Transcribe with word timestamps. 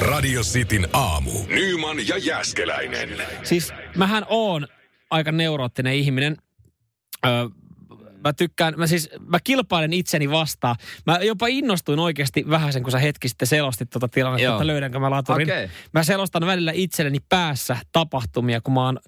Radio 0.00 0.42
Cityn 0.42 0.88
aamu. 0.92 1.30
Nyman 1.48 2.08
ja 2.08 2.18
Jäskeläinen. 2.18 3.08
Siis 3.42 3.72
mähän 3.96 4.26
oon 4.28 4.66
aika 5.10 5.32
neuroottinen 5.32 5.94
ihminen. 5.94 6.36
Öö, 7.26 7.48
mä 8.24 8.32
tykkään, 8.32 8.74
mä 8.76 8.86
siis, 8.86 9.10
mä 9.26 9.38
kilpailen 9.44 9.92
itseni 9.92 10.30
vastaan. 10.30 10.76
Mä 11.06 11.18
jopa 11.22 11.46
innostuin 11.46 11.98
oikeasti 11.98 12.44
vähän 12.50 12.72
sen, 12.72 12.82
kun 12.82 12.92
sä 12.92 12.98
hetki 12.98 13.28
sitten 13.28 13.48
selostit 13.48 13.90
tuota 13.90 14.08
tilannetta, 14.08 14.44
Joo. 14.44 14.54
että 14.54 14.66
löydänkö 14.66 14.98
mä 14.98 15.10
laturin. 15.10 15.50
Okei. 15.50 15.68
Mä 15.92 16.04
selostan 16.04 16.46
välillä 16.46 16.72
itselleni 16.74 17.18
päässä 17.28 17.76
tapahtumia, 17.92 18.60
kun 18.60 18.74
mä 18.74 18.84
oon 18.84 18.98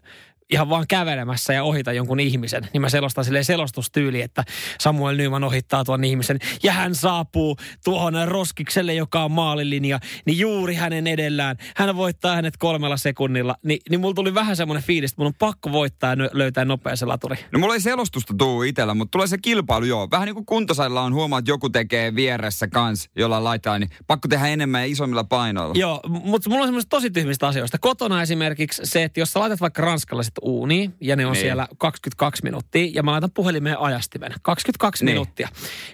ihan 0.50 0.68
vaan 0.68 0.84
kävelemässä 0.88 1.52
ja 1.52 1.64
ohita 1.64 1.92
jonkun 1.92 2.20
ihmisen, 2.20 2.68
niin 2.72 2.80
mä 2.80 2.88
selostan 2.88 3.24
silleen 3.24 3.44
selostustyyli, 3.44 4.22
että 4.22 4.44
Samuel 4.80 5.16
Nyman 5.16 5.44
ohittaa 5.44 5.84
tuon 5.84 6.04
ihmisen 6.04 6.38
ja 6.62 6.72
hän 6.72 6.94
saapuu 6.94 7.56
tuohon 7.84 8.14
roskikselle, 8.24 8.94
joka 8.94 9.24
on 9.24 9.32
maalilinja, 9.32 9.98
niin 10.24 10.38
juuri 10.38 10.74
hänen 10.74 11.06
edellään. 11.06 11.56
Hän 11.76 11.96
voittaa 11.96 12.34
hänet 12.34 12.56
kolmella 12.56 12.96
sekunnilla. 12.96 13.54
Ni, 13.62 13.78
niin 13.90 14.00
mulla 14.00 14.14
tuli 14.14 14.34
vähän 14.34 14.56
semmoinen 14.56 14.82
fiilis, 14.84 15.10
että 15.10 15.20
mun 15.22 15.26
on 15.26 15.34
pakko 15.38 15.72
voittaa 15.72 16.10
ja 16.10 16.16
löytää 16.32 16.64
nopea 16.64 16.96
se 16.96 17.06
laturi. 17.06 17.36
No 17.52 17.58
mulla 17.58 17.74
ei 17.74 17.80
selostusta 17.80 18.34
tuu 18.38 18.62
itellä, 18.62 18.94
mutta 18.94 19.10
tulee 19.10 19.26
se 19.26 19.38
kilpailu 19.38 19.84
joo. 19.84 20.08
Vähän 20.10 20.26
niin 20.26 20.34
kuin 20.34 20.46
kuntosalilla 20.46 21.02
on 21.02 21.14
huomaa, 21.14 21.38
että 21.38 21.50
joku 21.50 21.70
tekee 21.70 22.14
vieressä 22.14 22.68
kans, 22.68 23.10
jolla 23.16 23.44
laittaa, 23.44 23.78
niin 23.78 23.90
pakko 24.06 24.28
tehdä 24.28 24.46
enemmän 24.46 24.80
ja 24.80 24.86
isommilla 24.86 25.24
painoilla. 25.24 25.74
Joo, 25.76 26.00
mutta 26.08 26.50
mulla 26.50 26.62
on 26.62 26.68
semmoista 26.68 26.88
tosi 26.88 27.10
tyhmistä 27.10 27.46
asioista. 27.46 27.78
Kotona 27.78 28.22
esimerkiksi 28.22 28.82
se, 28.84 29.04
että 29.04 29.20
jos 29.20 29.32
sä 29.32 29.40
laitat 29.40 29.60
vaikka 29.60 29.82
ranskalaiset 29.82 30.37
uuniin 30.42 30.94
ja 31.00 31.16
ne 31.16 31.26
on 31.26 31.32
Niin. 31.32 31.40
siellä 31.42 31.68
22 31.78 32.42
minuuttia 32.42 32.90
ja 32.94 33.02
mä 33.02 33.10
laitan 33.12 33.30
puhelimeen 33.30 33.78
ajastimen 33.78 34.32
22 34.42 35.04
Niin. 35.04 35.12
minuuttia, 35.14 35.48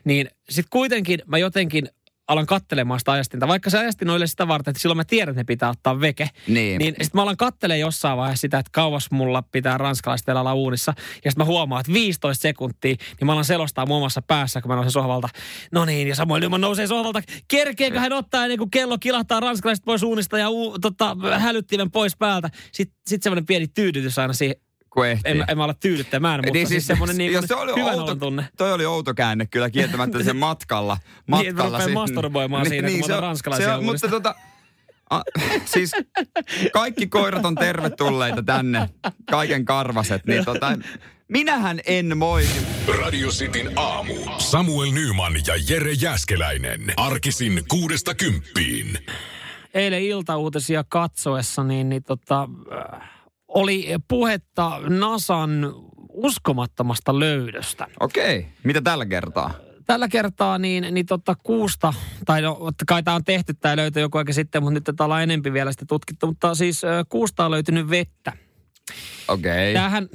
niin 0.05 0.31
sit 0.51 0.67
kuitenkin 0.71 1.23
mä 1.27 1.39
jotenkin 1.39 1.89
alan 2.29 2.47
kattelemaan 2.47 3.01
sitä 3.01 3.13
ajastinta. 3.13 3.49
Vaikka 3.49 3.71
se 3.71 3.79
ajastin 3.79 4.11
on 4.11 4.29
sitä 4.29 4.49
varten, 4.49 4.71
että 4.73 4.81
silloin 4.81 4.97
mä 4.97 5.05
tiedän, 5.05 5.33
että 5.33 5.41
ne 5.41 5.45
pitää 5.45 5.71
ottaa 5.71 6.01
veke. 6.01 6.31
Niin. 6.49 6.79
Niin 6.79 6.95
sit 7.03 7.15
mä 7.15 7.23
alan 7.23 7.37
kattelemaan 7.37 7.81
jossain 7.81 8.19
vaiheessa 8.19 8.41
sitä, 8.41 8.59
että 8.59 8.71
kauas 8.73 9.11
mulla 9.11 9.43
pitää 9.43 9.79
ranskalaiset 9.79 10.29
olla 10.29 10.55
uunissa. 10.55 10.95
Ja 10.97 11.31
sitten 11.31 11.35
mä 11.37 11.45
huomaan, 11.45 11.81
että 11.81 11.93
15 11.93 12.43
sekuntia, 12.43 12.95
niin 13.21 13.27
mä 13.27 13.33
alan 13.33 13.45
selostaa 13.45 13.87
mun 13.87 13.97
omassa 13.97 14.23
päässä, 14.23 14.61
kun 14.61 14.69
mä 14.69 14.75
nousen 14.75 14.93
sohvalta. 14.93 15.29
No 15.73 15.85
niin, 15.85 16.09
ja 16.09 16.15
Samuel 16.15 16.41
Nyman 16.41 16.61
nousee 16.61 16.87
sohvalta. 16.87 17.23
Kerkeekö 17.49 18.01
hän 18.01 18.13
ottaa 18.13 18.45
ennen 18.45 18.59
kuin 18.59 18.71
kello 18.71 18.99
kilahtaa 18.99 19.41
ranskalaiset 19.41 19.85
pois 19.85 20.03
uunista 20.03 20.39
ja 20.39 20.51
uu, 20.51 20.79
tota, 20.79 21.17
hälyttimen 21.39 21.91
pois 21.91 22.17
päältä. 22.17 22.51
Sitten 22.73 22.97
sit 23.07 23.23
semmoinen 23.23 23.47
pieni 23.47 23.69
tyydytys 23.69 24.19
aina 24.19 24.33
siihen. 24.33 24.57
Kun 24.95 25.07
ehtii. 25.07 25.31
En, 25.31 25.37
mä- 25.37 25.45
en 25.49 25.59
mä 25.59 25.65
ole 25.65 25.75
tyydyttämään, 25.81 26.41
mutta 26.41 26.53
niin, 26.53 26.67
siis 26.69 26.87
semmoinen 26.87 27.17
niin 27.19 27.33
jos 27.33 27.45
se 27.49 27.55
oli 27.55 27.73
hyvän 27.81 28.01
outo, 28.01 28.15
tunne. 28.15 28.45
Toi 28.57 28.73
oli 28.73 28.87
outo 28.87 29.15
käänne 29.15 29.47
kyllä 29.47 29.71
kieltämättä 29.71 30.23
sen 30.23 30.37
matkalla. 30.37 30.97
Niin, 31.27 31.49
että 31.49 31.63
mä 31.63 31.69
matkalla 31.71 31.79
rupean 31.79 31.93
masturboimaan 31.93 32.69
siinä, 32.69 32.89
kun 32.91 32.99
mä 33.01 33.07
se 33.07 33.21
ranskalaisia 33.21 33.67
se 33.69 33.75
on- 33.75 33.85
Mutta 33.85 34.09
tota, 34.09 34.35
a, 35.11 35.21
siis 35.65 35.91
kaikki 36.73 37.07
koirat 37.07 37.45
on 37.45 37.55
tervetulleita 37.55 38.43
tänne, 38.43 38.89
kaiken 39.31 39.65
karvaset, 39.65 40.27
niin 40.27 40.45
tota, 40.45 40.79
minähän 41.29 41.81
en 41.87 42.19
moi. 42.19 42.45
Radio 43.01 43.29
Cityn 43.29 43.71
aamu. 43.77 44.15
Samuel 44.39 44.91
Nyman 44.91 45.33
ja 45.47 45.55
Jere 45.69 45.93
Jäskeläinen. 45.93 46.93
Arkisin 46.97 47.63
kuudesta 47.69 48.15
kymppiin. 48.15 48.99
eilen 49.75 50.03
iltauutisia 50.03 50.85
katsoessa, 50.89 51.65
niin, 51.65 51.89
niin 51.89 52.03
tota, 52.03 52.49
äh, 52.95 53.09
oli 53.55 53.87
puhetta 54.09 54.81
NASAn 54.89 55.73
uskomattomasta 56.09 57.19
löydöstä. 57.19 57.87
Okei, 58.01 58.47
mitä 58.65 58.81
tällä 58.83 59.07
kertaa? 59.07 59.55
Tällä 59.87 60.09
kertaa 60.09 60.59
niin, 60.59 60.87
niin 60.91 61.07
tota 61.07 61.35
kuusta, 61.43 61.95
tai 62.27 62.43
no, 62.43 62.71
kai 62.87 63.03
tämä 63.03 63.15
on 63.15 63.25
tehty, 63.25 63.55
tämä 63.55 63.77
löytyi 63.77 64.03
joku 64.03 64.19
aika 64.19 64.33
sitten, 64.33 64.63
mutta 64.63 64.75
nyt 64.75 64.85
tätä 64.85 65.05
ollaan 65.05 65.23
enempi 65.23 65.53
vielä 65.53 65.73
sitä 65.73 65.85
tutkittu, 65.89 66.27
mutta 66.27 66.55
siis 66.55 66.83
kuusta 67.09 67.45
on 67.45 67.51
löytynyt 67.51 67.91
vettä. 67.91 68.33
Okei. 69.29 69.75
Tämähän, 69.75 70.09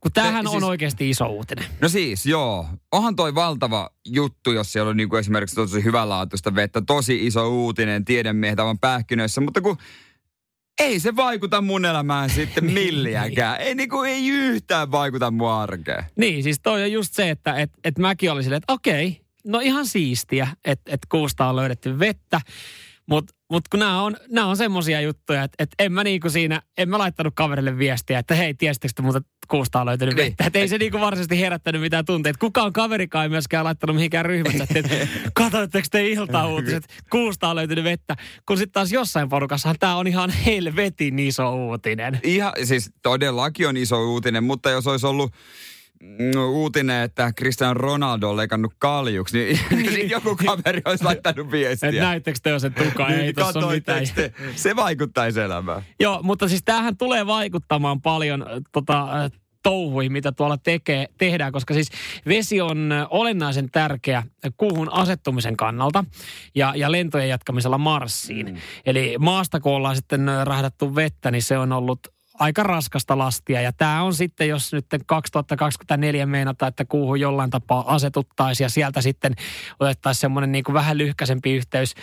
kun 0.00 0.12
tämähän 0.12 0.46
on 0.46 0.52
siis- 0.52 0.64
oikeasti 0.64 1.10
iso 1.10 1.26
uutinen. 1.26 1.64
No 1.80 1.88
siis, 1.88 2.26
joo. 2.26 2.66
Onhan 2.92 3.16
toi 3.16 3.34
valtava 3.34 3.90
juttu, 4.06 4.52
jos 4.52 4.72
siellä 4.72 4.90
on 4.90 4.96
niinku 4.96 5.16
esimerkiksi 5.16 5.56
tosi 5.56 5.84
hyvänlaatuista 5.84 6.54
vettä. 6.54 6.82
Tosi 6.86 7.26
iso 7.26 7.48
uutinen, 7.48 8.04
tiedemiehet 8.04 8.60
aivan 8.60 8.78
pähkinöissä. 8.78 9.40
Mutta 9.40 9.60
kun 9.60 9.76
ei 10.80 11.00
se 11.00 11.16
vaikuta 11.16 11.60
mun 11.60 11.84
elämään 11.84 12.30
sitten 12.30 12.64
milliäkään. 12.80 13.60
Ei 13.60 13.74
niinku, 13.74 14.02
ei 14.02 14.28
yhtään 14.28 14.90
vaikuta 14.90 15.30
mun 15.30 15.50
arkeen. 15.50 16.04
Niin, 16.16 16.42
siis 16.42 16.60
toi 16.62 16.82
on 16.82 16.92
just 16.92 17.14
se, 17.14 17.30
että 17.30 17.54
et, 17.54 17.70
et 17.84 17.98
mäkin 17.98 18.32
olin 18.32 18.42
silleen, 18.42 18.62
että 18.62 18.72
okei, 18.72 19.20
no 19.44 19.60
ihan 19.60 19.86
siistiä, 19.86 20.48
että 20.64 20.92
et 20.94 21.00
kuusta 21.08 21.46
on 21.46 21.56
löydetty 21.56 21.98
vettä. 21.98 22.40
Mutta 23.06 23.34
mut 23.50 23.68
kun 23.68 23.80
nämä 23.80 24.02
on, 24.02 24.16
nää 24.28 24.46
on 24.46 24.56
semmosia 24.56 25.00
juttuja, 25.00 25.42
että 25.42 25.62
et 25.62 25.70
en 25.78 25.92
mä 25.92 26.04
niinku 26.04 26.30
siinä, 26.30 26.62
en 26.78 26.88
mä 26.88 26.98
laittanut 26.98 27.34
kaverille 27.36 27.78
viestiä, 27.78 28.18
että 28.18 28.34
hei, 28.34 28.54
tiesittekö 28.54 28.92
te 28.96 29.02
muuten, 29.02 29.20
että 29.20 29.39
kuusta 29.50 29.80
on 29.80 29.86
löytynyt 29.86 30.14
Niin. 30.16 30.26
vettä. 30.26 30.44
Että 30.44 30.58
ei 30.58 30.68
se 30.68 30.78
niinku 30.78 31.00
varsinaisesti 31.00 31.40
herättänyt 31.40 31.80
mitään 31.80 32.04
tunteita. 32.04 32.38
Kukaan 32.38 32.72
kaverikaan 32.72 33.22
ei 33.22 33.28
myöskään 33.28 33.64
laittanut 33.64 33.96
mihinkään 33.96 34.24
ryhmässä, 34.26 34.66
että 34.74 34.96
et, 35.00 35.08
katoitteko 35.34 35.88
te 35.90 36.08
iltauutiset, 36.08 36.84
kuusta 37.10 37.48
on 37.48 37.56
löytynyt 37.56 37.84
vettä. 37.84 38.16
Kun 38.46 38.56
sitten 38.58 38.72
taas 38.72 38.92
jossain 38.92 39.28
porukassahan 39.28 39.76
tämä 39.80 39.96
on 39.96 40.06
ihan 40.06 40.30
helvetin 40.30 41.18
iso 41.18 41.66
uutinen. 41.66 42.20
Ihan, 42.22 42.52
siis 42.64 42.90
todellakin 43.02 43.68
on 43.68 43.76
iso 43.76 44.04
uutinen, 44.04 44.44
mutta 44.44 44.70
jos 44.70 44.86
olisi 44.86 45.06
ollut 45.06 45.32
uutinen, 46.52 47.02
että 47.02 47.32
Cristiano 47.32 47.74
Ronaldo 47.74 48.30
on 48.30 48.36
leikannut 48.36 48.72
kaljuksi, 48.78 49.38
niin, 49.38 49.58
niin 49.94 50.10
joku 50.10 50.36
kaveri 50.46 50.82
olisi 50.84 51.04
laittanut 51.04 51.50
viestiä. 51.50 51.88
Että 51.88 52.02
näittekö 52.02 52.38
te 52.42 52.50
jo 52.50 52.58
sen 52.58 52.74
tuka, 52.74 53.08
ei 53.08 53.32
tossa 53.32 53.58
ole 53.58 53.74
mitään. 53.74 54.04
Te? 54.14 54.32
Se 54.56 54.76
vaikuttaisi 54.76 55.40
elämään. 55.40 55.82
Joo, 56.00 56.20
mutta 56.22 56.48
siis 56.48 56.62
tämähän 56.64 56.96
tulee 56.96 57.26
vaikuttamaan 57.26 58.00
paljon 58.00 58.42
äh, 58.42 58.48
tota, 58.72 59.24
äh, 59.24 59.30
touhuihin, 59.62 60.12
mitä 60.12 60.32
tuolla 60.32 60.56
tekee, 60.58 61.06
tehdään, 61.18 61.52
koska 61.52 61.74
siis 61.74 61.88
vesi 62.26 62.60
on 62.60 62.92
äh, 62.92 63.06
olennaisen 63.10 63.70
tärkeä 63.70 64.22
kuuhun 64.56 64.92
asettumisen 64.92 65.56
kannalta 65.56 66.04
ja, 66.54 66.72
ja 66.76 66.92
lentojen 66.92 67.28
jatkamisella 67.28 67.78
Marsiin. 67.78 68.46
Mm. 68.46 68.56
Eli 68.86 69.16
maasta 69.18 69.60
kun 69.60 69.72
ollaan 69.72 69.96
sitten 69.96 70.26
rahdattu 70.44 70.94
vettä, 70.94 71.30
niin 71.30 71.42
se 71.42 71.58
on 71.58 71.72
ollut 71.72 72.00
aika 72.40 72.62
raskasta 72.62 73.18
lastia. 73.18 73.60
Ja 73.60 73.72
tämä 73.72 74.02
on 74.02 74.14
sitten, 74.14 74.48
jos 74.48 74.72
nyt 74.72 74.86
2024 75.06 76.26
meinata, 76.26 76.66
että 76.66 76.84
kuuhun 76.84 77.20
jollain 77.20 77.50
tapaa 77.50 77.94
asetuttaisiin 77.94 78.64
ja 78.64 78.68
sieltä 78.68 79.00
sitten 79.00 79.34
otettaisiin 79.80 80.20
semmoinen 80.20 80.52
niin 80.52 80.64
kuin 80.64 80.74
vähän 80.74 80.98
lyhkäisempi 80.98 81.52
yhteys 81.52 81.94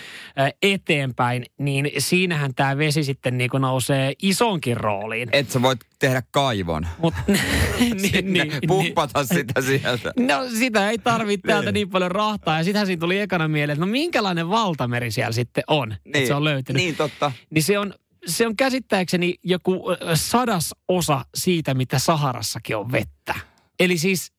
eteenpäin, 0.61 1.45
niin 1.57 1.91
siinähän 1.97 2.55
tämä 2.55 2.77
vesi 2.77 3.03
sitten 3.03 3.37
niin 3.37 3.49
kuin 3.49 3.61
nousee 3.61 4.13
isonkin 4.21 4.77
rooliin. 4.77 5.29
Että 5.31 5.53
sä 5.53 5.61
voit 5.61 5.79
tehdä 5.99 6.23
kaivon. 6.31 6.87
Mut, 6.97 7.13
niin, 7.27 7.99
Sinne, 7.99 8.43
niin, 8.43 8.59
pumpata 8.67 9.25
sitä 9.25 9.61
sieltä. 9.61 10.13
No 10.19 10.49
sitä 10.59 10.89
ei 10.89 10.97
tarvitse 10.97 11.47
täältä 11.47 11.65
Niin. 11.65 11.73
niin 11.73 11.89
paljon 11.89 12.11
rahtaa. 12.11 12.57
Ja 12.57 12.63
sitähän 12.63 12.87
siinä 12.87 12.99
tuli 12.99 13.19
ekana 13.19 13.47
mieleen, 13.47 13.73
että 13.73 13.85
no 13.85 13.91
minkälainen 13.91 14.49
valtameri 14.49 15.11
siellä 15.11 15.31
sitten 15.31 15.63
on, 15.67 15.95
että 16.05 16.27
se 16.27 16.33
on 16.33 16.43
löytynyt. 16.43 16.81
Niin, 16.81 16.95
totta. 16.95 17.31
Niin 17.49 17.63
se 17.63 17.79
on, 17.79 17.93
se 18.27 18.47
on 18.47 18.55
käsittääkseni 18.55 19.35
joku 19.43 19.83
sadas 20.13 20.75
osa 20.87 21.25
siitä, 21.35 21.73
mitä 21.73 21.99
Saharassakin 21.99 22.77
on 22.77 22.91
vettä. 22.91 23.35
Eli 23.79 23.97
siis 23.97 24.31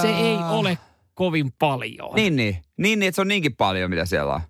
se 0.00 0.08
Ää. 0.08 0.18
ei 0.18 0.36
ole 0.50 0.78
kovin 1.14 1.52
paljon. 1.58 2.14
Niin, 2.14 2.36
niin. 2.36 2.62
Niin, 2.76 2.98
niin, 2.98 3.08
että 3.08 3.16
se 3.16 3.20
on 3.20 3.28
niinkin 3.28 3.56
paljon, 3.56 3.90
mitä 3.90 4.04
siellä 4.04 4.34
on. 4.34 4.40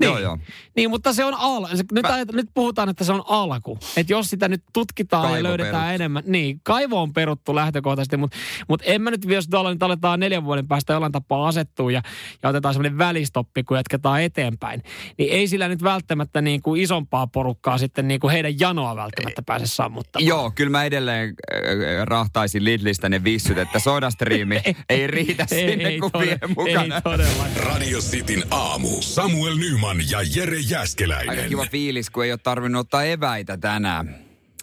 Niin. 0.00 0.08
Joo, 0.08 0.18
joo. 0.18 0.38
Niin, 0.76 0.90
mutta 0.90 1.12
se 1.12 1.24
on 1.24 1.34
al- 1.34 1.66
nyt, 1.92 2.02
Mä- 2.02 2.14
ajat, 2.14 2.32
nyt 2.32 2.48
puhutaan, 2.54 2.88
että 2.88 3.04
se 3.04 3.12
on 3.12 3.22
alku. 3.28 3.78
Että 3.96 4.12
jos 4.12 4.30
sitä 4.30 4.48
nyt 4.48 4.62
tutkitaan 4.72 5.22
Kaivo 5.22 5.36
ja 5.36 5.42
löydetään 5.42 5.74
peruttu. 5.74 5.94
enemmän. 5.94 6.22
Niin, 6.26 6.60
kaivo 6.62 7.02
on 7.02 7.12
peruttu 7.12 7.54
lähtökohtaisesti, 7.54 8.16
mutta 8.16 8.36
mut 8.68 8.82
en 8.84 9.02
mä 9.02 9.10
nyt, 9.10 9.24
jos 9.24 9.48
tuolla 9.48 9.72
nyt 9.72 9.82
aletaan 9.82 10.20
neljän 10.20 10.44
vuoden 10.44 10.68
päästä 10.68 10.92
jollain 10.92 11.12
tapaa 11.12 11.48
asettua 11.48 11.92
ja, 11.92 12.02
ja 12.42 12.48
otetaan 12.48 12.74
semmoinen 12.74 12.98
välistoppi, 12.98 13.62
kun 13.64 13.76
jatketaan 13.76 14.22
eteenpäin, 14.22 14.82
niin 15.18 15.32
ei 15.32 15.48
sillä 15.48 15.68
nyt 15.68 15.82
välttämättä 15.82 16.40
niin 16.40 16.62
kuin 16.62 16.82
isompaa 16.82 17.26
porukkaa 17.26 17.78
sitten 17.78 18.08
niin 18.08 18.20
kuin 18.20 18.30
heidän 18.32 18.60
janoa 18.60 18.96
välttämättä 18.96 19.42
pääse 19.42 19.66
sammuttamaan. 19.66 20.26
Joo, 20.26 20.50
kyllä 20.54 20.70
mä 20.70 20.84
edelleen 20.84 21.28
äh, 21.54 21.58
rahtaisin 22.04 22.64
Lidlistä 22.64 23.08
ne 23.08 23.24
vissyt, 23.24 23.58
että 23.58 23.78
sodastriimi 23.78 24.60
ei 24.88 25.06
riitä 25.06 25.46
sinne, 25.46 25.98
kun 25.98 26.10
vie 26.20 26.38
mukana. 26.56 26.94
Ei 26.94 27.02
todella. 27.02 27.44
Radio 27.56 27.98
Cityn 27.98 28.44
aamu. 28.50 28.88
Samuel 29.00 29.56
Nyman 29.56 29.87
ja 30.10 30.18
Jere 30.36 30.56
Aika 30.56 30.68
Jäskeläinen. 30.70 31.48
kiva 31.48 31.66
fiilis, 31.70 32.10
kun 32.10 32.24
ei 32.24 32.32
ole 32.32 32.38
tarvinnut 32.42 32.80
ottaa 32.80 33.04
eväitä 33.04 33.56
tänään. 33.56 34.14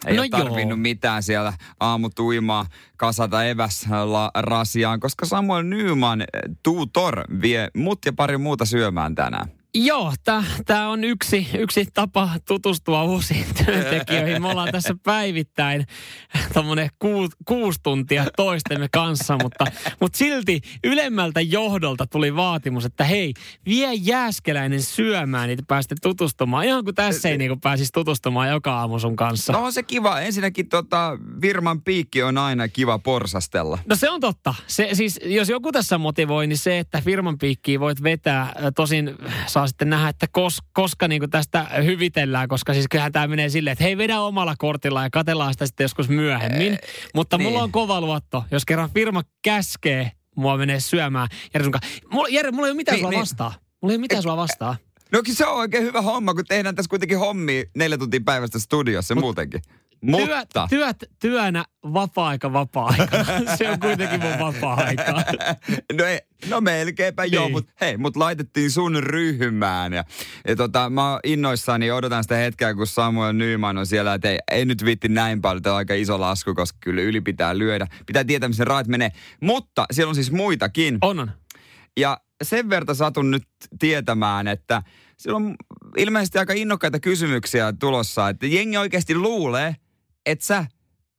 Ei 0.07 0.15
No 0.15 0.21
ole 0.21 0.29
tarvinnut 0.29 0.69
joo. 0.69 0.77
mitään 0.77 1.23
siellä 1.23 1.53
aamutuimaa 1.79 2.65
kasata 2.97 3.45
eväsrasiaan, 3.45 4.99
koska 4.99 5.25
Samuel 5.25 5.63
Nyman 5.63 6.23
Tuutor 6.63 7.23
vie 7.41 7.67
mut 7.75 7.99
ja 8.05 8.13
pari 8.13 8.37
muuta 8.37 8.65
syömään 8.65 9.15
tänään. 9.15 9.47
Joo, 9.77 10.13
tämä 10.65 10.89
on 10.89 11.03
yksi, 11.03 11.47
yksi 11.57 11.87
tapa 11.93 12.29
tutustua 12.47 13.03
uusiin 13.03 13.45
työntekijöihin. 13.65 14.41
Me 14.41 14.47
ollaan 14.47 14.71
tässä 14.71 14.95
päivittäin 15.03 15.85
tuommoinen 16.53 16.89
kuus, 16.99 17.29
kuusi 17.45 17.79
tuntia 17.83 18.25
toistemme 18.35 18.87
kanssa, 18.91 19.37
mutta, 19.43 19.65
mutta 19.99 20.17
silti 20.17 20.61
ylemmältä 20.83 21.41
johdolta 21.41 22.07
tuli 22.07 22.35
vaatimus, 22.35 22.85
että 22.85 23.03
hei, 23.03 23.33
vie 23.65 23.93
Jääskeläinen 23.93 24.81
syömään, 24.81 25.47
niin 25.47 25.59
päästä 25.67 25.95
tutustumaan. 26.01 26.65
Ihan 26.65 26.83
kuin 26.83 26.95
tässä 26.95 27.29
ei 27.29 27.37
niin 27.37 27.61
pääsisi 27.61 27.91
tutustumaan 27.93 28.49
joka 28.49 28.79
aamu 28.79 28.99
sun 28.99 29.15
kanssa. 29.15 29.53
No 29.53 29.63
on 29.63 29.73
se 29.73 29.83
kiva. 29.83 30.19
Ensinnäkin 30.19 30.69
tota, 30.69 31.17
Virman 31.41 31.81
piikki 31.81 32.23
on 32.23 32.37
aina 32.37 32.67
kiva 32.67 32.99
porsastella. 32.99 33.79
No 33.85 33.95
se 33.95 34.09
on 34.09 34.21
totta. 34.21 34.53
Se, 34.67 34.89
siis, 34.93 35.19
jos 35.23 35.49
joku 35.49 35.71
tässä 35.71 35.97
motivoi, 35.97 36.47
niin 36.47 36.57
se, 36.57 36.79
että 36.79 37.01
firman 37.01 37.37
piikkiä 37.37 37.79
voit 37.79 38.03
vetää, 38.03 38.53
tosin 38.75 39.15
saa 39.47 39.64
sitten 39.67 39.89
nähdä, 39.89 40.09
että 40.09 40.27
kos, 40.31 40.57
koska 40.73 41.07
niin 41.07 41.29
tästä 41.29 41.63
hyvitellään, 41.83 42.47
koska 42.47 42.73
siis 42.73 42.85
kyllähän 42.89 43.11
tämä 43.11 43.27
menee 43.27 43.49
silleen, 43.49 43.71
että 43.71 43.83
hei 43.83 43.97
vedä 43.97 44.19
omalla 44.19 44.55
kortilla 44.57 45.03
ja 45.03 45.09
katellaan 45.09 45.53
sitä 45.53 45.65
sitten 45.65 45.83
joskus 45.83 46.09
myöhemmin. 46.09 46.73
Ee, 46.73 46.79
Mutta 47.13 47.37
niin. 47.37 47.47
mulla 47.49 47.63
on 47.63 47.71
kova 47.71 48.01
luotto, 48.01 48.43
jos 48.51 48.65
kerran 48.65 48.89
firma 48.89 49.21
käskee 49.43 50.11
mua 50.35 50.57
menee 50.57 50.79
syömään 50.79 51.27
Jere 51.53 51.63
sun 51.63 51.73
Mulla, 52.11 52.27
Jere, 52.27 52.51
mulla 52.51 52.67
ei 52.67 52.71
ole 52.71 52.77
mitään 52.77 52.95
niin, 52.95 53.01
sulla 53.01 53.09
niin. 53.09 53.19
vastaa. 53.19 53.53
Mulla 53.81 53.91
ei 53.91 53.95
ole 53.95 54.01
mitään 54.01 54.21
sulla 54.21 54.37
vastaa. 54.37 54.77
No 55.11 55.21
se 55.33 55.45
on 55.45 55.57
oikein 55.57 55.83
hyvä 55.83 56.01
homma, 56.01 56.33
kun 56.33 56.45
tehdään 56.47 56.75
tässä 56.75 56.89
kuitenkin 56.89 57.19
hommia 57.19 57.63
neljä 57.75 57.97
tuntia 57.97 58.19
päivästä 58.25 58.59
studiossa 58.59 59.15
Mut, 59.15 59.21
muutenkin. 59.21 59.61
Mutta... 60.11 60.67
Työ, 60.69 60.79
työt 60.79 61.11
työnä, 61.19 61.65
vapaa-aika 61.83 62.53
vapaa-aika. 62.53 63.25
Se 63.57 63.69
on 63.69 63.79
kuitenkin 63.79 64.19
mun 64.21 64.39
vapaa-aika. 64.39 65.23
No, 65.97 66.05
ei, 66.05 66.19
no 66.49 66.61
melkeinpä 66.61 67.23
niin. 67.23 67.33
joo, 67.33 67.49
mutta 67.49 67.71
hei, 67.81 67.97
mut 67.97 68.15
laitettiin 68.15 68.71
sun 68.71 68.95
ryhmään. 69.03 69.93
Ja, 69.93 70.03
ja 70.47 70.55
tota, 70.55 70.89
mä 70.89 71.11
oon 71.11 71.19
innoissani 71.23 71.91
odotan 71.91 72.23
sitä 72.23 72.35
hetkeä, 72.35 72.73
kun 72.73 72.87
Samuel 72.87 73.33
Nyman 73.33 73.77
on 73.77 73.87
siellä, 73.87 74.13
että 74.13 74.29
ei, 74.29 74.39
ei 74.51 74.65
nyt 74.65 74.85
vitti 74.85 75.07
näin 75.07 75.41
paljon, 75.41 75.61
tämä 75.61 75.73
on 75.73 75.77
aika 75.77 75.93
iso 75.93 76.19
lasku, 76.19 76.53
koska 76.53 76.77
kyllä 76.81 77.01
yli 77.01 77.21
pitää 77.21 77.57
lyödä. 77.57 77.87
Pitää 78.05 78.23
tietää, 78.23 78.49
missä 78.49 78.65
raat 78.65 78.87
menee. 78.87 79.11
Mutta 79.41 79.85
siellä 79.91 80.09
on 80.09 80.15
siis 80.15 80.31
muitakin. 80.31 80.97
On, 81.01 81.19
on. 81.19 81.31
Ja 81.97 82.17
sen 82.43 82.69
verta 82.69 82.93
satun 82.93 83.31
nyt 83.31 83.47
tietämään, 83.79 84.47
että 84.47 84.83
siellä 85.17 85.37
on 85.37 85.55
ilmeisesti 85.97 86.39
aika 86.39 86.53
innokkaita 86.53 86.99
kysymyksiä 86.99 87.73
tulossa, 87.79 88.29
että 88.29 88.47
jengi 88.47 88.77
oikeasti 88.77 89.15
luulee, 89.15 89.75
että 90.25 90.45
sä 90.45 90.65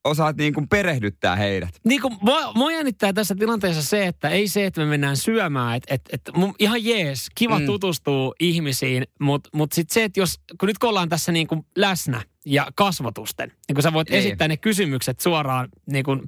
osaat 0.06 0.37
niin 0.37 0.55
kuin 0.55 0.69
perehdyttää 0.69 1.37
heidät. 1.37 1.81
Niin 1.85 2.00
kuin, 2.00 2.14
mua, 2.20 2.53
mua 2.53 2.73
jännittää 2.73 3.12
tässä 3.12 3.35
tilanteessa 3.35 3.82
se, 3.82 4.06
että 4.06 4.29
ei 4.29 4.49
se, 4.49 4.67
että 4.67 4.81
me 4.81 4.87
mennään 4.87 5.17
syömään, 5.17 5.76
että 5.76 5.94
et, 5.94 6.00
et, 6.12 6.20
ihan 6.58 6.85
jees, 6.85 7.26
kiva 7.35 7.58
mm. 7.58 7.67
tutustua 7.67 8.35
ihmisiin, 8.41 9.05
mutta 9.20 9.50
mut 9.53 9.73
sitten 9.73 9.94
se, 9.94 10.05
että 10.05 10.20
jos, 10.20 10.41
kun 10.61 10.67
nyt 10.67 10.79
kun 10.79 10.88
ollaan 10.88 11.08
tässä 11.08 11.32
niin 11.32 11.47
kuin 11.47 11.67
läsnä 11.76 12.23
ja 12.47 12.67
kasvatusten, 12.75 13.53
niin 13.69 13.75
kun 13.75 13.82
sä 13.82 13.93
voit 13.93 14.11
ei. 14.11 14.19
Niin. 14.19 14.26
esittää 14.26 14.49
ne 14.49 14.56
kysymykset 14.56 15.20
suoraan 15.20 15.69
niin 15.87 16.05
kuin 16.05 16.23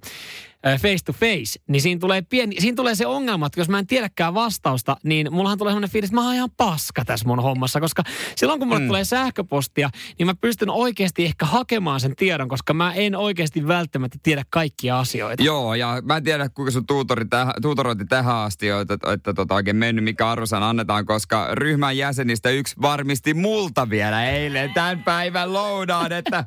face 0.67 1.05
to 1.05 1.13
face, 1.13 1.61
niin 1.69 1.83
siinä 1.83 1.99
tulee, 1.99 2.23
pieni, 2.23 2.57
siinä 2.61 2.77
tulee 2.77 2.95
se 2.95 3.07
ongelma, 3.07 3.47
että 3.47 3.61
jos 3.61 3.69
mä 3.69 3.79
en 3.79 3.87
tiedäkään 3.87 4.35
vastausta, 4.35 4.97
niin 5.05 5.33
mullahan 5.33 5.59
tulee 5.59 5.71
sellainen 5.71 5.91
fiilis, 5.91 6.11
että 6.11 6.15
mä 6.15 6.25
oon 6.27 6.35
ihan 6.35 6.51
paska 6.57 7.05
tässä 7.05 7.27
mun 7.27 7.43
hommassa, 7.43 7.81
koska 7.81 8.03
silloin 8.37 8.59
kun 8.59 8.69
mulle 8.69 8.81
mm. 8.81 8.87
tulee 8.87 9.05
sähköpostia, 9.05 9.91
niin 10.19 10.27
mä 10.27 10.35
pystyn 10.41 10.71
oikeasti 10.71 11.25
ehkä 11.25 11.47
hakemaan 11.47 12.01
sen 12.01 12.17
tiedon, 12.17 12.49
koska 12.49 12.75
mä 12.75 12.93
en 12.93 13.17
oikeasti 13.17 13.67
välttämättä 13.69 14.19
tiedä 14.23 14.45
kaikkia 14.51 14.99
asioita. 14.99 15.43
Joo, 15.43 15.75
ja 15.75 16.03
mä 16.05 16.17
en 16.17 16.25
tiedä, 16.25 16.49
kuinka 16.49 16.71
sun 16.71 16.87
tuutori 16.87 17.25
täh, 17.25 17.49
tuutorointi 17.63 18.05
tähän 18.05 18.37
asti 18.37 18.73
on, 18.73 18.81
että, 18.83 18.95
että, 18.95 19.13
että 19.13 19.35
tota, 19.35 19.55
oikein 19.55 19.77
mennyt, 19.77 20.05
mikä 20.05 20.31
arvosan 20.31 20.63
annetaan, 20.63 21.07
koska 21.07 21.49
ryhmän 21.53 21.97
jäsenistä 21.97 22.51
yksi 22.51 22.77
varmisti 22.83 23.35
multa 23.35 23.91
vielä 23.91 24.31
eilen 24.31 24.73
tämän 24.75 25.03
päivän 25.05 25.53
loudaan, 25.53 26.13
että 26.13 26.45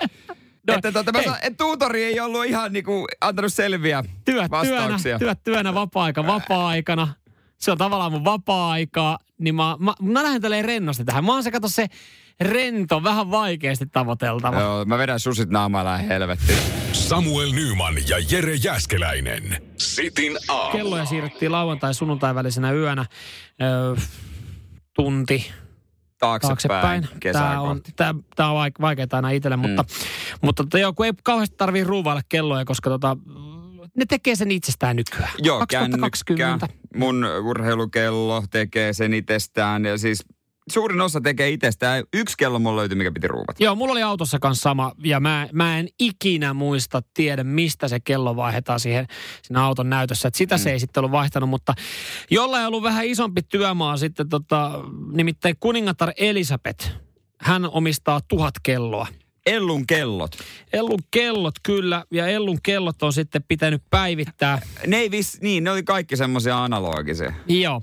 No, 0.67 0.73
että 0.73 0.91
tuota, 0.91 1.11
mä 1.11 1.21
sa- 1.23 1.37
tuutori 1.57 2.03
ei 2.03 2.19
ollut 2.19 2.45
ihan 2.45 2.73
niinku 2.73 3.07
antanut 3.21 3.53
selviä 3.53 4.03
työt 4.25 4.51
vastauksia. 4.51 4.99
Työnä, 5.03 5.19
työt 5.19 5.43
työnä, 5.43 5.73
vapaa-aika 5.73 6.27
vapaa-aikana. 6.27 7.07
Se 7.57 7.71
on 7.71 7.77
tavallaan 7.77 8.11
mun 8.11 8.23
vapaa-aikaa, 8.25 9.17
niin 9.37 9.55
mä, 9.55 9.75
mä, 9.79 9.93
mä 10.01 10.23
lähden 10.23 10.41
tälleen 10.41 10.65
rennosti 10.65 11.05
tähän. 11.05 11.25
Mä 11.25 11.33
oon 11.33 11.43
se, 11.43 11.51
kato 11.51 11.69
se 11.69 11.87
rento, 12.41 13.03
vähän 13.03 13.31
vaikeasti 13.31 13.85
tavoiteltava. 13.85 14.59
Joo, 14.59 14.85
mä 14.85 14.97
vedän 14.97 15.19
susit 15.19 15.49
naamalla 15.49 15.97
helvettiin. 15.97 16.57
Samuel 16.93 17.51
Nyman 17.51 17.95
ja 18.09 18.17
Jere 18.31 18.55
Jäskeläinen. 18.55 19.61
Sitin 19.77 20.37
aamu. 20.47 20.71
Kelloja 20.71 21.05
siirrettiin 21.05 21.51
lauantai 21.51 21.93
sunnuntai 21.93 22.35
välisenä 22.35 22.71
yönä. 22.71 23.05
Öö, 23.61 23.95
tunti, 24.95 25.51
taaksepäin, 26.21 27.01
taaksepäin. 27.01 27.33
Tämä 27.33 27.61
on, 27.61 27.81
tämä, 27.95 28.15
tämä 28.35 28.51
on 28.51 28.71
vaikeaa 28.81 29.07
aina 29.11 29.29
itselle, 29.29 29.57
mm. 29.57 29.61
mutta, 29.61 29.83
mutta 30.41 30.63
tota, 30.63 30.79
joo, 30.79 30.93
kun 30.93 31.05
ei 31.05 31.13
kauheasti 31.23 31.55
tarvitse 31.57 31.87
ruuvailla 31.87 32.21
kelloja, 32.29 32.65
koska 32.65 32.89
tota, 32.89 33.17
ne 33.97 34.05
tekee 34.09 34.35
sen 34.35 34.51
itsestään 34.51 34.95
nykyään. 34.95 35.31
Joo, 35.37 35.59
2020. 35.59 36.67
Mun 36.95 37.25
urheilukello 37.43 38.43
tekee 38.51 38.93
sen 38.93 39.13
itsestään 39.13 39.85
ja 39.85 39.97
siis 39.97 40.25
suurin 40.71 41.01
osa 41.01 41.21
tekee 41.21 41.49
itsestään. 41.49 42.03
Yksi 42.13 42.37
kello 42.37 42.59
mulla 42.59 42.77
löytyi, 42.77 42.97
mikä 42.97 43.11
piti 43.11 43.27
ruuvata. 43.27 43.63
Joo, 43.63 43.75
mulla 43.75 43.91
oli 43.91 44.03
autossa 44.03 44.39
kanssa 44.39 44.61
sama, 44.61 44.91
ja 45.03 45.19
mä, 45.19 45.47
mä 45.53 45.79
en 45.79 45.87
ikinä 45.99 46.53
muista 46.53 47.01
tiedä, 47.13 47.43
mistä 47.43 47.87
se 47.87 47.99
kello 47.99 48.35
vaihdetaan 48.35 48.79
siihen 48.79 49.07
siinä 49.41 49.63
auton 49.63 49.89
näytössä. 49.89 50.27
Et 50.27 50.35
sitä 50.35 50.55
mm. 50.55 50.59
se 50.59 50.71
ei 50.71 50.79
sitten 50.79 51.01
ollut 51.01 51.11
vaihtanut, 51.11 51.49
mutta 51.49 51.73
jollain 52.31 52.67
ollut 52.67 52.83
vähän 52.83 53.05
isompi 53.05 53.41
työmaa 53.41 53.97
sitten, 53.97 54.29
tota, 54.29 54.71
nimittäin 55.11 55.55
kuningatar 55.59 56.11
Elisabeth, 56.17 56.89
hän 57.39 57.69
omistaa 57.69 58.19
tuhat 58.27 58.53
kelloa. 58.63 59.07
Ellun 59.45 59.87
kellot. 59.87 60.31
Ellun 60.73 60.99
kellot, 61.11 61.55
kyllä. 61.63 62.05
Ja 62.11 62.27
Ellun 62.27 62.57
kellot 62.63 63.03
on 63.03 63.13
sitten 63.13 63.43
pitänyt 63.47 63.83
päivittää. 63.89 64.61
Ne 64.87 64.97
ei 64.97 65.11
vis, 65.11 65.41
niin, 65.41 65.63
ne 65.63 65.71
oli 65.71 65.83
kaikki 65.83 66.17
semmoisia 66.17 66.63
analogisia. 66.63 67.33
Joo. 67.47 67.81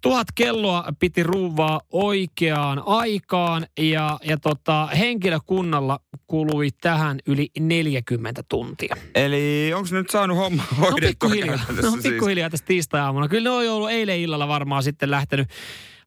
Tuhat 0.00 0.26
kelloa 0.34 0.84
piti 0.98 1.22
ruuvaa 1.22 1.80
oikeaan 1.92 2.82
aikaan 2.86 3.66
ja, 3.78 4.18
ja 4.24 4.38
tota, 4.38 4.86
henkilökunnalla 4.86 6.00
kului 6.26 6.68
tähän 6.80 7.18
yli 7.26 7.48
40 7.60 8.42
tuntia. 8.48 8.96
Eli 9.14 9.72
onko 9.74 9.88
nyt 9.92 10.10
saanut 10.10 10.36
homma 10.36 10.62
hoidettua? 10.80 11.00
No 11.00 11.08
pikkuhiljaa, 11.08 11.58
no, 11.82 11.98
pikkuhiljaa 12.02 12.50
tästä 12.50 12.66
tiistai-aamuna. 12.66 13.28
Kyllä 13.28 13.50
ne 13.50 13.56
on 13.56 13.68
ollut 13.76 13.90
eilen 13.90 14.20
illalla 14.20 14.48
varmaan 14.48 14.82
sitten 14.82 15.10
lähtenyt 15.10 15.48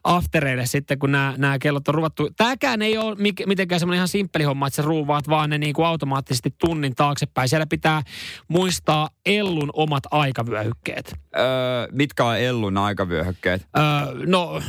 aftereille 0.03 0.65
sitten, 0.65 0.99
kun 0.99 1.11
nämä, 1.11 1.33
nämä 1.37 1.59
kellot 1.59 1.87
on 1.87 1.95
ruvattu. 1.95 2.29
Tämäkään 2.37 2.81
ei 2.81 2.97
ole 2.97 3.15
mitenkään 3.45 3.79
semmoinen 3.79 3.97
ihan 3.97 4.07
simppeli 4.07 4.43
homma, 4.43 4.67
että 4.67 4.75
sä 4.75 4.81
ruuvaat 4.81 5.27
vaan 5.29 5.49
ne 5.49 5.57
niin 5.57 5.73
kuin 5.73 5.85
automaattisesti 5.85 6.55
tunnin 6.59 6.95
taaksepäin. 6.95 7.49
Siellä 7.49 7.67
pitää 7.67 8.01
muistaa 8.47 9.09
Ellun 9.25 9.69
omat 9.73 10.03
aikavyöhykkeet. 10.11 11.15
Öö, 11.35 11.43
mitkä 11.91 12.25
on 12.25 12.37
Ellun 12.37 12.77
aikavyöhykkeet? 12.77 13.67
Öö, 13.77 13.83
no, 14.25 14.61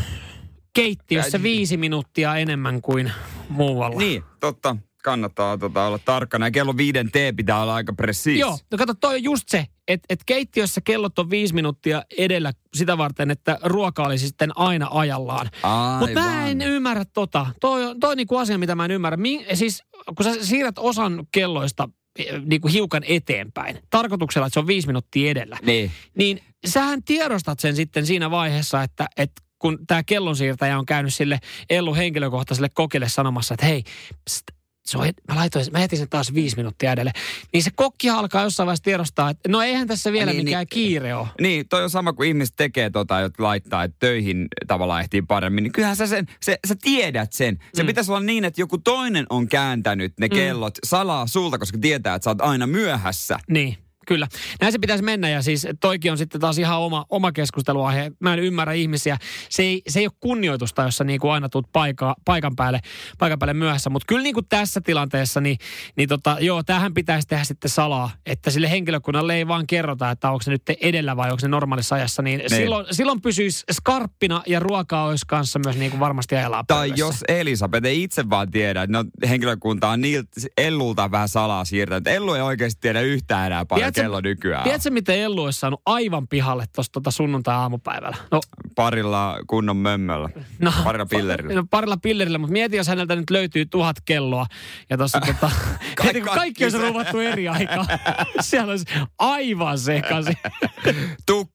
keittiössä 0.74 1.42
viisi 1.42 1.76
minuuttia 1.76 2.36
enemmän 2.36 2.82
kuin 2.82 3.12
muualla. 3.48 3.98
Niin, 3.98 4.22
totta 4.40 4.76
kannattaa 5.04 5.58
tota, 5.58 5.86
olla 5.86 5.98
tarkkana. 5.98 6.46
Ja 6.46 6.50
kello 6.50 6.76
viiden 6.76 7.10
T 7.10 7.14
pitää 7.36 7.62
olla 7.62 7.74
aika 7.74 7.92
presiis. 7.92 8.40
Joo, 8.40 8.58
no 8.70 8.78
kato, 8.78 8.94
toi 8.94 9.14
on 9.14 9.22
just 9.22 9.48
se, 9.48 9.66
että 9.88 10.06
et 10.10 10.20
keittiössä 10.26 10.80
kellot 10.80 11.18
on 11.18 11.30
viisi 11.30 11.54
minuuttia 11.54 12.02
edellä 12.18 12.52
sitä 12.74 12.98
varten, 12.98 13.30
että 13.30 13.58
ruoka 13.62 14.02
olisi 14.02 14.26
sitten 14.26 14.58
aina 14.58 14.88
ajallaan. 14.90 15.50
Mutta 15.98 16.20
mä 16.20 16.48
en 16.48 16.62
ymmärrä 16.62 17.04
tota. 17.04 17.46
Toi, 17.60 17.96
toi 18.00 18.10
on 18.10 18.16
niinku 18.16 18.36
asia, 18.36 18.58
mitä 18.58 18.74
mä 18.74 18.84
en 18.84 18.90
ymmärrä. 18.90 19.16
Mi- 19.16 19.46
siis 19.54 19.82
kun 20.16 20.24
sä 20.24 20.44
siirrät 20.44 20.78
osan 20.78 21.26
kelloista 21.32 21.88
eh, 22.18 22.40
niin 22.44 22.60
kuin 22.60 22.72
hiukan 22.72 23.02
eteenpäin, 23.08 23.78
tarkoituksella, 23.90 24.46
että 24.46 24.54
se 24.54 24.60
on 24.60 24.66
viisi 24.66 24.86
minuuttia 24.86 25.30
edellä, 25.30 25.58
niin, 25.62 25.90
niin 26.18 26.40
sähän 26.66 27.02
tiedostat 27.02 27.60
sen 27.60 27.76
sitten 27.76 28.06
siinä 28.06 28.30
vaiheessa, 28.30 28.82
että, 28.82 29.06
että 29.16 29.42
kun 29.58 29.78
tämä 29.86 30.02
kellonsiirtäjä 30.02 30.78
on 30.78 30.86
käynyt 30.86 31.14
sille 31.14 31.40
Ellu 31.70 31.94
henkilökohtaiselle 31.94 32.68
kokille 32.74 33.08
sanomassa, 33.08 33.54
että 33.54 33.66
hei, 33.66 33.82
pst, 34.24 34.42
se 34.86 34.98
on, 34.98 35.06
mä, 35.28 35.36
laitoin, 35.36 35.66
mä 35.72 35.80
jätin 35.80 35.98
sen 35.98 36.08
taas 36.08 36.34
viisi 36.34 36.56
minuuttia 36.56 36.92
edelle. 36.92 37.12
Niin 37.52 37.62
se 37.62 37.70
kokki 37.74 38.10
alkaa 38.10 38.42
jossain 38.42 38.66
vaiheessa 38.66 38.84
tiedostaa, 38.84 39.30
että 39.30 39.48
no 39.48 39.62
eihän 39.62 39.88
tässä 39.88 40.12
vielä 40.12 40.32
niin, 40.32 40.44
mikään 40.44 40.60
niin, 40.60 40.68
kiire 40.68 41.14
ole. 41.14 41.28
Niin, 41.40 41.68
toi 41.68 41.82
on 41.82 41.90
sama 41.90 42.12
kuin 42.12 42.28
ihmiset 42.28 42.54
tekee 42.56 42.90
tota, 42.90 43.20
että 43.20 43.42
laittaa, 43.42 43.84
että 43.84 43.96
töihin 43.98 44.48
tavallaan 44.66 45.00
ehtii 45.00 45.22
paremmin. 45.22 45.64
Niin 45.64 45.72
kyllähän 45.72 45.96
sä, 45.96 46.06
sen, 46.06 46.26
se, 46.40 46.58
sä 46.68 46.74
tiedät 46.82 47.32
sen. 47.32 47.58
Se 47.74 47.82
mm. 47.82 47.86
pitäisi 47.86 48.10
olla 48.10 48.20
niin, 48.20 48.44
että 48.44 48.60
joku 48.60 48.78
toinen 48.78 49.26
on 49.30 49.48
kääntänyt 49.48 50.12
ne 50.20 50.26
mm. 50.26 50.34
kellot 50.34 50.74
mm. 50.74 50.80
salaa 50.86 51.26
sulta, 51.26 51.58
koska 51.58 51.78
tietää, 51.78 52.14
että 52.14 52.24
sä 52.24 52.30
oot 52.30 52.40
aina 52.40 52.66
myöhässä. 52.66 53.38
Niin. 53.48 53.83
Kyllä. 54.06 54.28
Näin 54.60 54.72
se 54.72 54.78
pitäisi 54.78 55.04
mennä 55.04 55.28
ja 55.28 55.42
siis 55.42 55.66
toikin 55.80 56.12
on 56.12 56.18
sitten 56.18 56.40
taas 56.40 56.58
ihan 56.58 56.78
oma, 56.78 57.06
oma 57.08 57.32
keskusteluaihe. 57.32 58.12
Mä 58.20 58.34
en 58.34 58.38
ymmärrä 58.38 58.72
ihmisiä. 58.72 59.16
Se 59.48 59.62
ei, 59.62 59.82
se 59.88 60.00
ei 60.00 60.06
ole 60.06 60.12
kunnioitusta, 60.20 60.82
jos 60.82 60.96
sä 60.96 61.04
niin 61.04 61.20
kuin 61.20 61.32
aina 61.32 61.48
tuut 61.48 61.66
paika, 61.72 62.14
paikan, 62.24 62.56
päälle, 62.56 62.80
paikan 63.18 63.38
päälle 63.38 63.54
myöhässä. 63.54 63.90
Mutta 63.90 64.06
kyllä 64.06 64.22
niin 64.22 64.34
kuin 64.34 64.46
tässä 64.48 64.80
tilanteessa, 64.80 65.40
niin, 65.40 65.58
niin 65.96 66.08
tota, 66.08 66.36
joo, 66.40 66.62
tähän 66.62 66.94
pitäisi 66.94 67.28
tehdä 67.28 67.44
sitten 67.44 67.70
salaa, 67.70 68.10
että 68.26 68.50
sille 68.50 68.70
henkilökunnalle 68.70 69.34
ei 69.34 69.48
vaan 69.48 69.66
kerrota, 69.66 70.10
että 70.10 70.30
onko 70.30 70.42
se 70.42 70.50
nyt 70.50 70.62
edellä 70.80 71.16
vai 71.16 71.30
onko 71.30 71.40
se 71.40 71.48
normaalissa 71.48 71.94
ajassa. 71.94 72.22
Niin, 72.22 72.38
niin. 72.38 72.50
Silloin, 72.50 72.86
silloin 72.90 73.20
pysyisi 73.20 73.64
skarppina 73.72 74.42
ja 74.46 74.60
ruokaa 74.60 75.06
olisi 75.06 75.26
kanssa 75.26 75.58
myös 75.64 75.76
niin 75.76 75.90
kuin 75.90 76.00
varmasti 76.00 76.36
ajellaan 76.36 76.66
Tai 76.66 76.92
jos 76.96 77.24
Elisabeth 77.28 77.86
ei 77.86 78.02
itse 78.02 78.30
vaan 78.30 78.50
tiedä, 78.50 78.82
että 78.82 78.98
no, 78.98 79.04
henkilökunta 79.28 79.88
on 79.88 80.00
niiltä, 80.00 80.28
Ellulta 80.56 81.10
vähän 81.10 81.28
salaa 81.28 81.64
siirtänyt. 81.64 82.06
Ellu 82.06 82.34
ei 82.34 82.42
oikeasti 82.42 82.80
tiedä 82.80 83.00
yhtään 83.00 83.46
enää 83.46 83.64
paljon 83.64 83.92
kello 83.94 84.20
nykyään. 84.20 84.64
Tiedätkö, 84.64 84.90
miten 84.90 85.18
Ellu 85.18 85.44
olisi 85.44 85.60
saanut 85.60 85.80
aivan 85.86 86.28
pihalle 86.28 86.64
tuossa 86.74 86.92
tota 86.92 87.10
sunnuntai-aamupäivällä? 87.10 88.16
No, 88.30 88.40
parilla 88.74 89.38
kunnon 89.46 89.76
mömmöllä. 89.76 90.28
No, 90.58 90.72
parilla 90.84 91.06
pillerillä. 91.06 91.54
No, 91.54 91.64
parilla 91.70 91.96
pillerillä, 91.96 92.38
mutta 92.38 92.52
mieti, 92.52 92.76
jos 92.76 92.88
häneltä 92.88 93.16
nyt 93.16 93.30
löytyy 93.30 93.66
tuhat 93.66 93.96
kelloa. 94.04 94.46
Ja 94.90 94.96
tuossa 94.96 95.20
tota, 95.20 95.50
kaikki, 96.02 96.20
kaikki 96.20 96.64
olisi 96.64 96.78
ruuvattu 96.78 97.18
eri 97.18 97.48
aikaa. 97.48 97.86
Siellä 98.40 98.70
olisi 98.70 98.84
aivan 99.18 99.78
sekaisin. 99.78 100.36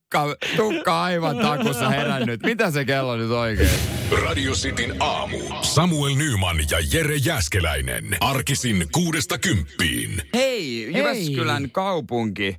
Tukka, 0.09 0.35
tukka 0.55 1.03
aivan 1.03 1.37
takussa 1.37 1.89
herännyt. 1.89 2.43
Mitä 2.43 2.71
se 2.71 2.85
kello 2.85 3.17
nyt 3.17 3.31
oikein? 3.31 3.69
Radio 4.25 4.53
Cityn 4.53 4.95
aamu. 4.99 5.37
Samuel 5.61 6.15
Nyman 6.15 6.57
ja 6.71 6.77
Jere 6.93 7.15
Jäskeläinen. 7.15 8.17
Arkisin 8.19 8.87
kuudesta 8.91 9.37
kymppiin. 9.37 10.21
Hei, 10.33 10.91
Jyväskylän 10.97 11.61
Hei. 11.61 11.69
kaupunki 11.71 12.57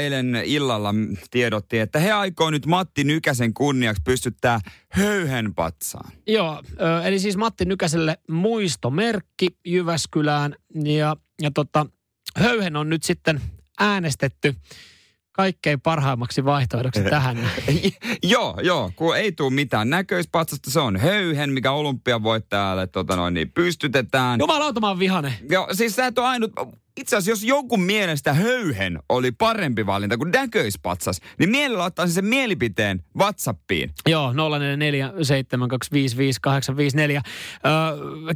eilen 0.00 0.42
illalla 0.44 0.94
tiedotti, 1.30 1.78
että 1.78 1.98
he 1.98 2.12
aikoo 2.12 2.50
nyt 2.50 2.66
Matti 2.66 3.04
Nykäsen 3.04 3.54
kunniaksi 3.54 4.02
pystyttää 4.04 4.60
höyhenpatsaan. 4.88 6.12
Joo, 6.26 6.62
eli 7.04 7.18
siis 7.18 7.36
Matti 7.36 7.64
Nykäselle 7.64 8.18
muistomerkki 8.30 9.48
Jyväskylään 9.66 10.54
ja, 10.84 11.16
ja 11.42 11.50
tota, 11.50 11.86
höyhen 12.36 12.76
on 12.76 12.88
nyt 12.88 13.02
sitten 13.02 13.40
äänestetty 13.80 14.54
kaikkein 15.40 15.80
parhaimmaksi 15.80 16.44
vaihtoehdoksi 16.44 17.02
tähän. 17.10 17.50
joo, 18.22 18.58
joo, 18.62 18.90
kun 18.96 19.16
ei 19.16 19.32
tule 19.32 19.50
mitään 19.50 19.90
näköispatsasta, 19.90 20.70
se 20.70 20.80
on 20.80 20.96
höyhen, 20.96 21.52
mikä 21.52 21.72
olympiavoittajalle 21.72 22.86
tota 22.86 23.16
noin, 23.16 23.34
niin 23.34 23.50
pystytetään. 23.50 24.40
Jumalauta, 24.40 24.80
mä 24.80 24.98
vihane. 24.98 25.32
Joo, 25.50 25.68
siis 25.72 25.96
sä 25.96 26.06
et 26.06 26.18
ole 26.18 26.26
ainut, 26.26 26.52
itse 26.96 27.16
asiassa 27.16 27.30
jos 27.30 27.44
jonkun 27.44 27.82
mielestä 27.82 28.32
höyhen 28.32 28.98
oli 29.08 29.32
parempi 29.32 29.86
valinta 29.86 30.16
kuin 30.16 30.30
näköispatsas, 30.30 31.20
niin 31.38 31.50
mielellä 31.50 31.84
ottaisin 31.84 32.14
sen 32.14 32.24
mielipiteen 32.24 33.04
WhatsAppiin. 33.18 33.90
Joo, 34.08 34.32
044 34.32 35.12
öö, 37.66 37.72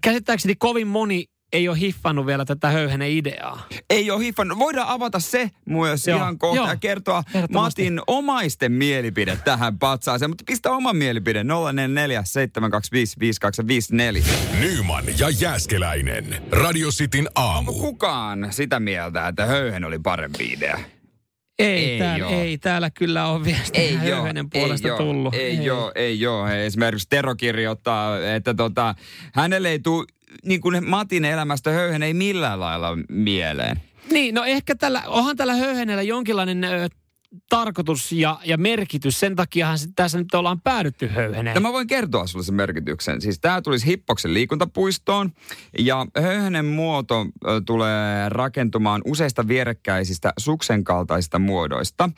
käsittääkseni 0.02 0.54
kovin 0.54 0.86
moni 0.86 1.24
ei 1.52 1.68
ole 1.68 1.78
hiffannut 1.80 2.26
vielä 2.26 2.44
tätä 2.44 2.70
höyhenen 2.70 3.10
ideaa. 3.10 3.66
Ei 3.90 4.10
ole 4.10 4.24
hiffannut. 4.24 4.58
Voidaan 4.58 4.88
avata 4.88 5.20
se 5.20 5.50
myös 5.68 6.06
Joo. 6.06 6.16
ihan 6.16 6.38
kohta 6.38 6.56
Joo. 6.56 6.68
ja 6.68 6.76
kertoa 6.76 7.24
Matin 7.50 8.00
omaisten 8.06 8.72
mielipide 8.72 9.38
tähän 9.44 9.78
patsaaseen. 9.78 10.30
Mutta 10.30 10.44
pistä 10.46 10.70
oma 10.70 10.92
mielipide 10.92 11.44
044 11.44 12.22
725 12.24 13.94
Nyman 14.60 15.04
ja 15.18 15.30
Jääskeläinen. 15.30 16.42
Radio 16.50 16.88
Cityn 16.88 17.28
aamu. 17.34 17.70
Onko 17.70 17.80
kukaan 17.80 18.46
sitä 18.50 18.80
mieltä, 18.80 19.28
että 19.28 19.46
höyhen 19.46 19.84
oli 19.84 19.98
parempi 19.98 20.52
idea? 20.52 20.78
Ei, 21.58 21.90
ei, 21.90 21.98
täällä, 21.98 22.28
ei 22.28 22.58
täällä 22.58 22.90
kyllä 22.90 23.26
ole 23.26 23.44
viestiä 23.44 23.82
ei 23.82 23.96
höyhenen 23.96 24.50
puolesta 24.50 24.88
ei 24.88 24.96
tullut. 24.96 25.34
Ei, 25.34 25.40
ei 25.40 25.64
joo, 25.64 25.92
ei 25.94 26.20
joo. 26.20 26.48
Esimerkiksi 26.48 27.08
Tero 27.10 27.34
kirjoittaa, 27.34 28.18
että 28.34 28.54
tota, 28.54 28.94
hänelle 29.34 29.68
ei 29.68 29.78
tule 29.78 30.04
niin 30.44 30.60
kuin 30.60 30.88
Matin 30.88 31.24
elämästä 31.24 31.70
höyhen 31.70 32.02
ei 32.02 32.14
millään 32.14 32.60
lailla 32.60 32.88
mieleen. 33.08 33.82
Niin, 34.10 34.34
no 34.34 34.44
ehkä 34.44 34.74
tällä, 34.74 35.02
onhan 35.06 35.36
tällä 35.36 35.54
höyhenellä 35.54 36.02
jonkinlainen 36.02 36.60
tarkoitus 37.48 38.12
ja, 38.12 38.40
ja 38.44 38.56
merkitys. 38.58 39.20
Sen 39.20 39.36
takiahan 39.36 39.78
tässä 39.96 40.18
nyt 40.18 40.34
ollaan 40.34 40.60
päädytty 40.60 41.08
höyheneen. 41.08 41.54
No 41.54 41.60
mä 41.60 41.72
voin 41.72 41.86
kertoa 41.86 42.26
sulle 42.26 42.44
sen 42.44 42.54
merkityksen. 42.54 43.20
Siis 43.20 43.40
tämä 43.40 43.62
tulisi 43.62 43.86
Hippoksen 43.86 44.34
liikuntapuistoon 44.34 45.32
ja 45.78 46.06
höyhenen 46.22 46.64
muoto 46.64 47.26
tulee 47.66 48.28
rakentumaan 48.28 49.02
useista 49.04 49.48
vierekkäisistä 49.48 50.32
suksen 50.38 50.84
kaltaisista 50.84 51.38
muodoista. 51.38 52.10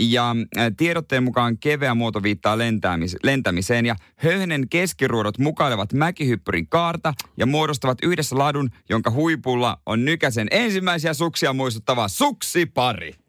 Ja 0.00 0.36
tiedotteen 0.76 1.22
mukaan 1.22 1.58
keveä 1.58 1.94
muoto 1.94 2.22
viittaa 2.22 2.56
lentämis- 2.56 3.16
lentämiseen 3.22 3.86
ja 3.86 3.96
höyhenen 4.16 4.68
keskiruodot 4.68 5.38
mukailevat 5.38 5.92
mäkihyppyrin 5.92 6.68
kaarta 6.68 7.14
ja 7.36 7.46
muodostavat 7.46 7.98
yhdessä 8.02 8.38
ladun, 8.38 8.70
jonka 8.88 9.10
huipulla 9.10 9.80
on 9.86 10.04
nykäsen 10.04 10.48
ensimmäisiä 10.50 11.14
suksia 11.14 11.52
muistuttava 11.52 12.08
suksipari. 12.08 13.21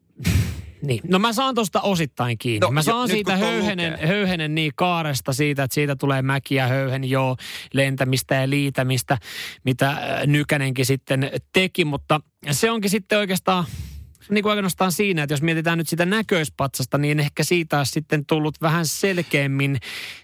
Niin. 0.83 1.01
No 1.07 1.19
mä 1.19 1.33
saan 1.33 1.55
tosta 1.55 1.81
osittain 1.81 2.37
kiinni. 2.37 2.59
No, 2.59 2.71
mä 2.71 2.81
saan 2.81 3.09
jo, 3.09 3.15
siitä 3.15 3.37
höyhenen, 3.37 3.99
höyhenen 4.07 4.55
niin 4.55 4.71
kaaresta 4.75 5.33
siitä, 5.33 5.63
että 5.63 5.75
siitä 5.75 5.95
tulee 5.95 6.21
mäkiä 6.21 6.67
höyhen 6.67 7.03
joo, 7.03 7.37
lentämistä 7.73 8.35
ja 8.35 8.49
liitämistä, 8.49 9.17
mitä 9.63 9.89
äh, 9.89 9.97
Nykänenkin 10.27 10.85
sitten 10.85 11.31
teki, 11.53 11.85
mutta 11.85 12.21
se 12.51 12.71
onkin 12.71 12.89
sitten 12.89 13.19
oikeastaan 13.19 13.65
niin 14.29 14.43
kuin 14.43 14.55
ainoastaan 14.55 14.91
siinä, 14.91 15.23
että 15.23 15.33
jos 15.33 15.41
mietitään 15.41 15.77
nyt 15.77 15.89
sitä 15.89 16.05
näköispatsasta, 16.05 16.97
niin 16.97 17.19
ehkä 17.19 17.43
siitä 17.43 17.79
on 17.79 17.85
sitten 17.85 18.25
tullut 18.25 18.61
vähän 18.61 18.85
selkeämmin 18.85 19.77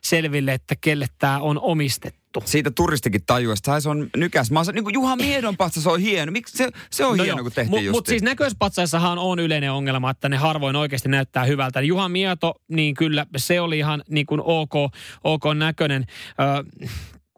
selville, 0.03 0.53
että 0.53 0.75
kelle 0.81 1.05
tämä 1.19 1.39
on 1.39 1.59
omistettu 1.59 2.19
Siitä 2.45 2.71
turistikin 2.71 3.21
tajua, 3.25 3.53
että 3.53 3.79
se 3.79 3.89
on 3.89 4.09
nykäs. 4.17 4.51
Mä 4.51 4.61
niin 4.73 4.83
kuin 4.83 4.93
Juha 4.93 5.15
Miedon 5.15 5.57
patsas 5.57 5.87
on 5.87 5.99
hieno. 5.99 6.31
Miksi 6.31 6.57
se, 6.57 6.69
se 6.91 7.05
on 7.05 7.17
no 7.17 7.23
hieno, 7.23 7.37
joo. 7.37 7.43
kun 7.43 7.51
tehtiin 7.51 7.69
Mutta 7.69 7.91
mut 7.91 8.05
siis 8.05 8.23
näköispatsaissahan 8.23 9.17
on 9.17 9.39
yleinen 9.39 9.71
ongelma, 9.71 10.09
että 10.09 10.29
ne 10.29 10.37
harvoin 10.37 10.75
oikeasti 10.75 11.09
näyttää 11.09 11.43
hyvältä. 11.43 11.81
Juha 11.81 12.09
Mieto, 12.09 12.55
niin 12.67 12.95
kyllä 12.95 13.25
se 13.37 13.61
oli 13.61 13.77
ihan 13.77 14.03
niin 14.09 14.25
kuin 14.25 14.41
ok, 14.43 14.73
ok 15.23 15.43
näköinen. 15.55 16.05
Ö, 16.29 16.87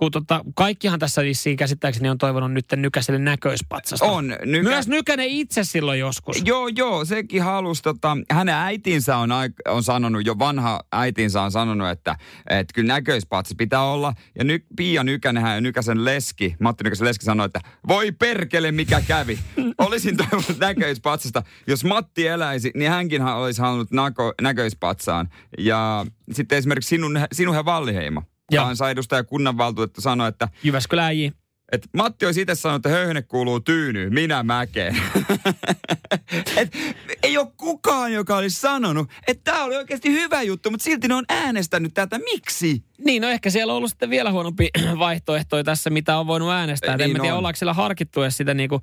kun 0.01 0.11
tota, 0.11 0.41
kaikkihan 0.55 0.99
tässä 0.99 1.23
vissiin 1.23 1.57
käsittääkseni 1.57 2.09
on 2.09 2.17
toivonut 2.17 2.51
nyt 2.51 2.65
Nykäselle 2.75 3.19
näköispatsasta. 3.19 4.05
On. 4.05 4.27
Nykä... 4.45 4.69
Myös 4.69 4.87
Nykänen 4.87 5.27
itse 5.27 5.63
silloin 5.63 5.99
joskus. 5.99 6.41
Joo, 6.45 6.67
joo, 6.67 7.05
sekin 7.05 7.41
halusi. 7.41 7.81
Tota, 7.81 8.17
hänen 8.31 8.55
äitinsä 8.55 9.17
on, 9.17 9.29
on 9.67 9.83
sanonut, 9.83 10.25
jo 10.25 10.39
vanha 10.39 10.79
äitinsä 10.91 11.41
on 11.41 11.51
sanonut, 11.51 11.89
että, 11.89 12.15
että 12.49 12.73
kyllä 12.73 12.93
näköispatsas 12.93 13.55
pitää 13.57 13.83
olla. 13.83 14.13
Ja 14.37 14.43
ny, 14.43 14.65
Pia 14.75 15.03
Nykänen 15.03 15.43
ja 15.43 15.61
Nykäsen 15.61 16.05
leski, 16.05 16.55
Matti 16.59 16.83
Nykäsen 16.83 17.07
leski 17.07 17.25
sanoi, 17.25 17.45
että 17.45 17.59
voi 17.87 18.11
perkele 18.11 18.71
mikä 18.71 19.01
kävi. 19.07 19.39
Olisin 19.77 20.17
toivonut 20.17 20.59
näköispatsasta. 20.59 21.43
Jos 21.67 21.83
Matti 21.83 22.27
eläisi, 22.27 22.71
niin 22.75 22.91
hänkin 22.91 23.21
olisi 23.21 23.61
halunnut 23.61 23.91
nako, 23.91 24.33
näköispatsaan. 24.41 25.29
Ja 25.57 26.05
sitten 26.31 26.57
esimerkiksi 26.57 26.89
sinun, 26.89 27.19
sinun 27.31 27.55
ja 27.55 27.65
Valliheimo 27.65 28.23
kansanedustaja 28.55 29.23
kunnanvaltuutettu 29.23 30.01
sanoi, 30.01 30.27
että... 30.27 30.47
Jyväskylä 30.63 31.05
äijä. 31.05 31.31
Et 31.71 31.87
Matti 31.93 32.25
olisi 32.25 32.41
itse 32.41 32.55
sanonut, 32.55 32.85
että 32.85 32.97
höyhene 32.97 33.21
kuuluu 33.21 33.59
tyynyyn, 33.59 34.13
minä 34.13 34.43
mäkeen. 34.43 34.97
Et 36.57 36.75
ei 37.23 37.37
ole 37.37 37.47
kukaan, 37.57 38.13
joka 38.13 38.37
olisi 38.37 38.61
sanonut, 38.61 39.09
että 39.27 39.51
tämä 39.51 39.63
oli 39.63 39.75
oikeasti 39.75 40.11
hyvä 40.11 40.41
juttu, 40.41 40.71
mutta 40.71 40.83
silti 40.83 41.07
ne 41.07 41.15
on 41.15 41.25
äänestänyt 41.29 41.93
tätä. 41.93 42.19
Miksi? 42.19 42.83
Niin, 43.05 43.21
no 43.21 43.29
ehkä 43.29 43.49
siellä 43.49 43.73
on 43.73 43.77
ollut 43.77 43.89
sitten 43.89 44.09
vielä 44.09 44.31
huonompi 44.31 44.69
vaihtoehtoja 44.99 45.63
tässä, 45.63 45.89
mitä 45.89 46.17
on 46.17 46.27
voinut 46.27 46.51
äänestää. 46.51 46.97
Niin 46.97 47.15
en 47.15 47.21
tiedä, 47.21 47.35
ollaanko 47.35 47.57
siellä 47.57 47.73
harkittu 47.73 48.21
edes 48.21 48.37
sitä 48.37 48.53
niinku, 48.53 48.81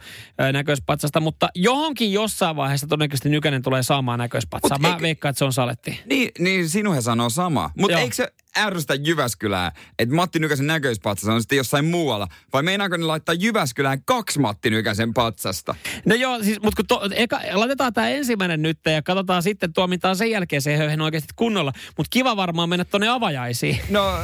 näköispatsasta, 0.52 1.20
mutta 1.20 1.48
johonkin 1.54 2.12
jossain 2.12 2.56
vaiheessa 2.56 2.86
todennäköisesti 2.86 3.28
Nykänen 3.28 3.62
tulee 3.62 3.82
saamaan 3.82 4.18
näköispatsaa. 4.18 4.78
Mä 4.78 4.88
eikö, 4.88 5.02
veikkaan, 5.02 5.30
että 5.30 5.38
se 5.38 5.44
on 5.44 5.52
saletti. 5.52 6.00
Niin, 6.06 6.30
niin 6.38 6.68
sinuhe 6.68 7.00
sanoo 7.00 7.30
sama. 7.30 7.70
Mutta 7.76 7.98
eikö 7.98 8.14
se 8.14 8.32
ärsytä 8.58 8.94
Jyväskylää, 8.94 9.72
että 9.98 10.14
Matti 10.14 10.38
Nykäsen 10.38 10.66
näköispatsas 10.66 11.28
on 11.28 11.40
sitten 11.40 11.56
jossain 11.56 11.84
muualla? 11.84 12.28
Vai 12.52 12.62
meinaako 12.62 12.96
ne 12.96 13.04
laittaa 13.04 13.34
Jyväskylään 13.34 14.02
kaksi 14.04 14.38
Matti 14.38 14.70
Nykäsen 14.70 15.14
patsasta? 15.14 15.74
No 16.04 16.14
joo, 16.14 16.42
siis, 16.42 16.62
mutta 16.62 16.76
kun 16.76 16.86
to, 16.86 17.08
eka, 17.14 17.40
laitetaan 17.52 17.94
tämä 17.94 18.08
ensimmäinen 18.08 18.62
nyt 18.62 18.78
ja 18.86 19.02
katsotaan 19.02 19.42
sitten 19.42 19.72
tuomitaan 19.72 20.16
sen 20.16 20.30
jälkeen 20.30 20.62
se 20.62 20.76
höyhen 20.76 21.00
oikeasti 21.00 21.32
kunnolla. 21.36 21.72
Mutta 21.96 22.10
kiva 22.10 22.36
varmaan 22.36 22.68
mennä 22.68 22.84
tuonne 22.84 23.08
avajaisiin. 23.08 23.80
No, 23.90 24.18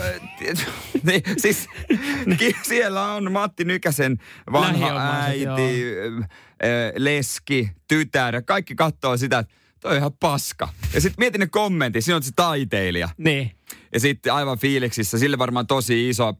niin, 1.06 1.22
siis 1.36 1.68
siellä 2.62 3.12
on 3.12 3.32
Matti 3.32 3.64
Nykäsen 3.64 4.18
vanha 4.52 5.22
äiti, 5.24 5.42
joo. 5.42 5.56
leski, 6.96 7.70
tytär. 7.88 8.42
Kaikki 8.42 8.74
katsoo 8.74 9.16
sitä, 9.16 9.38
että 9.38 9.54
toi 9.80 9.92
on 9.92 9.98
ihan 9.98 10.12
paska. 10.20 10.68
Ja 10.94 11.00
sitten 11.00 11.22
mietin 11.22 11.40
ne 11.40 11.46
kommentit, 11.46 12.04
siinä 12.04 12.16
on 12.16 12.22
se 12.22 12.30
taiteilija. 12.36 13.08
Niin. 13.18 13.50
Ja 13.94 14.00
sitten 14.00 14.32
aivan 14.32 14.58
fiiliksissä, 14.58 15.18
sille 15.18 15.38
varmaan 15.38 15.66
tosi 15.66 16.08
iso 16.08 16.34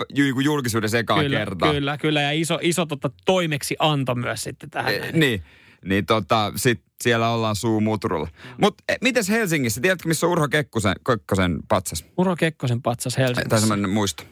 julkisuuden 0.45 0.97
ekaa 0.97 1.23
kyllä, 1.23 1.39
kertaa. 1.39 1.73
Kyllä, 1.73 1.99
kyllä. 1.99 2.23
Ja 2.23 2.33
iso, 2.33 2.59
iso 2.63 2.87
tota, 2.87 3.11
toimeksi 3.25 3.77
anto 3.79 4.15
myös 4.15 4.43
sitten 4.43 4.71
tähän. 4.71 4.95
E, 4.95 5.13
niin. 5.13 5.43
niin 5.85 6.07
tota, 6.07 6.53
sit 6.57 6.81
siellä 7.03 7.31
ollaan 7.31 7.57
suu 7.57 7.81
mutrulla. 7.81 8.29
Mutta 8.61 8.85
mites 9.01 9.29
Helsingissä, 9.29 9.81
tiedätkö 9.81 10.09
missä 10.09 10.27
on 10.27 10.33
Urho 10.33 10.49
Kekkosen, 10.49 10.95
Kekkosen 11.07 11.59
patsas? 11.69 12.05
Urho 12.17 12.37
Kekkosen 12.37 12.83
patsas 12.83 13.15
Tai 13.15 13.25
Helsingissä. 13.25 13.61
semmoinen 13.61 13.91
muisto. 13.91 14.23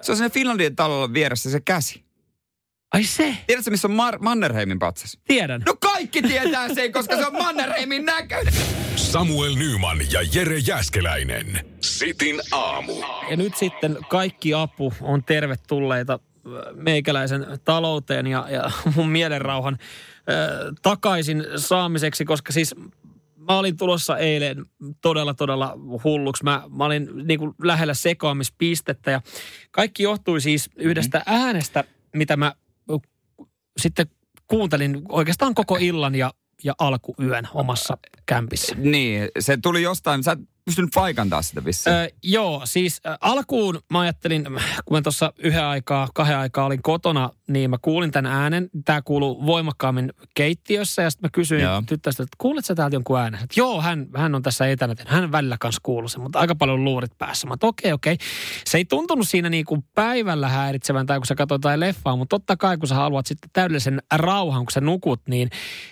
Se 0.00 0.12
on 0.12 0.16
siinä 0.16 0.30
Finlandin 0.30 0.76
talolla 0.76 1.12
vieressä 1.12 1.50
se 1.50 1.60
käsi. 1.60 2.07
Ai 2.92 3.04
se, 3.04 3.36
Tiedätkö, 3.46 3.70
missä 3.70 3.88
on 3.88 3.94
Mar- 3.94 4.18
Mannerheimin 4.22 4.78
patsas? 4.78 5.18
tiedän. 5.24 5.62
No 5.66 5.74
kaikki 5.80 6.22
tietää 6.22 6.74
sen, 6.74 6.92
koska 6.92 7.16
se 7.16 7.26
on 7.26 7.32
Mannerheimin 7.32 8.04
näköinen. 8.04 8.54
Samuel 8.96 9.54
Nyman 9.54 9.98
ja 10.12 10.20
Jere 10.34 10.58
Jäskeläinen. 10.58 11.66
Sitin 11.80 12.40
aamu. 12.52 12.92
Ja 13.30 13.36
nyt 13.36 13.56
sitten 13.56 13.98
kaikki 14.08 14.54
apu 14.54 14.92
on 15.00 15.24
tervetulleita 15.24 16.12
äh, 16.12 16.50
meikäläisen 16.74 17.46
talouteen 17.64 18.26
ja, 18.26 18.46
ja 18.50 18.70
mun 18.94 19.08
mielenrauhan 19.08 19.78
äh, 19.80 20.74
takaisin 20.82 21.44
saamiseksi, 21.56 22.24
koska 22.24 22.52
siis 22.52 22.74
mä 23.36 23.58
olin 23.58 23.76
tulossa 23.76 24.18
eilen 24.18 24.64
todella, 25.00 25.34
todella 25.34 25.74
hulluksi. 26.04 26.44
Mä, 26.44 26.62
mä 26.76 26.84
olin 26.84 27.08
niin 27.24 27.38
kuin 27.38 27.54
lähellä 27.62 27.94
sekoamispistettä 27.94 29.10
ja 29.10 29.20
kaikki 29.70 30.02
johtui 30.02 30.40
siis 30.40 30.70
yhdestä 30.76 31.22
äänestä, 31.26 31.84
mitä 32.14 32.36
mä 32.36 32.52
sitten 33.78 34.06
kuuntelin 34.46 35.02
oikeastaan 35.08 35.54
koko 35.54 35.76
illan 35.80 36.14
ja, 36.14 36.32
ja 36.64 36.74
alkuyön 36.78 37.48
omassa 37.54 37.98
kämpissä. 38.26 38.74
Niin, 38.74 39.28
se 39.38 39.58
tuli 39.62 39.82
jostain, 39.82 40.22
sä 40.22 40.36
pystynyt 40.68 40.90
paikantaa 40.94 41.42
sitä 41.42 41.64
vissiin. 41.64 41.96
Ö, 41.96 42.08
joo, 42.22 42.62
siis 42.64 43.00
alkuun 43.20 43.80
mä 43.90 44.00
ajattelin, 44.00 44.44
kun 44.84 44.96
mä 44.96 45.02
tuossa 45.02 45.32
yhden 45.38 45.64
aikaa, 45.64 46.08
kahden 46.14 46.38
aikaa 46.38 46.64
olin 46.64 46.82
kotona, 46.82 47.30
niin 47.48 47.70
mä 47.70 47.76
kuulin 47.82 48.10
tämän 48.10 48.32
äänen. 48.32 48.70
Tämä 48.84 49.02
kuuluu 49.02 49.46
voimakkaammin 49.46 50.12
keittiössä 50.34 51.02
ja 51.02 51.10
sitten 51.10 51.28
mä 51.28 51.30
kysyin 51.32 51.62
Joo. 51.62 51.82
tyttästä, 51.86 52.22
että 52.22 52.36
kuulet 52.38 52.64
sä 52.64 52.74
täältä 52.74 52.96
jonkun 52.96 53.18
äänen? 53.18 53.40
Että 53.44 53.60
joo, 53.60 53.80
hän, 53.80 54.06
hän 54.16 54.34
on 54.34 54.42
tässä 54.42 54.66
etänä, 54.66 54.94
hän 55.06 55.32
välillä 55.32 55.56
kanssa 55.60 55.80
kuuluu 55.82 56.08
sen, 56.08 56.20
mutta 56.20 56.38
aika 56.38 56.54
paljon 56.54 56.84
luurit 56.84 57.18
päässä. 57.18 57.46
Mä 57.46 57.54
okei, 57.62 57.92
okei. 57.92 58.16
Se 58.64 58.78
ei 58.78 58.84
tuntunut 58.84 59.28
siinä 59.28 59.48
niin 59.48 59.64
kuin 59.64 59.84
päivällä 59.94 60.48
häiritsevän 60.48 61.06
tai 61.06 61.18
kun 61.18 61.26
sä 61.26 61.34
katsoit 61.34 61.58
jotain 61.58 61.80
leffaa, 61.80 62.16
mutta 62.16 62.36
totta 62.38 62.56
kai 62.56 62.78
kun 62.78 62.88
sä 62.88 62.94
haluat 62.94 63.26
sitten 63.26 63.50
täydellisen 63.52 64.02
rauhan, 64.14 64.64
kun 64.64 64.72
sä 64.72 64.80
nukut, 64.80 65.20
niin 65.28 65.50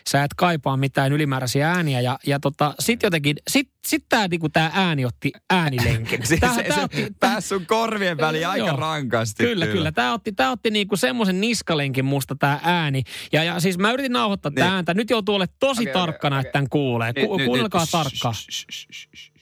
sä 0.08 0.24
et 0.24 0.34
kaipaa 0.36 0.76
mitään 0.76 1.12
ylimääräisiä 1.12 1.70
ääniä. 1.70 2.00
Ja, 2.00 2.18
ja 2.26 2.40
tota, 2.40 2.74
sitten 2.78 3.06
jotenkin, 3.06 3.36
sit, 3.48 3.70
sit 3.86 4.04
tää, 4.08 4.28
niinku, 4.28 4.48
tää 4.48 4.70
ääni 4.74 5.04
otti 5.04 5.32
äänilenkin. 5.50 6.26
se, 6.26 6.36
Tää- 6.36 6.54
se, 6.54 6.62
tää 6.62 6.76
se 6.76 6.82
otti- 6.84 7.14
pääsi 7.20 7.48
sun 7.48 7.66
korvien 7.66 8.16
väliin 8.16 8.48
aika 8.48 8.66
Joo. 8.66 8.76
rankasti. 8.76 9.44
Kyllä, 9.44 9.66
kyllä. 9.66 9.92
Tämä 9.92 10.12
otti, 10.12 10.32
tää 10.32 10.50
otti 10.50 10.70
niinku 10.70 10.96
semmoisen 10.96 11.40
niskalenkin 11.40 12.04
musta 12.04 12.34
tämä 12.38 12.60
ääni. 12.62 13.02
Ja, 13.32 13.44
ja 13.44 13.60
siis 13.60 13.78
mä 13.78 13.92
yritin 13.92 14.12
nauhoittaa 14.12 14.52
Niin. 14.56 14.62
ääntä. 14.66 14.94
Nyt 14.94 15.10
joutuu 15.10 15.34
olemaan 15.34 15.56
tosi 15.60 15.82
okay, 15.82 15.92
tarkkana, 15.92 16.36
okei. 16.36 16.40
että 16.48 16.52
tämän 16.52 16.68
kuulee. 16.70 17.12
Ku, 17.12 17.36
nyt- 17.36 17.46
kuunnelkaa 17.46 17.80
nyt. 17.80 17.90
tarkkaan. 17.90 18.34
Shh, 18.34 18.46
shh, 18.50 18.66
shh, 18.70 18.86
shh, 18.92 19.08
shh, 19.16 19.30
shh. 19.32 19.36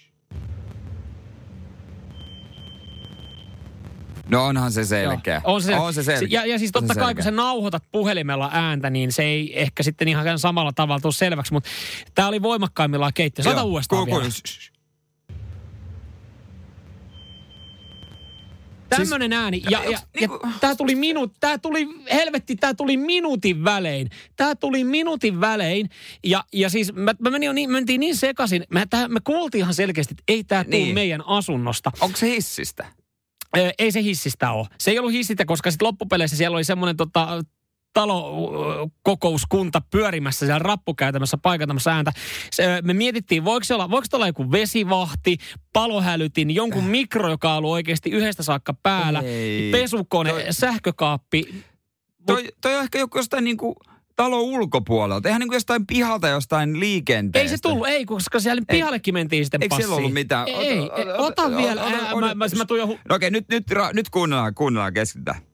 No 4.29 4.47
onhan 4.47 4.73
se 4.73 4.85
selkeä. 4.85 5.41
Joo, 5.45 5.55
On 5.55 5.63
se, 5.63 5.75
on 5.77 5.95
se 5.95 6.03
selkeä. 6.03 6.29
Ja, 6.41 6.47
ja 6.47 6.59
siis 6.59 6.71
On 6.75 6.83
se 6.83 6.87
totta 6.87 6.95
kai, 6.95 7.15
kun 7.15 7.23
selkeä. 7.23 7.25
sä 7.25 7.31
nauhoitat 7.31 7.83
puhelimella 7.93 8.51
ääntä, 8.53 8.91
niin 8.91 9.13
se 9.13 9.23
ei 9.23 9.61
ehkä 9.61 9.83
sitten 9.83 10.09
ihan 10.09 10.39
samalla 10.39 10.73
tavalla 10.73 11.01
tule 11.01 11.13
selväksi. 11.13 11.53
Mutta 11.53 11.71
tämä 12.15 12.29
oli 12.29 12.43
voimakkaimmillaan 12.43 13.13
keittiö. 13.15 13.43
Sata 13.45 13.63
uudestaan 13.63 14.05
ku- 14.05 14.11
ku- 14.11 14.17
vielä. 14.19 14.31
shh. 14.31 14.75
Tämmöinen 18.89 19.33
ääni. 19.33 19.63
Ja, 19.71 19.85
ja, 19.85 19.91
ja 19.91 19.99
niinku- 20.21 20.41
tämä 20.61 20.77
tuli 20.77 20.95
minuut, 20.95 21.33
tää 21.41 21.59
tuli, 21.59 21.89
helvetti, 22.13 22.57
tämä 22.57 22.75
tuli 22.75 22.97
minuutin 22.97 23.65
välein. 23.65 24.11
Tämä 24.37 24.55
tuli 24.55 24.85
minuutin 24.85 25.41
välein. 25.41 25.91
Ja, 26.25 26.45
ja 26.53 26.69
siis 26.71 26.93
mä, 26.93 27.15
mä 27.19 27.31
menin 27.31 27.47
jo 27.47 27.53
niin, 27.53 27.71
mentiin 27.71 28.01
niin 28.01 28.17
sekaisin. 28.17 28.65
Me, 28.71 28.87
tää, 28.91 29.09
me 29.09 29.21
kuultiin 29.25 29.61
ihan 29.61 29.75
selkeästi, 29.75 30.13
että 30.13 30.23
ei 30.29 30.45
tämä 30.45 30.65
tule 30.65 30.77
Niin. 30.77 30.95
meidän 30.95 31.23
asunnosta. 31.27 31.93
Onko 32.01 32.17
se 32.17 32.27
hissistä? 32.31 32.87
Ei 33.79 33.93
se 33.93 34.03
hissistä 34.03 34.53
ole. 34.53 34.67
Se 34.79 34.91
ei 34.91 34.99
ollut 34.99 35.13
hissistä, 35.13 35.45
koska 35.45 35.71
sitten 35.71 35.87
loppupeleissä 35.87 36.37
siellä 36.37 36.55
oli 36.55 36.65
semmoinen 36.65 36.97
tota, 36.97 37.43
talokokouskunta 37.95 39.83
pyörimässä 39.91 40.47
siellä 40.47 40.59
rappukäytämässä 40.59 41.39
paikantamassa 41.39 41.91
ääntä. 41.91 42.13
Se, 42.51 42.83
me 42.83 42.95
mietittiin, 42.95 43.45
voiko 43.45 43.65
se 43.65 43.75
olla, 43.75 43.91
voiko 43.91 44.07
olla 44.13 44.27
joku 44.27 44.53
vesivahti, 44.53 45.37
palohälytin, 45.73 46.51
jonkun 46.51 46.85
mikro, 46.85 47.31
joka 47.31 47.51
on 47.51 47.59
ollut 47.59 47.71
oikeasti 47.71 48.11
yhdestä 48.11 48.43
saakka 48.43 48.75
päällä, 48.83 49.21
Ei. 49.21 49.71
pesukone, 49.73 50.31
Toi- 50.31 50.45
sähkökaappi. 50.51 51.65
Toi, 52.27 52.49
toi 52.61 52.77
on 52.77 52.83
ehkä 52.83 52.99
joku 52.99 53.19
jostain 53.19 53.45
niinku 53.45 53.77
talon 54.17 54.41
ulkopuolelta. 54.43 55.29
Eihän 55.29 55.41
niinku 55.41 55.55
jostain 55.55 55.87
pihalta 55.87 56.29
jostain 56.29 56.81
liikenteestä. 56.81 57.53
Ei 57.53 57.57
se 57.57 57.63
tullut, 57.63 57.87
ei, 57.87 58.05
koska 58.05 58.41
siellä 58.41 58.63
pihallekin 58.71 59.15
mentiin 59.15 59.45
sitten 59.45 59.63
Eikö 59.63 59.77
siellä 59.77 59.95
ollut 59.95 60.13
mitään? 60.13 60.49
Ei, 60.49 60.55
Ota- 60.55 60.95
ei, 60.97 61.05
ota- 61.05 61.15
ota, 61.19 61.43
ota- 61.43 61.57
vielä. 61.57 61.83
ota- 61.83 62.13
ota- 62.13 62.21
mä, 62.21 62.35
mä, 62.35 62.47
mä 62.57 62.65
tuun 62.65 62.81
jo 62.81 62.87
hu- 62.87 62.99
No 63.09 63.15
okei, 63.15 63.31
nyt, 63.31 63.49
nyt, 63.49 63.71
ra- 63.71 63.93
nyt 63.93 64.11
kuunnellaan, 64.11 64.55
kuunnellaan, 64.55 64.93
keskitytään. 64.95 65.41
Tasaisin, 65.41 65.41
ihme? 65.41 65.43
En- 65.43 65.43
tasaisin, 65.43 65.43
en 65.43 65.43
väliajoin, 65.43 65.43
mä 65.43 65.43
tiedä. 65.43 65.54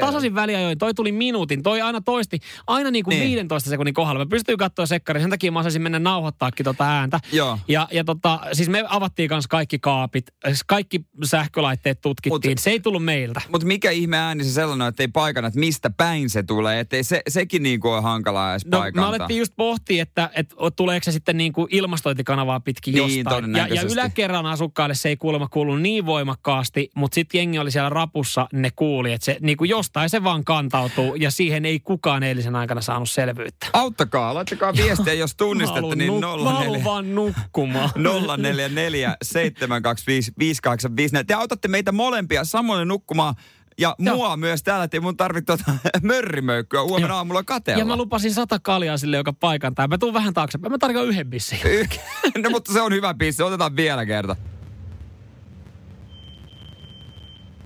Tasaisin 0.00 0.34
väliajoin, 0.34 0.78
toi 0.78 0.94
tuli 0.94 1.12
minuutin, 1.12 1.62
toi 1.62 1.80
aina 1.80 2.00
toisti, 2.00 2.38
aina 2.66 2.90
niin 2.90 3.04
kuin 3.04 3.10
Niin. 3.12 3.20
niin. 3.26 3.34
15 3.36 3.70
sekunnin 3.70 3.94
kohdalla. 3.94 4.24
Mä 4.24 4.28
pystyin 4.28 4.58
katsoa 4.58 4.86
sekkarin, 4.86 5.22
sen 5.22 5.30
takia 5.30 5.52
mä 5.52 5.60
osasin 5.60 5.82
mennä 5.82 5.98
nauhoittaakin 5.98 6.64
tota 6.64 6.84
ääntä. 6.84 7.20
Joo. 7.32 7.58
Ja, 7.68 7.88
ja 7.90 8.04
tota, 8.04 8.40
siis 8.52 8.68
me 8.68 8.84
avattiin 8.88 9.28
kanssa 9.28 9.48
kaikki 9.48 9.78
kaapit, 9.78 10.26
siis 10.46 10.64
kaikki 10.66 11.00
sähkölaitteet 11.24 12.00
tutkittiin, 12.00 12.52
Mut- 12.52 12.58
se 12.62 12.70
ei 12.70 12.80
tullut 12.80 13.04
meiltä. 13.04 13.40
Mutta 13.48 13.66
mikä 13.66 13.90
ihme 13.90 14.18
ääni 14.18 14.44
se 14.44 14.50
sellainen, 14.50 14.88
että 14.88 15.02
ei 15.02 15.08
paikana, 15.08 15.48
että 15.48 15.60
mistä 15.60 15.90
päin 15.90 16.30
se 16.30 16.42
tulee. 16.42 16.80
Että 16.80 16.96
se, 17.02 17.22
sekin 17.28 17.62
niinku 17.62 17.88
on 17.88 18.02
hankalaa 18.02 18.52
edes 18.52 18.66
No 18.66 18.78
paikantaa. 18.78 19.10
me 19.10 19.16
alettiin 19.16 19.38
just 19.38 19.52
pohtia, 19.56 20.02
että, 20.02 20.30
että 20.36 20.54
tuleeko 20.76 21.04
se 21.04 21.12
sitten 21.12 21.36
niin 21.36 21.52
kuin 21.52 21.68
ilmastointikanavaa 21.70 22.60
pitkin 22.60 22.94
Niin, 22.94 23.16
jostain. 23.24 23.56
Ja, 23.56 23.66
ja 23.66 23.82
yläkerran 23.92 24.46
asukkaille 24.46 24.94
se 24.94 25.08
ei 25.08 25.16
kuulemma 25.16 25.48
kuulu 25.48 25.76
niin 25.76 26.06
voimakkaasti, 26.06 26.90
mutta 26.94 27.14
sitten 27.14 27.38
jengi 27.38 27.58
oli 27.58 27.70
siellä 27.70 27.88
rapussa, 27.98 28.48
ne 28.52 28.70
kuuli, 28.76 29.12
että 29.12 29.24
se 29.24 29.36
niin 29.40 29.56
kuin 29.56 29.70
jostain 29.70 30.10
se 30.10 30.24
vaan 30.24 30.44
kantautuu 30.44 31.14
ja 31.14 31.30
siihen 31.30 31.64
ei 31.64 31.80
kukaan 31.80 32.22
eilisen 32.22 32.56
aikana 32.56 32.80
saanut 32.80 33.10
selvyyttä. 33.10 33.66
Auttakaa, 33.72 34.34
laittakaa 34.34 34.72
viestiä, 34.76 35.12
jos 35.14 35.34
tunnistatte, 35.36 35.94
niin 35.96 36.22
haluun 36.24 36.40
nuk- 36.40 36.44
Mä 36.44 36.50
haluun 36.52 36.72
04. 36.72 36.84
vaan 36.84 37.14
nukkumaan. 37.14 37.90
044 37.96 39.16
725 39.22 40.32
585. 40.38 41.24
Te 41.26 41.34
autatte 41.34 41.68
meitä 41.68 41.92
molempia 41.92 42.44
samoin 42.44 42.88
nukkumaan 42.88 43.34
ja 43.80 43.94
Joo. 43.98 44.16
mua 44.16 44.36
myös 44.36 44.62
täällä, 44.62 44.84
ettei 44.84 45.00
mun 45.00 45.16
tarvitse 45.16 45.56
tuota 45.56 45.72
mörrimöykkyä 46.02 46.82
huomenna 46.82 47.08
Joo. 47.08 47.16
aamulla 47.16 47.42
katella. 47.42 47.78
Ja 47.78 47.84
mä 47.84 47.96
lupasin 47.96 48.34
sata 48.34 48.58
kaljaa 48.62 48.96
sille, 48.98 49.16
joka 49.16 49.32
paikantaa. 49.32 49.88
Mä 49.88 49.98
tuun 49.98 50.14
vähän 50.14 50.34
taaksepäin. 50.34 50.72
Mä 50.72 50.78
tarjoan 50.78 51.06
yhden 51.06 51.30
bissin. 51.30 51.58
no 52.42 52.50
mutta 52.50 52.72
se 52.72 52.80
on 52.82 52.92
hyvä 52.92 53.14
pissi, 53.14 53.42
otetaan 53.42 53.76
vielä 53.76 54.06
kerta. 54.06 54.36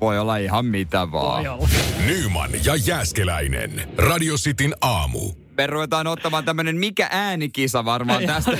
Voi 0.02 0.18
olla 0.18 0.36
ihan 0.36 0.66
mitä 0.66 1.12
vaan. 1.12 1.44
Voi 1.44 1.48
olla. 1.48 1.68
Nyman 2.06 2.50
ja 2.64 2.76
Jäskeläinen. 2.76 3.88
Radio 3.98 4.34
Cityn 4.34 4.74
aamu. 4.80 5.32
Me 5.56 5.66
ruvetaan 5.66 6.06
ottamaan 6.06 6.44
tämmönen 6.44 6.76
mikä 6.76 7.08
äänikisa 7.10 7.84
varmaan 7.84 8.24
tästä 8.26 8.50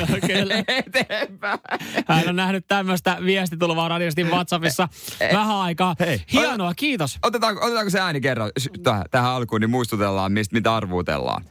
eteenpäin. 0.69 1.59
Hän 2.09 2.29
on 2.29 2.37
nähnyt 2.37 2.65
tämmöistä 2.69 3.17
viestitulvaa 3.25 3.89
radiostin 3.89 4.27
WhatsAppissa 4.27 4.89
vähän 5.33 5.57
aikaa. 5.57 5.97
Hei. 6.01 6.23
Hienoa, 6.33 6.75
kiitos. 6.75 7.19
Otetaanko, 7.23 7.65
otetaanko 7.65 7.91
se 7.91 8.01
ääni 8.01 8.21
kerran 8.21 8.51
tähän, 8.83 9.05
tähän 9.11 9.31
alkuun, 9.31 9.61
niin 9.61 9.71
muistutellaan, 9.71 10.33
mistä, 10.33 10.57
mitä 10.57 10.77
arvuutellaan. 10.77 11.45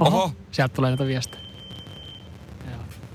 Oho. 0.00 0.32
Sieltä 0.50 0.74
tulee 0.74 0.90
näitä 0.90 1.06
viestejä. 1.06 1.51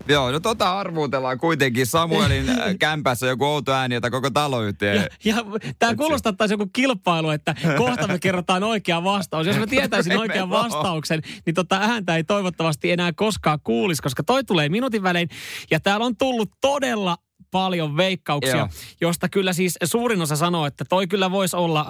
Joo, 0.10 0.32
no 0.32 0.40
tota 0.40 0.80
arvuutellaan 0.80 1.40
kuitenkin 1.40 1.86
Samuelin 1.86 2.50
äh, 2.50 2.58
kämpässä 2.80 3.28
joku 3.28 3.46
outo 3.46 3.74
ääni, 3.74 3.96
jota 3.96 4.12
koko 4.12 4.30
taloyhtiö... 4.30 4.94
Ja, 4.94 5.08
ja 5.26 5.36
tämä 5.80 5.96
kuulostaa 5.96 6.34
taas 6.34 6.52
joku 6.52 6.68
kilpailu, 6.74 7.30
että 7.30 7.56
kohta 7.78 8.08
me 8.08 8.20
kerrotaan 8.20 8.64
oikea 8.64 9.04
vastaus. 9.04 9.48
Jos 9.48 9.58
mä 9.58 9.68
tietäisin 9.68 10.18
oikean 10.24 10.50
vastauksen, 10.50 11.22
niin 11.46 11.54
tota 11.54 11.78
ääntä 11.78 12.16
ei 12.16 12.24
toivottavasti 12.24 12.92
enää 12.92 13.14
koskaan 13.14 13.60
kuulisi, 13.64 14.02
koska 14.02 14.24
toi 14.24 14.44
tulee 14.44 14.70
minuutin 14.70 15.04
välein. 15.04 15.30
Ja 15.72 15.80
täällä 15.80 16.06
on 16.06 16.18
tullut 16.18 16.52
todella 16.62 17.18
paljon 17.58 17.98
veikkauksia, 17.98 18.56
Joo. 18.56 18.70
josta 19.02 19.30
kyllä 19.30 19.54
siis 19.54 19.78
suurin 19.84 20.22
osa 20.22 20.36
sanoo, 20.36 20.66
että 20.66 20.86
toi 20.86 21.08
kyllä 21.08 21.32
voisi 21.32 21.56
olla 21.56 21.80
äh, 21.80 21.88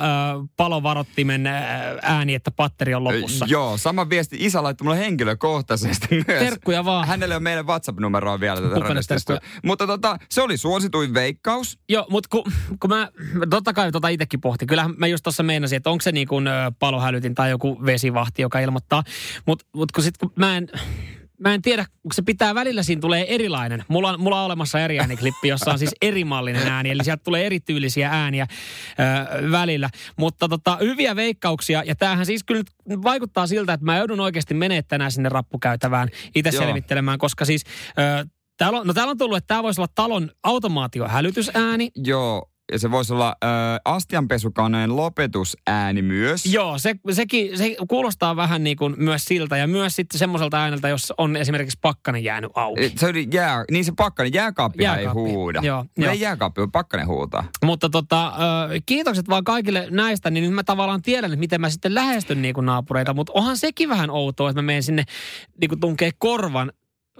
palovarottimen 0.58 1.47
äh, 1.47 1.62
ääni, 2.01 2.34
että 2.34 2.51
patteri 2.51 2.93
on 2.93 3.03
lopussa. 3.03 3.45
Joo, 3.49 3.77
sama 3.77 4.10
viesti. 4.10 4.38
Isä 4.39 4.63
laittoi 4.63 4.86
mulle 4.86 4.97
henkilökohtaisesti 4.97 6.08
myös. 6.12 6.39
Terkkuja 6.43 6.86
vaan. 6.86 7.08
Hänelle 7.08 7.36
on 7.36 7.43
meidän 7.43 7.67
WhatsApp-numeroa 7.67 8.39
vielä 8.39 8.62
tätä? 8.62 9.39
Mutta 9.63 9.88
tota, 9.88 10.17
se 10.30 10.41
oli 10.41 10.58
suosituin 10.58 11.13
veikkaus. 11.13 11.80
Joo, 11.89 12.08
mutta 12.10 12.30
kun, 12.32 12.43
kun 12.80 12.89
mä, 12.89 13.10
totta 13.49 13.73
kai 13.73 13.91
tota 13.91 14.08
itsekin 14.08 14.41
pohtin. 14.41 14.67
Kyllähän 14.67 14.93
mä 14.97 15.08
just 15.08 15.23
tuossa 15.23 15.43
meinasin, 15.43 15.77
että 15.77 15.89
onko 15.89 16.01
se 16.01 16.12
niin 16.12 16.27
kuin 16.27 16.45
palohälytin 16.80 17.36
tai 17.36 17.49
joku 17.49 17.86
vesivahti, 17.86 18.41
joka 18.41 18.60
ilmoittaa. 18.60 19.03
Mutta 19.45 19.65
mut 19.75 19.91
kun 19.91 20.03
sit 20.03 20.17
kun 20.17 20.32
mä 20.36 20.58
en, 20.58 20.67
mä 21.39 21.54
en 21.54 21.62
tiedä, 21.62 21.86
kun 22.02 22.13
se 22.13 22.21
pitää 22.21 22.56
välillä 22.56 22.84
siinä 22.84 23.00
tulee 23.00 23.36
erilainen. 23.36 23.86
Mulla 23.88 24.10
on, 24.10 24.19
mulla 24.19 24.39
on 24.39 24.45
olemassa 24.45 24.80
eri 24.80 25.00
ääniklippi, 25.00 25.47
jossa 25.47 25.71
on 25.71 25.80
siis 25.80 25.95
erimallinen 26.02 26.67
ääni, 26.67 26.89
eli 26.89 27.04
sieltä 27.04 27.23
tulee 27.23 27.45
erityylisiä 27.45 28.10
ääniä 28.10 28.47
ö, 29.43 29.52
välillä. 29.52 29.89
Mutta 30.17 30.50
tota, 30.50 30.78
hyviä 30.82 31.15
veikkauksia, 31.15 31.84
ja 31.84 31.95
tämähän 31.95 32.26
siis 32.26 32.43
kyllä 32.43 32.63
vaikuttaa 33.04 33.47
siltä, 33.47 33.73
että 33.73 33.86
mä 33.86 33.97
joudun 33.97 34.19
oikeasti 34.19 34.54
menemään 34.54 34.84
tänään 34.88 35.12
sinne 35.12 35.30
rappukäytävään 35.30 36.10
itse 36.36 36.50
Joo. 36.54 36.63
selvittelemään, 36.63 37.17
koska 37.17 37.45
siis 37.45 37.63
ö, 37.89 38.26
täällä 38.58 38.80
on, 38.80 38.88
no 38.88 38.93
täällä 38.93 39.12
on 39.12 39.17
tullut, 39.17 39.38
että 39.38 39.47
tämä 39.47 39.63
voisi 39.63 39.82
olla 39.82 39.91
talon 39.95 40.32
automaatiohälytysääni. 40.43 41.91
Joo, 41.95 42.50
ja 42.71 42.80
se 42.80 42.91
voisi 42.91 43.13
olla 43.13 43.36
ö, 43.43 43.47
astianpesukaneen 43.86 44.95
lopetusääni 44.95 46.01
myös. 46.01 46.45
Joo, 46.45 46.77
se, 46.77 46.95
sekin, 47.12 47.58
se 47.58 47.75
kuulostaa 47.89 48.36
vähän 48.36 48.63
niin 48.63 48.77
kuin 48.77 48.95
myös 48.97 49.25
siltä 49.25 49.58
ja 49.58 49.67
myös 49.67 49.95
sitten 49.95 50.19
semmoiselta 50.19 50.58
ääneltä, 50.62 50.88
jos 50.89 51.13
on 51.17 51.36
esimerkiksi 51.36 51.77
pakkanen 51.82 52.23
jäänyt 52.23 52.51
auki. 52.56 52.93
Se 52.95 53.08
oli 53.08 53.27
jää, 53.34 53.65
niin 53.71 53.86
se 53.86 53.91
pakkanen, 53.97 54.34
jääkaappi 54.34 54.86
ei 54.86 55.06
huuda. 55.06 55.60
joo, 55.63 55.84
Mutta 55.84 56.01
joo. 56.01 56.12
ei 56.12 56.19
jääkaappi, 56.19 56.62
vaan 56.62 56.71
pakkanen 56.71 57.08
huutaa. 57.08 57.43
Mutta 57.65 57.89
tota, 57.89 58.27
ö, 58.27 58.80
kiitokset 58.86 59.30
vaan 59.30 59.43
kaikille 59.43 59.88
näistä, 59.91 60.30
niin 60.30 60.43
nyt 60.43 60.53
mä 60.53 60.63
tavallaan 60.63 61.01
tiedän, 61.01 61.32
että 61.32 61.39
miten 61.39 61.62
mä 61.62 61.69
sitten 61.69 61.95
lähestyn 61.95 62.41
niin 62.41 62.53
kuin 62.53 62.65
naapureita, 62.65 63.13
mutta 63.13 63.34
onhan 63.36 63.58
sekin 63.58 63.89
vähän 63.89 64.10
outoa, 64.10 64.49
että 64.49 64.62
mä 64.62 64.65
menen 64.65 64.84
sinne 64.84 65.03
niin 65.62 65.69
kuin 65.69 65.80
tunkee 65.80 66.12
korvan 66.17 66.71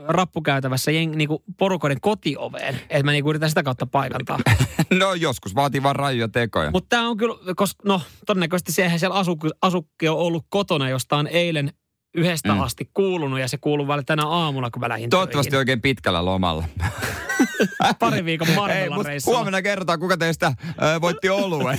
rappukäytävässä 0.08 0.92
jeng, 0.92 1.16
niin 1.16 1.28
kuin 1.28 1.44
porukoiden 1.58 2.02
kotioveen, 2.02 2.76
että 2.90 3.04
mä 3.04 3.12
niin 3.12 3.24
kuin 3.24 3.30
yritän 3.30 3.50
sitä 3.50 3.64
kautta 3.64 3.86
paikantaa. 3.86 4.40
No 5.00 5.14
joskus 5.14 5.56
vaatii 5.56 5.84
vaan 5.84 5.96
rajuja 5.96 6.28
tekoja. 6.28 6.72
Mutta 6.72 6.90
tämä 6.90 7.08
on 7.10 7.18
kyllä, 7.18 7.36
koska 7.56 7.84
no 7.86 8.02
todennäköisesti 8.26 8.72
se 8.72 8.84
eihän 8.84 9.00
siellä 9.00 9.16
asukki, 9.16 9.48
asukki 9.62 10.08
on 10.10 10.18
ollut 10.18 10.46
kotona, 10.50 10.90
josta 10.90 11.18
on 11.18 11.28
eilen 11.28 11.74
yhdestä 12.16 12.54
Mm. 12.54 12.62
asti 12.62 12.90
kuulunut 12.94 13.40
ja 13.40 13.48
se 13.48 13.58
kuuluu 13.58 13.88
vielä 13.88 14.04
tänä 14.04 14.26
aamulla, 14.28 14.72
kun 14.72 14.80
mä 14.80 14.90
lähdin 14.90 15.10
Toivottavasti 15.10 15.50
töihin. 15.52 15.60
oikein 15.62 15.82
pitkällä 15.82 16.26
lomalla. 16.26 16.64
Pari 18.00 18.26
viikon 18.26 18.48
mutta 18.48 18.68
reissulla. 19.04 19.38
huomenna 19.38 19.62
kerrotaan, 19.62 20.00
kuka 20.00 20.18
teistä 20.18 20.54
ö, 20.96 21.02
voitti 21.02 21.30
oluen. 21.30 21.78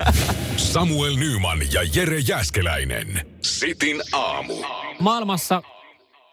Samuel 0.56 1.16
Nyman 1.16 1.58
ja 1.72 1.80
Jere 1.94 2.18
Jäskeläinen. 2.18 3.26
Sitin 3.42 4.02
aamu. 4.12 4.54
Maailmassa 5.00 5.62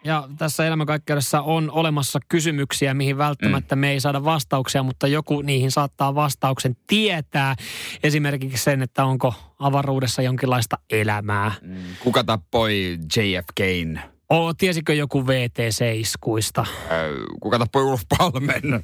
ja 0.03 0.29
tässä 0.37 0.67
elämänkaikkeudessa 0.67 1.41
on 1.41 1.71
olemassa 1.71 2.19
kysymyksiä, 2.29 2.93
mihin 2.93 3.17
välttämättä 3.17 3.75
mm. 3.75 3.79
me 3.79 3.91
ei 3.91 3.99
saada 3.99 4.23
vastauksia, 4.23 4.83
mutta 4.83 5.07
joku 5.07 5.41
niihin 5.41 5.71
saattaa 5.71 6.15
vastauksen 6.15 6.75
tietää. 6.87 7.55
Esimerkiksi 8.03 8.63
sen, 8.63 8.81
että 8.81 9.05
onko 9.05 9.33
avaruudessa 9.59 10.21
jonkinlaista 10.21 10.77
elämää. 10.89 11.51
kuka 11.99 12.23
tappoi 12.23 12.97
JFKin? 13.17 14.12
O, 14.29 14.53
tiesikö 14.53 14.93
joku 14.93 15.27
VT-iskuista? 15.27 16.65
Ö, 16.91 16.93
kuka 17.41 17.59
tappoi 17.59 17.83
Ulf 17.83 18.01
Palmen? 18.17 18.61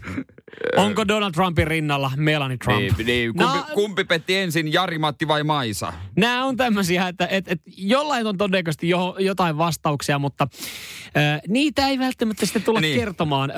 Onko 0.78 1.08
Donald 1.08 1.32
Trumpin 1.34 1.68
rinnalla 1.68 2.12
Melanie 2.16 2.58
Trump? 2.58 2.80
Niin, 2.80 2.94
niin. 3.06 3.34
Kumpi, 3.34 3.58
No- 3.58 3.66
kumpi 3.74 4.04
petti 4.04 4.36
ensin, 4.36 4.74
Jari-Matti 4.74 5.28
vai 5.28 5.44
Maisa? 5.44 5.94
Nämä 6.18 6.46
on 6.46 6.58
tämmöisiä, 6.58 7.08
että 7.08 7.28
et, 7.28 7.48
et 7.48 7.62
jollain 7.78 8.28
on 8.28 8.38
todennäköisesti 8.38 8.90
jo, 8.90 9.16
jotain 9.20 9.58
vastauksia, 9.58 10.20
mutta 10.20 10.48
ö, 11.06 11.20
niitä 11.48 11.88
ei 11.88 12.00
välttämättä 12.00 12.46
sitten 12.46 12.64
tulla 12.64 12.80
niin. 12.80 13.00
kertomaan. 13.00 13.52
Ö, 13.52 13.54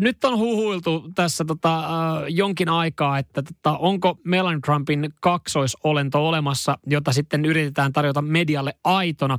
nyt 0.00 0.24
on 0.24 0.38
huhuiltu 0.38 1.10
tässä 1.14 1.44
tota, 1.44 1.78
ö, 1.78 2.28
jonkin 2.28 2.68
aikaa, 2.68 3.18
että 3.18 3.42
tota, 3.42 3.78
onko 3.78 4.18
Melanie 4.24 4.60
Trumpin 4.64 5.14
kaksoisolento 5.20 6.28
olemassa, 6.28 6.78
jota 6.86 7.12
sitten 7.12 7.44
yritetään 7.44 7.92
tarjota 7.92 8.22
medialle 8.22 8.74
aitona. 8.84 9.38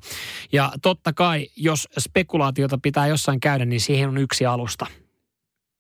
Ja 0.52 0.72
totta 0.82 1.14
kai, 1.14 1.48
jos 1.56 1.73
spekulaatiota 2.00 2.80
pitää 2.82 3.08
jossain 3.08 3.40
käydä, 3.40 3.66
niin 3.66 3.82
siihen 3.82 4.10
on 4.10 4.18
yksi 4.18 4.46
alusta. 4.46 4.86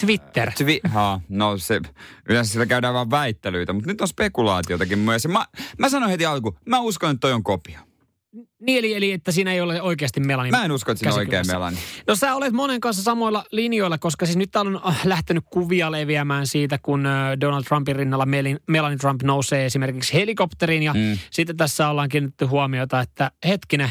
Twitter. 0.06 0.50
Twi- 0.50 0.90
ha, 0.90 1.22
no 1.30 1.58
se, 1.58 1.82
yleensä 2.30 2.52
sillä 2.52 2.66
käydään 2.66 2.94
vaan 2.94 3.12
väittelyitä, 3.12 3.74
mutta 3.74 3.90
nyt 3.90 4.02
on 4.02 4.08
spekulaatiotakin 4.08 5.00
myös. 5.00 5.28
Mä, 5.28 5.46
mä 5.78 5.90
sanon 5.90 6.10
heti 6.10 6.26
alkuun, 6.26 6.58
mä 6.66 6.80
uskon, 6.80 7.12
että 7.12 7.20
toi 7.20 7.34
on 7.34 7.44
kopio. 7.44 7.80
Niin, 8.62 8.80
eli, 8.80 8.94
eli 8.94 9.12
että 9.12 9.32
siinä 9.32 9.54
ei 9.54 9.62
ole 9.62 9.82
oikeasti 9.82 10.20
Melanie 10.20 10.52
Mä 10.52 10.66
en 10.66 10.72
usko, 10.72 10.92
että 10.92 11.00
siinä 11.00 11.14
on 11.14 11.20
oikein. 11.20 11.48
Melani. 11.48 11.78
No 12.08 12.16
sä 12.16 12.36
olet 12.36 12.54
monen 12.54 12.82
kanssa 12.82 13.04
samoilla 13.04 13.46
linjoilla, 13.52 13.98
koska 13.98 14.26
siis 14.26 14.38
nyt 14.38 14.52
täällä 14.52 14.70
on 14.70 14.88
äh, 14.88 15.02
lähtenyt 15.06 15.44
kuvia 15.50 15.92
leviämään 15.92 16.48
siitä, 16.48 16.80
kun 16.82 17.06
äh, 17.06 17.32
Donald 17.42 17.64
Trumpin 17.64 17.96
rinnalla 17.96 18.26
Melanie 18.68 18.98
Trump 18.98 19.24
nousee 19.24 19.66
esimerkiksi 19.66 20.14
helikopteriin. 20.14 20.84
Ja 20.84 20.94
mm. 20.94 21.18
sitten 21.32 21.58
tässä 21.58 21.90
ollaan 21.90 22.10
kiinnitetty 22.10 22.46
huomiota, 22.46 23.00
että 23.00 23.32
hetkinen, 23.48 23.90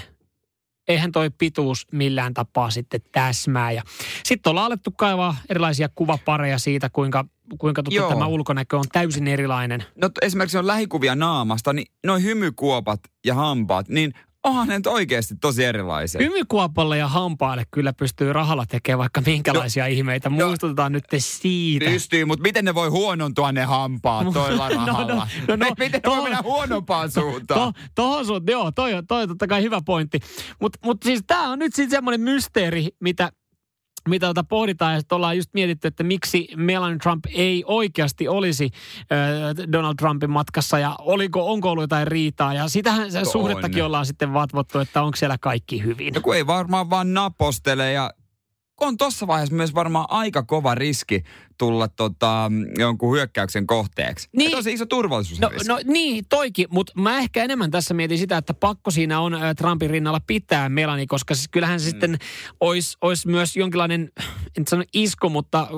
eihän 0.88 1.12
toi 1.12 1.30
pituus 1.30 1.86
millään 1.92 2.34
tapaa 2.34 2.70
sitten 2.70 3.00
täsmää. 3.12 3.72
Ja 3.72 3.82
sitten 4.24 4.50
ollaan 4.50 4.66
alettu 4.66 4.90
kaivaa 4.96 5.36
erilaisia 5.50 5.88
kuvapareja 5.94 6.58
siitä, 6.58 6.90
kuinka, 6.90 7.24
kuinka 7.58 7.82
totta 7.82 8.08
tämä 8.08 8.26
ulkonäkö 8.26 8.78
on 8.78 8.84
täysin 8.92 9.28
erilainen. 9.28 9.84
No 9.96 10.10
esimerkiksi 10.22 10.58
on 10.58 10.66
lähikuvia 10.66 11.14
naamasta, 11.14 11.72
niin 11.72 11.86
noin 12.06 12.22
hymykuopat 12.22 13.00
ja 13.26 13.34
hampaat, 13.34 13.88
niin 13.88 14.12
onhan 14.44 14.68
ne 14.68 14.76
nyt 14.76 14.86
oikeasti 14.86 15.34
tosi 15.40 15.64
erilaisia. 15.64 16.20
Hymykuopalle 16.20 16.98
ja 16.98 17.08
hampaille 17.08 17.64
kyllä 17.70 17.92
pystyy 17.92 18.32
rahalla 18.32 18.66
tekemään 18.66 18.98
vaikka 18.98 19.20
minkälaisia 19.26 19.84
no, 19.84 19.90
ihmeitä. 19.90 20.30
Muistutetaan 20.30 20.92
nyt 20.92 21.04
siitä. 21.18 21.84
Pystyy, 21.84 22.24
mutta 22.24 22.42
miten 22.42 22.64
ne 22.64 22.74
voi 22.74 22.88
huonontua 22.88 23.52
ne 23.52 23.64
hampaat 23.64 24.26
toilla 24.32 24.68
No, 24.72 24.76
no, 24.80 24.86
rahalla? 24.86 25.28
no, 25.48 25.56
no, 25.56 25.66
miten 25.78 26.00
ne 26.04 26.10
voi 26.10 26.22
mennä 26.22 26.42
huonompaan 26.42 27.10
suuntaan? 27.10 27.72
To, 27.72 27.80
tohon 27.94 28.26
sun, 28.26 28.42
joo, 28.50 28.72
toi, 28.72 28.94
on- 28.94 29.06
toi 29.06 29.22
on 29.22 29.28
totta 29.28 29.46
kai 29.46 29.62
hyvä 29.62 29.80
pointti. 29.86 30.20
Mutta 30.60 30.78
mut 30.84 31.02
siis 31.04 31.20
tämä 31.26 31.48
on 31.50 31.58
nyt 31.58 31.74
sitten 31.74 31.90
semmoinen 31.90 32.20
mysteeri, 32.20 32.88
mitä, 33.00 33.32
mitä 34.08 34.26
tota 34.26 34.44
pohditaan. 34.44 34.92
Ja 34.94 35.00
sitten 35.00 35.16
ollaan 35.16 35.36
just 35.36 35.50
mietitty, 35.54 35.88
että 35.88 36.02
miksi 36.02 36.48
Melanie 36.56 36.98
Trump 36.98 37.24
ei 37.34 37.64
oikeasti 37.66 38.28
olisi 38.28 38.70
äh, 39.00 39.72
Donald 39.72 39.94
Trumpin 39.98 40.30
matkassa. 40.30 40.78
Ja 40.78 40.96
oliko, 40.98 41.52
onko 41.52 41.70
ollut 41.70 41.82
jotain 41.82 42.06
riitaa. 42.06 42.54
Ja 42.54 42.68
sitähän 42.68 43.12
se 43.12 43.18
On. 43.18 43.26
suhdettakin 43.26 43.84
ollaan 43.84 44.06
sitten 44.06 44.32
vatvottu, 44.32 44.78
että 44.78 45.02
onko 45.02 45.16
siellä 45.16 45.36
kaikki 45.40 45.82
hyvin. 45.82 46.14
No 46.14 46.20
kun 46.20 46.36
ei 46.36 46.46
varmaan 46.46 46.90
vaan 46.90 47.14
napostele 47.14 47.92
ja 47.92 48.10
on 48.80 48.96
tossa 48.96 49.26
vaiheessa 49.26 49.54
myös 49.54 49.74
varmaan 49.74 50.06
aika 50.08 50.42
kova 50.42 50.74
riski 50.74 51.22
tulla 51.62 51.88
tota, 51.88 52.50
jonkun 52.78 53.16
hyökkäyksen 53.16 53.66
kohteeksi. 53.66 54.28
Niin. 54.36 54.50
Ja 54.50 54.56
tosi 54.56 54.72
iso 54.72 54.86
turvallisuusriski. 54.86 55.68
No, 55.68 55.74
no 55.74 55.80
niin, 55.86 56.24
toikin, 56.28 56.66
mutta 56.70 56.92
mä 56.96 57.18
ehkä 57.18 57.44
enemmän 57.44 57.70
tässä 57.70 57.94
mietin 57.94 58.18
sitä, 58.18 58.36
että 58.36 58.54
pakko 58.54 58.90
siinä 58.90 59.20
on 59.20 59.36
Trumpin 59.56 59.90
rinnalla 59.90 60.20
pitää 60.26 60.68
Melani, 60.68 61.06
koska 61.06 61.34
siis 61.34 61.48
kyllähän 61.48 61.80
se 61.80 61.86
mm. 61.86 61.90
sitten 61.90 62.18
olisi 62.60 62.96
ois 63.00 63.26
myös 63.26 63.56
jonkinlainen, 63.56 64.10
en 64.58 64.66
sano 64.68 64.84
isku, 64.94 65.28
mutta 65.28 65.68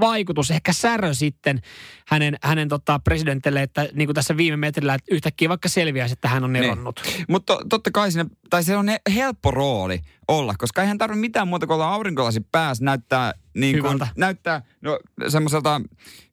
vaikutus, 0.00 0.50
ehkä 0.50 0.72
särö 0.72 1.14
sitten 1.14 1.60
hänen, 2.08 2.36
hänen 2.42 2.68
tota 2.68 2.98
presidentille, 2.98 3.62
että 3.62 3.88
niin 3.92 4.06
kuin 4.06 4.14
tässä 4.14 4.36
viime 4.36 4.56
metrillä, 4.56 4.94
että 4.94 5.14
yhtäkkiä 5.14 5.48
vaikka 5.48 5.68
selviäisi, 5.68 6.12
että 6.12 6.28
hän 6.28 6.44
on 6.44 6.52
Niin. 6.52 6.64
eronnut. 6.64 7.00
Mutta 7.28 7.54
to, 7.54 7.64
totta 7.68 7.90
kai 7.90 8.12
siinä, 8.12 8.30
tai 8.50 8.64
se 8.64 8.76
on 8.76 8.88
he- 8.88 9.00
helppo 9.14 9.50
rooli 9.50 10.00
olla, 10.28 10.54
koska 10.58 10.82
eihän 10.82 10.98
tarvitse 10.98 11.20
mitään 11.20 11.48
muuta 11.48 11.66
kuin 11.66 11.74
olla 11.74 11.88
aurinkolasi 11.88 12.40
päässä, 12.52 12.84
näyttää 12.84 13.32
niin 13.56 13.82
kuin, 13.82 13.98
näyttää 14.16 14.62
no, 14.80 15.00
semmoiselta 15.28 15.80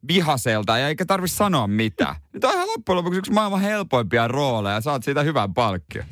vihaselta 0.08 0.78
ja 0.78 0.88
eikä 0.88 1.04
tarvitse 1.04 1.36
sanoa 1.36 1.66
mitään. 1.66 2.16
Nyt 2.32 2.44
on 2.44 2.54
ihan 2.54 2.68
loppujen 2.68 2.96
lopuksi 2.96 3.18
yksi 3.18 3.32
maailman 3.32 3.60
helpoimpia 3.60 4.28
rooleja 4.28 4.74
ja 4.74 4.80
saat 4.80 5.02
siitä 5.02 5.22
hyvän 5.22 5.54
palkkion. 5.54 6.04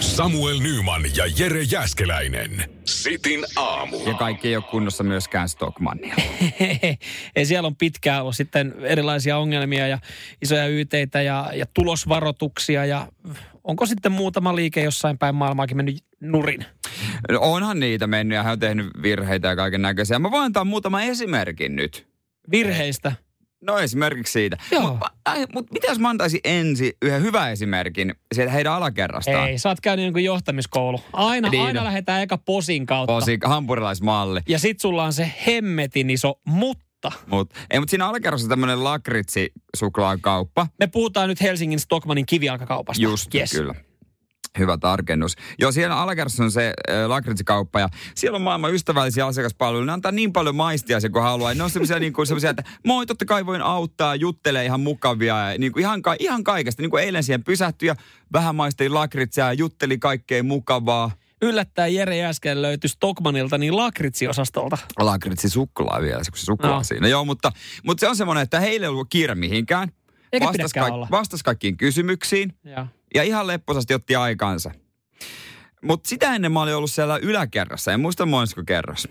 Samuel 0.00 0.58
Nyman 0.58 1.02
ja 1.16 1.24
Jere 1.38 1.62
Jäskeläinen. 1.62 2.70
Sitin 2.84 3.44
aamu. 3.56 3.96
Ja 4.06 4.14
kaikki 4.14 4.48
ei 4.48 4.56
ole 4.56 4.64
kunnossa 4.70 5.04
myöskään 5.04 5.48
Stockmannia. 5.48 6.14
ja 7.36 7.46
siellä 7.46 7.66
on 7.66 7.76
pitkään 7.76 8.22
ollut 8.22 8.36
sitten 8.36 8.74
erilaisia 8.80 9.38
ongelmia 9.38 9.88
ja 9.88 9.98
isoja 10.42 10.68
yteitä 10.68 11.22
ja, 11.22 11.50
ja 11.54 11.66
tulosvaroituksia 11.74 12.84
ja 12.84 13.08
onko 13.64 13.86
sitten 13.86 14.12
muutama 14.12 14.56
liike 14.56 14.82
jossain 14.82 15.18
päin 15.18 15.34
maailmaakin 15.34 15.76
mennyt 15.76 16.04
nurin? 16.20 16.64
Onhan 17.40 17.80
niitä 17.80 18.06
mennyt 18.06 18.36
ja 18.36 18.42
hän 18.42 18.52
on 18.52 18.58
tehnyt 18.58 18.86
virheitä 19.02 19.48
ja 19.48 19.56
kaiken 19.56 19.82
näköisiä. 19.82 20.18
Mä 20.18 20.30
voin 20.30 20.44
antaa 20.44 20.64
muutaman 20.64 21.02
esimerkin 21.02 21.76
nyt. 21.76 22.08
Virheistä. 22.50 23.12
No 23.62 23.78
esimerkiksi 23.78 24.32
siitä. 24.32 24.56
Mutta 24.80 25.10
mut 25.54 25.72
mitä 25.72 25.86
jos 25.86 25.98
mä 25.98 26.08
antaisin 26.08 26.40
ensin 26.44 26.92
yhden 27.02 27.22
hyvän 27.22 27.52
esimerkin 27.52 28.14
sieltä 28.34 28.52
heidän 28.52 28.72
alakerrastaan? 28.72 29.48
Ei, 29.48 29.58
sä 29.58 29.68
oot 29.68 29.80
käynyt 29.80 30.04
jonkun 30.04 30.24
johtamiskoulu. 30.24 31.00
Aina, 31.12 31.48
Niin. 31.48 31.62
aina 31.62 31.84
lähdetään 31.84 32.22
eka 32.22 32.38
posin 32.38 32.86
kautta. 32.86 33.12
Posi, 33.12 33.38
hampurilaismalli. 33.44 34.40
Ja 34.48 34.58
sit 34.58 34.80
sulla 34.80 35.04
on 35.04 35.12
se 35.12 35.32
hemmetin 35.46 36.10
iso 36.10 36.40
mutta. 36.44 37.12
Mut, 37.26 37.50
ei, 37.70 37.80
mutta 37.80 37.90
siinä 37.90 38.06
alakerrassa 38.08 38.44
on 38.44 38.48
tämmöinen 38.48 38.84
lakritsi-suklaakauppa. 38.84 40.66
Me 40.78 40.86
puhutaan 40.86 41.28
nyt 41.28 41.40
Helsingin 41.40 41.80
Stockmanin 41.80 42.26
kivijalkakaupasta. 42.26 43.02
Just, 43.02 43.34
yes. 43.34 43.50
kyllä. 43.50 43.74
Hyvä 44.58 44.78
tarkennus. 44.78 45.36
Joo, 45.58 45.72
siellä 45.72 45.96
alakerrassa 46.00 46.44
on 46.44 46.50
se 46.50 46.66
äh, 46.90 47.06
lakritsikkauppa 47.08 47.80
ja 47.80 47.88
siellä 48.14 48.36
on 48.36 48.42
maailman 48.42 48.74
ystävällisiä 48.74 49.26
asiakaspalveluja. 49.26 49.86
Ne 49.86 49.92
antaa 49.92 50.12
niin 50.12 50.32
paljon 50.32 50.56
maistia 50.56 51.00
se, 51.00 51.08
kun 51.08 51.22
haluaa. 51.22 51.54
Ne 51.54 51.62
on 51.64 51.70
semmoisia 51.70 51.98
niin 52.08 52.12
kuin, 52.12 52.26
semmoisia, 52.26 52.50
että 52.50 52.62
moi, 52.86 53.06
totta 53.06 53.24
kai 53.24 53.46
voin 53.46 53.62
auttaa, 53.62 54.14
juttelee 54.14 54.64
ihan 54.64 54.80
mukavia. 54.80 55.50
Ja, 55.52 55.58
niin 55.58 55.72
kuin 55.72 55.80
ihan, 55.80 56.02
ka- 56.02 56.16
ihan 56.18 56.44
kaikesta. 56.44 56.82
Niin 56.82 56.90
kuin 56.90 57.04
eilen 57.04 57.24
siihen 57.24 57.44
pysähtyi 57.44 57.86
ja 57.86 57.94
vähän 58.32 58.54
maisteli 58.54 58.88
lakritsia 58.88 59.44
ja 59.46 59.52
jutteli 59.52 59.98
kaikkea 59.98 60.42
mukavaa. 60.42 61.10
yllättäen 61.42 61.94
Jere 61.94 62.16
Jääskeläinen 62.16 62.62
löytyi 62.62 62.88
Stockmanilta 62.90 63.58
niin 63.58 63.76
lakritsiosastolta. 63.76 64.78
Lakritsi 64.98 65.48
suklaa 65.50 66.00
vielä, 66.02 66.24
se 66.24 66.30
kun 66.30 66.38
se 66.38 66.44
suklaa 66.44 66.76
No. 66.76 66.82
siinä. 66.84 67.08
Joo, 67.08 67.24
mutta, 67.24 67.52
mutta 67.84 68.00
se 68.00 68.08
on 68.08 68.16
semmoinen, 68.16 68.42
että 68.42 68.60
heille 68.60 68.86
ei 68.86 68.90
ollut 68.90 69.06
kiire 69.10 69.34
mihinkään. 69.34 69.88
Eikä 70.32 70.46
Vastas, 70.46 70.72
olla. 70.90 71.08
vastas 71.10 71.42
kaikkiin 71.42 71.76
kysymyksiin 71.76 72.52
Ja. 72.64 72.86
Ja 73.14 73.22
ihan 73.22 73.46
lepposasti 73.46 73.94
otti 73.94 74.16
aikansa. 74.16 74.70
Mutta 75.82 76.08
sitä 76.08 76.34
ennen 76.34 76.52
mä 76.52 76.62
olin 76.62 76.74
ollut 76.74 76.90
siellä 76.90 77.16
yläkerrassa, 77.16 77.92
en 77.92 78.00
muista 78.00 78.26
monsko 78.26 78.62
kerros. 78.66 79.08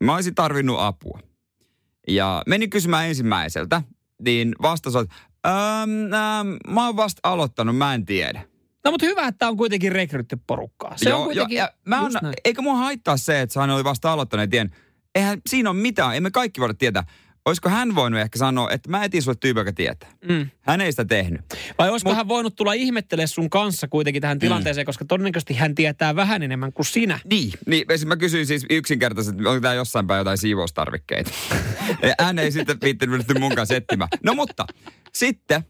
Mä 0.00 0.14
olisin 0.14 0.34
tarvinnut 0.34 0.80
apua. 0.80 1.20
Ja 2.08 2.42
menin 2.46 2.70
kysymään 2.70 3.08
ensimmäiseltä, 3.08 3.82
niin 4.22 4.54
vastaus 4.62 4.96
on, 4.96 5.06
ähm, 5.46 6.48
mä 6.68 6.86
oon 6.86 6.96
vasta 6.96 7.20
aloittanut, 7.22 7.76
mä 7.76 7.94
en 7.94 8.06
tiedä. 8.06 8.44
No 8.84 8.90
mutta 8.90 9.06
hyvä, 9.06 9.26
että 9.26 9.48
on 9.48 9.56
kuitenkin 9.56 9.92
rekrytty 9.92 10.38
porukkaa. 10.46 10.92
Se 10.96 11.14
on 11.14 11.24
kuitenkin 11.24 11.58
ja 11.58 11.72
mä 11.84 12.00
on, 12.00 12.12
näin. 12.22 12.34
eikö 12.44 12.62
mua 12.62 12.76
haittaa 12.76 13.16
se, 13.16 13.40
että 13.40 13.60
hän 13.60 13.70
oli 13.70 13.84
vasta 13.84 14.12
aloittanut, 14.12 14.50
tien. 14.50 14.76
Eihän 15.14 15.40
siinä 15.48 15.70
ole 15.70 15.78
mitään, 15.78 16.16
emme 16.16 16.30
kaikki 16.30 16.60
voida 16.60 16.74
tietää. 16.74 17.04
Olisiko 17.44 17.68
hän 17.68 17.94
voinut 17.94 18.20
ehkä 18.20 18.38
sanoa, 18.38 18.70
että 18.70 18.90
mä 18.90 19.04
etin 19.04 19.22
sulle 19.22 19.36
tyyppi, 19.40 19.60
joka 19.60 19.72
tietää. 19.72 20.10
Mm. 20.28 20.50
Hän 20.60 20.80
ei 20.80 20.92
sitä 20.92 21.04
tehnyt. 21.04 21.40
Vai 21.78 21.90
olisiko 21.90 22.14
hän 22.14 22.28
voinut 22.28 22.56
tulla 22.56 22.72
ihmettelemään 22.72 23.28
sun 23.28 23.50
kanssa 23.50 23.88
kuitenkin 23.88 24.22
tähän 24.22 24.38
tilanteeseen, 24.38 24.86
koska 24.86 25.04
todennäköisesti 25.04 25.54
hän 25.54 25.74
tietää 25.74 26.16
vähän 26.16 26.42
enemmän 26.42 26.72
kuin 26.72 26.86
sinä. 26.86 27.20
Niin, 27.24 27.52
niin 27.66 27.84
esim. 27.88 28.08
mä 28.08 28.16
kysyin 28.16 28.46
siis 28.46 28.66
yksinkertaisesti, 28.70 29.38
että 29.38 29.50
onko 29.50 29.60
tää 29.60 29.74
jossain 29.74 30.06
päin 30.06 30.18
jotain 30.18 30.38
siivoustarvikkeita. 30.38 31.30
Ja 32.02 32.14
hän 32.20 32.38
ei 32.38 32.52
sitten 32.52 32.78
viittinyt 32.82 33.26
mun 33.38 33.54
kanssa 33.54 33.74
etsimään. 33.74 34.08
No 34.22 34.34
mutta, 34.34 34.66
sitten, 35.12 35.62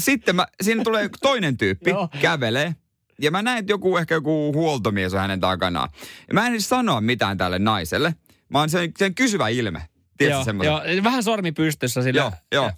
sitten 0.00 0.36
mä, 0.36 0.46
siinä 0.62 0.84
tulee 0.84 1.10
toinen 1.22 1.56
tyyppi, 1.56 1.90
Joo. 1.90 2.08
kävelee. 2.20 2.74
Ja 3.22 3.30
mä 3.30 3.42
näen, 3.42 3.58
että 3.58 3.72
joku, 3.72 3.96
ehkä 3.96 4.14
joku 4.14 4.52
huoltomies 4.54 5.14
on 5.14 5.20
hänen 5.20 5.40
takanaan. 5.40 5.88
Ja 6.28 6.34
mä 6.34 6.46
en 6.46 6.52
edes 6.52 6.68
sanoa 6.68 7.00
mitään 7.00 7.38
tälle 7.38 7.58
naiselle. 7.58 8.14
Mä 8.48 8.58
oon 8.58 8.70
sen, 8.70 8.92
sen 8.98 9.14
kysyvä 9.14 9.48
ilme. 9.48 9.88
Tiedätkö 10.18 10.36
Joo, 10.36 10.44
semmoisen? 10.44 10.72
joo, 10.96 11.04
vähän 11.04 11.22
sormi 11.22 11.52
pystyssä 11.52 12.02
sillä. 12.02 12.20
Joo, 12.20 12.32
joo. 12.52 12.72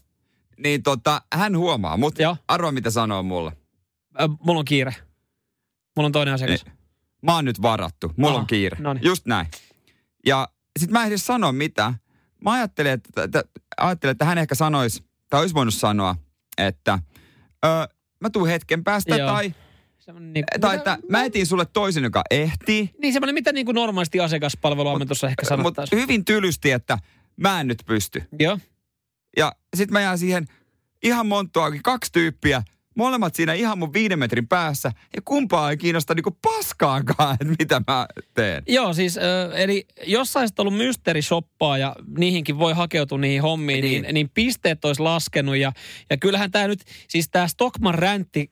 Niin 0.59 0.83
tota, 0.83 1.23
hän 1.35 1.57
huomaa, 1.57 1.97
mutta 1.97 2.23
Joo. 2.23 2.37
arvoa 2.49 2.73
mitä 2.73 2.91
sanoo 2.91 3.23
mulle. 3.23 3.53
Ö, 4.21 4.29
mulla 4.41 4.59
on 4.59 4.65
kiire. 4.65 4.95
Mulla 5.97 6.07
on 6.07 6.13
toinen 6.13 6.35
asiakas. 6.35 6.65
Niin. 6.65 6.77
Mä 7.23 7.35
oon 7.35 7.45
nyt 7.45 7.63
varattu. 7.63 8.13
Mulla 8.17 8.33
Aha, 8.33 8.41
on 8.41 8.47
kiire. 8.47 8.77
noniin. 8.81 9.05
Just 9.05 9.27
näin. 9.27 9.47
Ja 10.27 10.49
sit 10.79 10.91
mä 10.91 11.01
en 11.03 11.09
edes 11.09 11.27
sano 11.27 11.53
mitään. 11.53 11.95
Mä 12.45 12.53
ajattelin, 12.53 12.93
että, 12.93 13.23
että, 13.25 13.45
ajattelin, 13.77 14.11
että 14.11 14.25
hän 14.25 14.39
ehkä 14.39 14.55
sanoisi, 14.55 15.05
tai 15.31 15.41
olisi 15.41 15.55
voinut 15.55 15.75
sanoa, 15.75 16.17
että 16.59 16.99
ö, 17.65 17.69
mä 18.21 18.31
tuun 18.31 18.49
hetken 18.49 18.85
päästä, 18.85 19.17
Joo. 19.17 19.29
tai, 19.29 19.43
Semmoinen 19.45 19.70
niin, 20.13 20.45
tai 20.61 20.77
että 20.77 20.99
mä 21.09 21.25
etin 21.25 21.47
sulle 21.47 21.67
toisen, 21.73 22.05
joka 22.05 22.23
ehtii. 22.31 22.91
Niin 23.03 23.13
semmoinen, 23.13 23.35
mitä 23.35 23.53
niin 23.53 23.67
kuin 23.67 23.75
normaalisti 23.75 24.21
asiakaspalveluammentossa 24.21 25.27
ehkä 25.29 25.43
Mutta 25.43 25.57
sanottaisiin. 25.57 26.03
hyvin 26.03 26.25
tylysti, 26.25 26.71
että 26.71 26.99
mä 27.37 27.61
en 27.61 27.67
nyt 27.67 27.83
pysty. 27.87 28.23
Joo. 28.39 28.59
Ja 29.37 29.53
sit 29.77 29.91
mä 29.91 30.01
jään 30.01 30.19
siihen 30.19 30.47
ihan 31.03 31.27
monttuakin, 31.27 31.83
kaksi 31.83 32.13
tyyppiä, 32.13 32.63
molemmat 33.01 33.35
siinä 33.35 33.53
ihan 33.53 33.79
mun 33.79 33.93
viiden 33.93 34.19
metrin 34.19 34.49
päässä, 34.49 34.93
ja 35.17 35.23
kumpaa 35.25 35.71
ei 35.71 35.77
kiinnosta 35.77 36.15
niinku 36.15 36.39
paskaakaan, 36.43 37.35
että 37.41 37.55
mitä 37.59 37.81
mä 37.87 38.07
teen. 38.35 38.63
Joo, 38.69 38.93
siis 38.95 39.17
ö, 39.17 39.21
eli 39.55 39.87
jos 40.07 40.33
sä 40.33 40.41
olisit 40.41 40.61
ollut 40.61 40.77
mysteerishoppaa 40.77 41.79
ja 41.79 41.97
niihinkin 42.19 42.59
voi 42.59 42.73
hakeutua 42.73 43.19
niihin 43.19 43.43
hommiin, 43.43 43.85
niin, 43.85 44.03
Niin. 44.03 44.15
niin, 44.15 44.31
pisteet 44.35 44.85
olisi 44.85 45.03
laskenut. 45.03 45.57
Ja, 45.57 45.73
ja 46.11 46.17
kyllähän 46.17 46.51
tämä 46.51 46.69
nyt, 46.69 46.81
siis 47.09 47.29
tämä 47.31 47.49
Stockman 47.49 47.95
räntti, 47.95 48.51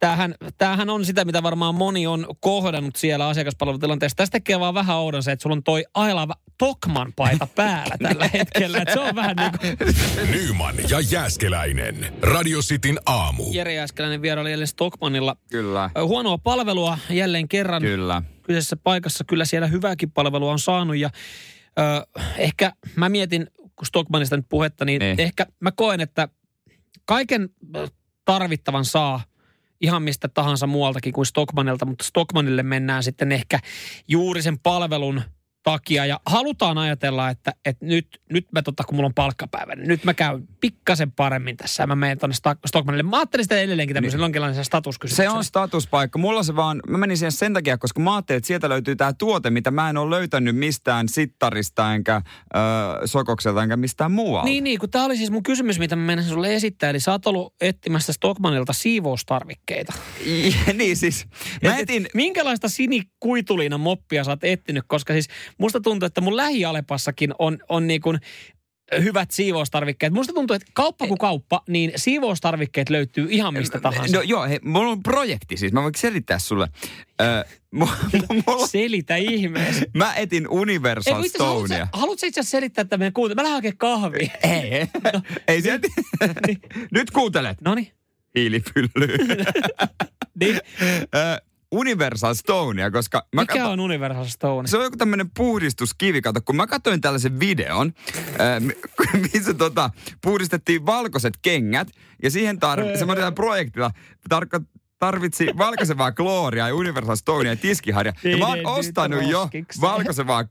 tämähän, 0.00 0.34
tämähän 0.58 0.90
on 0.90 1.04
sitä, 1.04 1.24
mitä 1.24 1.42
varmaan 1.42 1.74
moni 1.74 2.06
on 2.06 2.26
kohdannut 2.40 2.96
siellä 2.96 3.28
asiakaspalvelutilanteessa. 3.28 4.16
Tästä 4.16 4.32
tekee 4.32 4.60
vaan 4.60 4.74
vähän 4.74 4.96
oudon 4.96 5.22
se, 5.22 5.32
että 5.32 5.42
sulla 5.42 5.56
on 5.56 5.62
toi 5.62 5.84
ailava 5.94 6.34
Tokman 6.58 7.12
paita 7.16 7.46
päällä 7.46 7.96
tällä 8.02 8.30
hetkellä. 8.38 8.78
Että 8.78 8.94
se 8.94 9.00
on 9.00 9.14
vähän 9.14 9.36
niin 9.36 9.52
kuin 9.58 9.94
Nyman 10.30 10.74
ja 10.90 11.00
Jääskeläinen. 11.00 12.12
Radio 12.22 12.60
Cityn 12.60 12.98
aamu. 13.06 13.44
Jere 13.52 13.74
Jääskeläinen 13.84 14.22
vieraili 14.22 14.50
jälleen 14.50 14.66
Stockmanilla. 14.68 15.36
Kyllä, 15.50 15.90
Huonoa 16.04 16.38
palvelua 16.38 16.98
jälleen 17.10 17.48
kerran. 17.48 17.82
kyllä. 17.82 18.22
kyseisessä 18.42 18.76
paikassa 18.76 19.24
kyllä 19.24 19.44
siellä 19.44 19.66
hyvääkin 19.66 20.10
palvelua 20.10 20.52
on 20.52 20.58
saanut 20.58 20.96
ja 20.96 21.10
ö, 21.78 22.06
ehkä 22.36 22.72
mä 22.96 23.08
mietin, 23.08 23.46
kun 23.76 23.86
Stockmanista 23.86 24.36
nyt 24.36 24.46
puhetta, 24.48 24.84
niin 24.84 24.98
Niin. 25.00 25.20
ehkä 25.20 25.46
mä 25.60 25.72
koen, 25.72 26.00
että 26.00 26.28
kaiken 27.04 27.48
tarvittavan 28.24 28.84
saa 28.84 29.20
ihan 29.80 30.02
mistä 30.02 30.28
tahansa 30.28 30.66
muualtakin 30.66 31.12
kuin 31.12 31.26
Stockmanilta, 31.26 31.86
mutta 31.86 32.04
Stockmanille 32.04 32.62
mennään 32.62 33.02
sitten 33.02 33.32
ehkä 33.32 33.58
juuri 34.08 34.42
sen 34.42 34.58
palvelun 34.58 35.22
takia 35.64 36.06
ja 36.06 36.20
halutaan 36.26 36.78
ajatella, 36.78 37.30
että, 37.30 37.52
että 37.64 37.86
nyt, 37.86 38.20
nyt 38.30 38.46
mä 38.52 38.62
tota, 38.62 38.84
kun 38.84 38.96
mulla 38.96 39.06
on 39.06 39.14
palkkapäivä, 39.14 39.74
niin 39.74 39.88
nyt 39.88 40.04
mä 40.04 40.14
käyn 40.14 40.48
pikkasen 40.60 41.12
paremmin 41.12 41.56
tässä 41.56 41.82
ja 41.82 41.86
mä 41.86 41.96
menen 41.96 42.18
tonne 42.18 42.34
Sta- 42.36 42.58
Stockmanille. 42.66 43.02
Mä 43.02 43.16
ajattelin 43.16 43.44
sitä 43.44 43.60
edelleenkin 43.60 43.94
tämmöisen 43.94 44.18
niin. 44.18 44.24
jonkinlaisen 44.24 44.64
statuskysymyksen. 44.64 45.32
Se 45.32 45.36
on 45.36 45.44
statuspaikka. 45.44 46.18
Mulla 46.18 46.42
se 46.42 46.56
vaan, 46.56 46.82
mä 46.88 46.98
menin 46.98 47.16
siihen 47.16 47.32
sen 47.32 47.52
takia, 47.52 47.78
koska 47.78 48.00
mä 48.00 48.14
ajattelin, 48.14 48.36
että 48.36 48.46
sieltä 48.46 48.68
löytyy 48.68 48.96
tämä 48.96 49.12
tuote, 49.12 49.50
mitä 49.50 49.70
mä 49.70 49.90
en 49.90 49.96
ole 49.96 50.10
löytänyt 50.10 50.56
mistään 50.56 51.08
sittarista, 51.08 51.94
enkä 51.94 52.22
ö, 52.56 52.58
sokokselta, 53.06 53.62
enkä 53.62 53.76
mistään 53.76 54.12
muualta. 54.12 54.48
Niin, 54.48 54.64
niin, 54.64 54.78
kun 54.78 54.90
tämä 54.90 55.04
oli 55.04 55.16
siis 55.16 55.30
mun 55.30 55.42
kysymys, 55.42 55.78
mitä 55.78 55.96
mä 55.96 56.02
menisin 56.02 56.30
sulle 56.30 56.54
esittää. 56.54 56.90
Eli 56.90 57.00
sä 57.00 57.12
oot 57.12 57.26
ollut 57.26 57.54
etsimässä 57.60 58.12
Stockmanilta 58.12 58.72
siivoustarvikkeita. 58.72 59.92
niin 60.78 60.96
siis, 60.96 61.26
mä 61.62 61.74
Et- 61.74 61.80
etin, 61.80 62.06
Minkälaista 62.14 62.68
sinikuituliina 62.68 63.78
moppia 63.78 64.24
sä 64.24 64.30
oot 64.30 64.44
etsinyt? 64.44 64.84
Koska 64.86 65.12
siis 65.12 65.28
musta 65.58 65.80
tuntuu, 65.80 66.06
että 66.06 66.20
mun 66.20 66.36
lähialepassakin 66.36 67.34
on, 67.38 67.58
on 67.68 67.86
niin 67.86 68.00
kuin 68.00 68.18
hyvät 69.02 69.30
siivoustarvikkeet. 69.30 70.12
Musta 70.12 70.32
tuntuu, 70.32 70.54
että 70.54 70.68
kauppa 70.74 71.06
kuin 71.06 71.18
kauppa, 71.18 71.62
niin 71.68 71.92
siivoustarvikkeet 71.96 72.90
löytyy 72.90 73.26
ihan 73.30 73.54
mistä 73.54 73.80
tahansa. 73.80 74.16
No 74.16 74.22
joo, 74.22 74.44
hei, 74.48 74.58
mulla 74.64 74.90
on 74.90 75.02
projekti 75.02 75.56
siis, 75.56 75.72
mä 75.72 75.82
voin 75.82 75.94
selittää 75.96 76.38
sulle. 76.38 76.68
Ö, 77.20 77.44
mu- 77.80 78.42
mulla, 78.46 78.66
Selitä 78.66 79.16
ihmeessä. 79.16 79.84
mä 79.94 80.14
etin 80.14 80.48
Universal 80.48 81.12
Ei, 81.22 81.30
haluatko, 81.38 81.66
Stonea. 81.66 81.88
haluatko 81.92 82.20
sä 82.20 82.26
itse 82.26 82.40
asiassa 82.40 82.50
selittää, 82.56 82.82
että 82.82 82.96
meidän 82.96 83.12
kuuntelua? 83.12 83.42
Mä 83.42 83.42
lähden 83.42 83.56
oikein 83.56 83.76
kahviin. 83.76 84.30
Ei, 84.42 84.88
ei 85.48 85.62
sieltä. 85.62 85.88
Nyt 86.92 87.10
kuuntelet. 87.10 87.60
No 87.60 87.74
niin. 87.74 87.92
Hiilipylly. 88.34 89.18
niin. 90.40 90.60
Ö, 91.14 91.42
Universal 91.74 92.34
Stonea, 92.34 92.90
koska 92.90 93.26
mä 93.34 93.42
Mikä 93.42 93.52
kato- 93.54 93.70
on 93.70 93.80
Universal 93.80 94.24
Stone? 94.24 94.68
Se 94.68 94.76
on 94.78 94.84
joku 94.84 94.96
tämmöinen 94.96 95.30
puhdistuskivi. 95.36 96.22
Kato, 96.22 96.40
kun 96.44 96.56
mä 96.56 96.66
katsoin 96.66 97.00
tällaisen 97.00 97.40
videon, 97.40 97.92
mi- 98.60 98.76
missä 99.32 99.54
tota, 99.54 99.90
puhdistettiin 100.22 100.86
valkoiset 100.86 101.34
kengät, 101.42 101.88
ja 102.22 102.30
siihen 102.30 102.56
tar- 102.56 102.98
semmoisella 102.98 103.32
projektilla 103.32 103.90
tarkka, 104.28 104.60
tarvitsi 104.98 105.46
valkoisevaa 105.58 106.12
klooria 106.12 106.68
ja 106.68 106.74
Universal 106.74 107.16
Stonea 107.16 107.52
ja 107.52 107.56
tiskiharja. 107.56 108.12
Ja 108.24 108.36
mä 108.36 108.46
oon 108.46 108.66
ostanut 108.66 109.22
jo 109.30 109.48
valkoisevaa, 109.80 110.44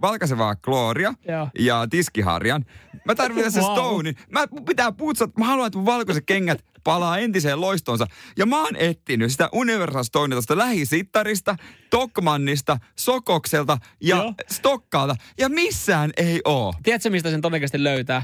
valkoisevaa 0.00 0.56
klooria 0.56 1.14
Joo. 1.28 1.48
ja 1.58 1.86
tiskiharjan. 1.90 2.64
Mä 3.04 3.14
tarvitsen 3.14 3.52
sen 3.52 3.62
Wow. 3.62 3.72
Stonein. 3.72 4.16
Mä, 4.30 4.44
pitää 4.66 4.92
putsata, 4.92 5.32
mä 5.38 5.44
haluan, 5.46 5.66
että 5.66 5.78
mun 5.78 5.86
valkoiset 5.86 6.24
kengät 6.26 6.64
palaa 6.84 7.18
entiseen 7.18 7.60
loistonsa. 7.60 8.06
Ja 8.36 8.46
mä 8.46 8.62
oon 8.62 8.76
etsinyt 8.76 9.30
sitä 9.30 9.48
Universal 9.52 10.26
tuosta 10.30 10.58
lähisittarista, 10.58 11.56
Tokmannista, 11.98 12.78
Sokokselta 12.96 13.78
ja 14.00 14.16
Joo. 14.16 14.34
Stokkaalta. 14.50 15.16
Ja 15.38 15.48
missään 15.48 16.10
ei 16.16 16.40
oo. 16.44 16.74
Tiedätkö, 16.82 17.10
mistä 17.10 17.30
sen 17.30 17.40
todennäköisesti 17.40 17.84
löytää? 17.84 18.22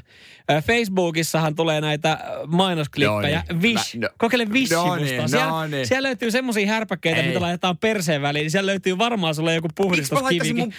Facebookissahan 0.66 1.54
tulee 1.54 1.80
näitä 1.80 2.18
mainosklippejä. 2.46 3.28
Joo 3.28 3.42
niin. 3.60 3.62
Wish. 3.62 3.96
Mä- 3.96 4.00
no- 4.06 4.08
Kokeile 4.18 4.44
Wish-sivustaa. 4.44 4.86
no 4.88 4.96
niin, 4.96 5.28
siellä, 5.28 5.50
no 5.78 5.84
siellä 5.84 6.06
löytyy 6.06 6.30
semmoisia 6.30 6.66
härpäkkeitä, 6.66 7.20
Ei. 7.20 7.28
mitä 7.28 7.40
laitetaan 7.40 7.78
perseen 7.78 8.22
väliin. 8.22 8.42
Niin 8.42 8.50
siellä 8.50 8.66
löytyy 8.70 8.98
varmaan 8.98 9.34
sulle 9.34 9.54
joku 9.54 9.68
Miksi 9.68 10.14
mä 10.14 10.22
laittaisin 10.22 10.56
puhdistuskivikin. 10.56 10.56
mun 10.56 10.72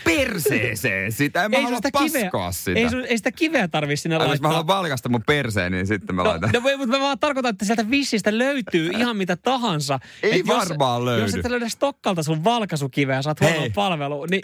perseeseen 0.49 1.11
sitä? 1.11 1.43
En 1.45 1.51
mä 1.51 1.57
Ei 1.57 1.63
halua 1.63 1.77
sitä 1.77 1.91
kiveä, 1.91 2.29
sitä. 2.51 2.79
ei, 2.79 2.89
sun, 2.89 3.05
ei 3.05 3.17
sitä 3.17 3.31
kiveä 3.31 3.67
tarvi 3.67 3.97
sinne 3.97 4.15
Ai, 4.15 4.21
jos 4.21 4.27
mä 4.27 4.29
laittaa. 4.31 4.49
haluan 4.51 4.67
valkasta 4.67 5.09
mun 5.09 5.23
perseen, 5.25 5.71
niin 5.71 5.87
sitten 5.87 6.15
mä 6.15 6.23
No, 6.23 6.29
laitan. 6.29 6.49
no, 6.53 6.59
mutta 6.77 6.97
mä 6.97 6.99
vaan 7.03 7.19
tarkoitan, 7.19 7.49
että 7.49 7.65
sieltä 7.65 7.83
Wishistä 7.83 8.37
löytyy 8.37 8.89
ihan 8.97 9.17
mitä 9.17 9.35
tahansa. 9.35 9.99
Ei 10.23 10.39
Et 10.39 10.47
jos- 10.47 10.57
varmaan 10.69 11.05
löydy. 11.05 11.21
Jos 11.25 11.35
et 11.35 11.45
löydä 11.49 11.69
Stokkalta 11.69 12.23
sun 12.23 12.43
valkaisukiveä 12.43 12.80
ja 13.15 13.21
saat 13.21 13.41
huonoa 13.41 13.67
palvelua, 13.75 14.27
niin 14.27 14.41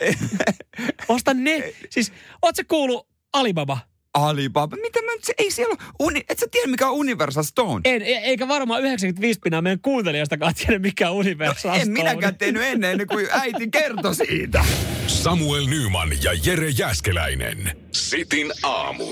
osta 1.08 1.34
ne. 1.34 1.73
Siis, 1.89 2.13
oot 2.41 2.56
sä 2.56 2.63
kuullut 2.63 3.08
Alibaba? 3.34 3.78
Alibaba. 4.13 4.76
Mitä 4.76 5.02
mä 5.02 5.12
nyt, 5.12 5.23
se, 5.23 5.34
ei 5.38 5.52
siellä 5.52 5.76
ole, 5.80 5.91
uni, 6.00 6.23
et 6.30 6.39
sä 6.39 6.47
tiedä 6.52 6.67
mikä 6.67 6.88
on 6.88 6.93
Universal 6.95 7.43
Stone? 7.43 7.82
En, 7.86 8.02
e- 8.02 8.06
eikä 8.06 8.47
varmaan 8.47 8.82
95 8.84 9.39
pinnaa 9.43 9.62
meidän 9.62 9.80
kuuntelijoistakaan 9.82 10.54
tiedä, 10.56 10.80
mikä 10.80 11.10
on 11.10 11.15
Universal 11.15 11.73
en 11.73 11.82
Stone. 11.82 11.91
minäkään 11.93 12.38
tehnyt 12.38 12.63
ennen, 12.63 12.91
ennen 12.91 13.08
kuin 13.08 13.28
äiti 13.32 13.69
kertoi 13.71 14.15
siitä. 14.15 14.65
Samuel 15.08 15.65
Nyman 15.65 16.10
ja 16.23 16.32
Jere 16.45 16.69
Jäskeläinen. 16.69 17.78
Sitin 17.91 18.52
aamu. 18.63 19.06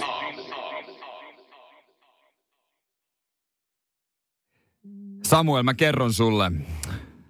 Samuel, 5.24 5.64
mä 5.64 5.74
kerron 5.74 6.14
sulle. 6.14 6.52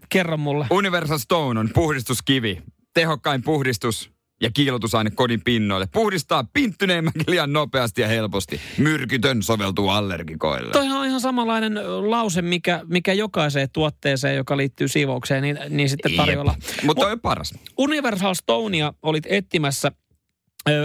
Kerro 0.10 0.38
mulle. 0.38 0.68
Universal 0.70 1.18
Stone 1.18 1.60
on 1.60 1.70
puhdistuskivi. 1.74 2.62
Tehokkain 2.94 3.44
puhdistus 3.44 4.16
ja 4.42 4.52
kiilotusaine 4.52 5.12
kodin 5.12 5.42
pinnoille. 5.44 5.88
Puhdistaa 5.94 6.44
pinttyneemmänkin 6.54 7.24
liian 7.28 7.54
nopeasti 7.54 8.02
ja 8.02 8.08
helposti. 8.08 8.62
Myrkytön 8.78 9.44
soveltuu 9.44 9.90
allergikoille. 9.90 10.72
Toihan 10.72 11.00
on 11.00 11.06
ihan 11.06 11.22
samanlainen 11.22 11.80
lause, 12.12 12.42
mikä, 12.42 12.82
mikä 12.88 13.14
jokaiseen 13.14 13.70
tuotteeseen, 13.74 14.36
joka 14.36 14.58
liittyy 14.58 14.88
siivoukseen, 14.88 15.44
niin, 15.44 15.60
niin 15.70 15.90
sitten 15.90 16.16
tarjolla. 16.16 16.56
Mutta 16.84 17.02
toi 17.02 17.12
on 17.12 17.22
paras. 17.22 17.54
Universal 17.78 18.34
Stonea 18.34 18.94
olit 19.02 19.24
etsimässä 19.30 19.92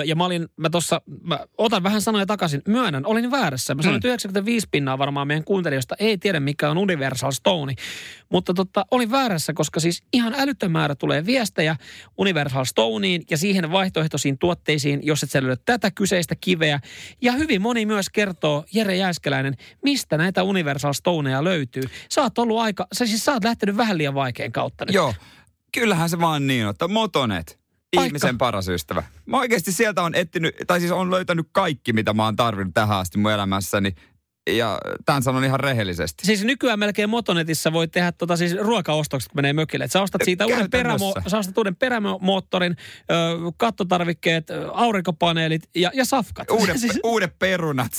Ja 0.05 0.17
mä 0.17 0.25
olin, 0.25 0.49
mä 0.57 0.71
tossa, 0.71 1.01
mä 1.23 1.39
otan 1.59 1.83
vähän 1.83 2.01
sanoja 2.01 2.27
takaisin, 2.27 2.63
myönnän, 2.69 3.07
olin 3.07 3.31
väärässä. 3.31 3.75
Mä 3.75 3.83
sanoin, 3.83 3.97
että 3.97 4.09
95 4.09 4.67
pinnaa 4.71 4.99
varmaan 4.99 5.27
meidän 5.27 5.45
kuuntelijoista 5.45 5.95
ei 5.99 6.19
tiedä, 6.19 6.41
mikä 6.41 6.71
on 6.71 6.79
Universal 6.79 7.31
Stone. 7.33 7.75
Mutta 8.29 8.55
totta, 8.55 8.87
olin 8.91 9.11
väärässä, 9.11 9.53
koska 9.53 9.81
siis 9.81 10.03
ihan 10.13 10.35
älytön 10.39 10.73
määrä 10.73 10.95
tulee 10.95 11.27
viestejä 11.27 11.77
Universal 12.19 12.65
Stoneen 12.65 13.23
ja 13.31 13.39
siihen 13.39 13.73
vaihtoehtoisiin 13.73 14.39
tuotteisiin, 14.39 15.01
jos 15.03 15.23
et 15.23 15.31
sä 15.31 15.43
löydä 15.43 15.57
tätä 15.65 15.91
kyseistä 15.91 16.35
kiveä. 16.41 16.81
Ja 17.23 17.33
hyvin 17.33 17.63
moni 17.63 17.87
myös 17.87 18.11
kertoo, 18.11 18.65
Jere 18.73 18.97
Jääskeläinen, 18.97 19.55
mistä 19.83 20.17
näitä 20.17 20.43
Universal 20.43 20.93
Stoneja 20.93 21.45
löytyy. 21.45 21.83
Sä 22.11 22.23
oot 22.23 22.39
ollut 22.39 22.59
aika, 22.59 22.87
sä 22.93 23.07
siis 23.07 23.25
sä 23.25 23.33
oot 23.33 23.45
lähtenyt 23.45 23.77
vähän 23.77 23.99
liian 23.99 24.15
vaikean 24.15 24.53
kautta 24.53 24.85
nyt. 24.85 24.95
Joo, 24.95 25.15
kyllähän 25.73 26.09
se 26.09 26.21
vaan 26.21 26.47
niin 26.47 26.65
on, 26.65 26.71
että 26.71 26.89
motonet. 26.89 27.60
Paikka. 27.97 28.07
Ihmisen 28.07 28.39
paras 28.39 28.69
ystävä. 28.69 29.03
Mä 29.27 29.39
oikeasti 29.39 29.73
sieltä 29.73 30.03
on 30.03 30.15
etsinyt, 30.15 30.55
tai 30.67 30.81
siis 30.81 30.93
on 30.93 31.11
löytänyt 31.11 31.47
kaikki, 31.53 31.93
mitä 31.93 32.13
mä 32.13 32.25
oon 32.25 32.37
tarvinnut 32.37 32.75
tähän 32.75 32.99
asti 32.99 33.19
mun 33.19 33.33
elämässäni. 33.33 33.95
Ja 34.51 34.79
tämän 35.05 35.23
sanon 35.23 35.45
ihan 35.45 35.61
rehellisesti. 35.61 36.27
Siis 36.27 36.45
nykyään 36.45 36.79
melkein 36.79 37.11
Motonetissa 37.11 37.73
voi 37.73 37.89
tehdä 37.89 38.13
tota 38.13 38.37
siis 38.37 38.57
ruokaostokset, 38.61 39.33
kun 39.33 39.39
menee 39.39 39.53
mökille. 39.53 39.85
Et 39.85 39.93
sä 39.93 40.03
ostat 40.03 40.21
siitä 40.25 40.47
uuden, 40.47 40.71
perämo, 40.71 41.15
sä 41.27 41.39
ostat 41.39 41.59
uuden 41.59 41.77
perämoottorin, 41.77 42.77
ö, 43.11 43.15
kattotarvikkeet, 43.57 44.47
aurinkopaneelit 44.73 45.63
ja, 45.77 45.91
ja 45.95 46.05
safkat. 46.05 46.51
Uudet, 46.61 46.79
siis, 46.79 47.01
uudet 47.05 47.39
perunat. 47.39 47.93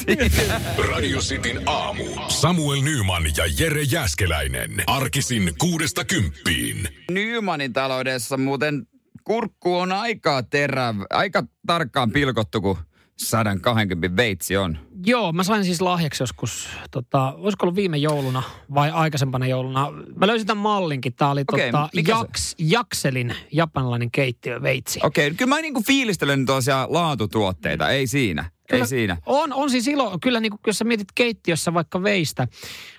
Radio 0.92 1.20
Cityn 1.20 1.62
aamu. 1.66 2.04
Samuel 2.28 2.82
Nyman 2.82 3.24
ja 3.38 3.46
Jere 3.60 3.82
Jäskeläinen. 3.82 4.72
Arkisin 4.88 5.54
kuudesta 5.58 6.06
kymppiin. 6.06 6.90
Nymanin 7.12 7.74
taloudessa 7.74 8.38
muuten 8.38 8.88
kurkku 9.24 9.78
on 9.78 9.92
aika 9.92 10.44
terävä, 10.44 11.06
aika 11.10 11.44
tarkkaan 11.68 12.12
pilkottu, 12.12 12.62
kun 12.62 12.78
120 13.18 14.16
veitsi 14.18 14.58
on. 14.58 14.78
joo, 15.06 15.32
mä 15.32 15.44
sain 15.44 15.66
siis 15.66 15.82
lahjaksi 15.82 16.24
joskus, 16.24 16.70
tota, 16.92 17.34
olisiko 17.38 17.66
ollut 17.66 17.76
viime 17.76 17.98
jouluna 17.98 18.44
vai 18.74 18.92
aikaisempana 18.92 19.48
jouluna. 19.48 19.92
Mä 20.16 20.28
löysin 20.28 20.48
tämän 20.48 20.62
mallinkin. 20.62 21.14
Tää 21.14 21.32
oli 21.32 21.44
Okei, 21.54 21.72
tota? 21.72 21.90
Jaks, 22.08 22.56
Jakselin 22.58 23.36
japanilainen 23.52 24.12
keittiöveitsi. 24.12 25.00
Okei, 25.04 25.28
okay, 25.28 25.38
kyllä 25.38 25.50
mä 25.50 25.62
niinku 25.62 25.84
fiilistelen 25.88 26.46
tuollaisia 26.46 26.88
laatutuotteita, 26.90 27.90
ei 27.90 28.08
siinä. 28.08 28.52
Kyllä 28.70 28.84
ei 28.84 28.88
siinä. 28.88 29.18
On, 29.26 29.54
on 29.54 29.70
siis 29.70 29.88
ilo. 29.88 30.18
Kyllä 30.22 30.40
niin 30.40 30.50
kuin, 30.50 30.60
jos 30.68 30.78
sä 30.78 30.86
mietit 30.86 31.12
keittiössä 31.16 31.74
vaikka 31.74 32.04
veistä, 32.04 32.48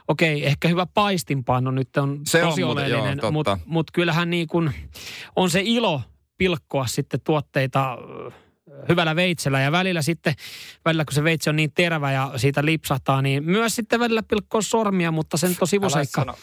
okei, 0.09 0.47
ehkä 0.47 0.69
hyvä 0.69 0.87
paistinpanno 0.87 1.71
nyt 1.71 1.97
on 1.97 2.21
Se 2.27 2.43
on 2.43 2.49
tosi 2.49 2.61
joo, 2.61 2.71
oleellinen, 2.71 3.19
mutta 3.33 3.59
mut 3.67 3.91
kyllähän 3.91 4.31
niin 4.31 4.47
kuin 4.47 4.71
on 5.37 5.51
se 5.51 5.61
ilo 5.65 6.03
pilkkoa 6.39 6.87
sitten 6.87 7.21
tuotteita 7.25 7.99
hyvällä 8.89 9.17
veitsellä 9.17 9.61
ja 9.61 9.73
välillä 9.73 10.03
sitten, 10.03 10.35
välillä 10.85 11.05
kun 11.05 11.15
se 11.15 11.25
veitsi 11.25 11.51
on 11.51 11.57
niin 11.57 11.73
terävä 11.73 12.13
ja 12.13 12.33
siitä 12.37 12.65
lipsahtaa, 12.65 13.23
niin 13.23 13.45
myös 13.45 13.77
sitten 13.77 14.01
välillä 14.01 14.23
pilkkoa 14.23 14.63
sormia, 14.63 15.11
mutta 15.11 15.37
sen 15.37 15.57
tosi 15.57 15.71
sivuseikka. 15.71 16.35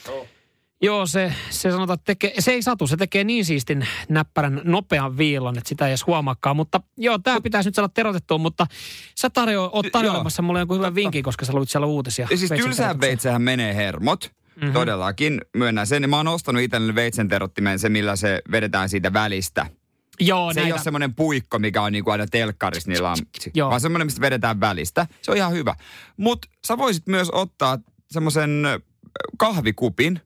Joo, 0.81 1.05
se, 1.05 1.33
se 1.49 1.71
sanotaan, 1.71 1.95
että 1.95 2.05
tekee, 2.05 2.33
se 2.39 2.51
ei 2.51 2.61
satu, 2.61 2.87
se 2.87 2.97
tekee 2.97 3.23
niin 3.23 3.45
siistin 3.45 3.87
näppärän 4.09 4.61
nopean 4.63 5.17
viilon, 5.17 5.57
että 5.57 5.69
sitä 5.69 5.85
ei 5.85 5.91
edes 5.91 6.07
huomaakaan. 6.07 6.55
Mutta 6.55 6.81
joo, 6.97 7.19
tämä 7.19 7.41
pitäisi 7.41 7.67
nyt 7.67 7.75
saada 7.75 7.89
terotettua, 7.89 8.37
mutta 8.37 8.67
sä 9.15 9.29
tarjo, 9.29 9.69
oot 9.73 9.85
Joo. 9.85 9.91
tarjoilemassa 9.91 10.41
mulle 10.41 10.59
jonkun 10.59 10.77
hyvän 10.77 10.95
vinkin, 10.95 11.23
koska 11.23 11.45
sä 11.45 11.53
luit 11.53 11.69
siellä 11.69 11.87
uutisia. 11.87 12.27
Ja 12.31 12.37
siis 12.37 12.51
tylsään 12.51 13.01
veitsehän 13.01 13.41
menee 13.41 13.75
hermot. 13.75 14.31
Mm-hmm. 14.55 14.73
Todellakin, 14.73 15.41
myönnän 15.57 15.87
sen. 15.87 16.03
Ja 16.03 16.07
Mä 16.07 16.17
oon 16.17 16.27
ostanut 16.27 16.61
itselleni 16.61 16.95
veitsen 16.95 17.27
terottimen, 17.27 17.79
se 17.79 17.89
millä 17.89 18.15
se 18.15 18.41
vedetään 18.51 18.89
siitä 18.89 19.13
välistä. 19.13 19.65
Joo, 20.19 20.53
Se 20.53 20.59
ei 20.59 20.63
näitä. 20.63 20.75
ole 20.75 20.83
semmoinen 20.83 21.15
puikko, 21.15 21.59
mikä 21.59 21.81
on 21.81 21.91
niinku 21.91 22.09
aina 22.11 22.25
telkkarissa 22.27 22.89
niillä 22.91 23.07
lampsi, 23.07 23.51
Joo. 23.53 23.69
vaan 23.69 23.81
semmoinen, 23.81 24.07
mistä 24.07 24.21
vedetään 24.21 24.59
välistä. 24.59 25.07
Se 25.21 25.31
on 25.31 25.37
ihan 25.37 25.51
hyvä. 25.51 25.75
Mutta 26.17 26.47
sä 26.67 26.77
voisit 26.77 27.07
myös 27.07 27.29
ottaa 27.31 27.77
semmoisen 28.11 28.63
kahvikupin 29.37 30.19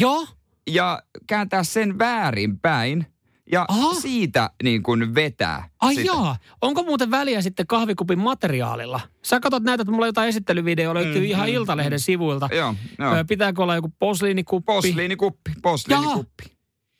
Joo, 0.00 0.26
ja 0.70 1.02
kääntää 1.26 1.64
sen 1.64 1.98
väärinpäin 1.98 3.06
ja 3.52 3.64
Aha. 3.68 3.94
siitä 3.94 4.50
niin 4.62 4.82
kuin 4.82 5.14
vetää. 5.14 5.68
ai 5.80 5.94
sitä. 5.94 6.06
jaa. 6.06 6.36
Onko 6.62 6.82
muuten 6.82 7.10
väliä 7.10 7.42
sitten 7.42 7.66
kahvikupin 7.66 8.18
materiaalilla? 8.18 9.00
Sä 9.24 9.40
katsot 9.40 9.62
näitä, 9.62 9.82
että 9.82 9.92
mulla 9.92 10.06
jotain 10.06 10.28
esittelyvideoa 10.28 10.94
löytyy 10.94 11.18
Mm, 11.18 11.24
ihan 11.24 11.48
mm, 11.48 11.54
Iltalehden 11.54 12.00
sivuilta. 12.00 12.48
Joo, 12.52 12.74
joo. 12.98 13.24
Pitääkö 13.28 13.62
olla 13.62 13.74
joku 13.74 13.92
posliinikuppi? 13.98 14.72
Posliinikuppi, 14.72 15.50
posliinikuppi. 15.62 16.44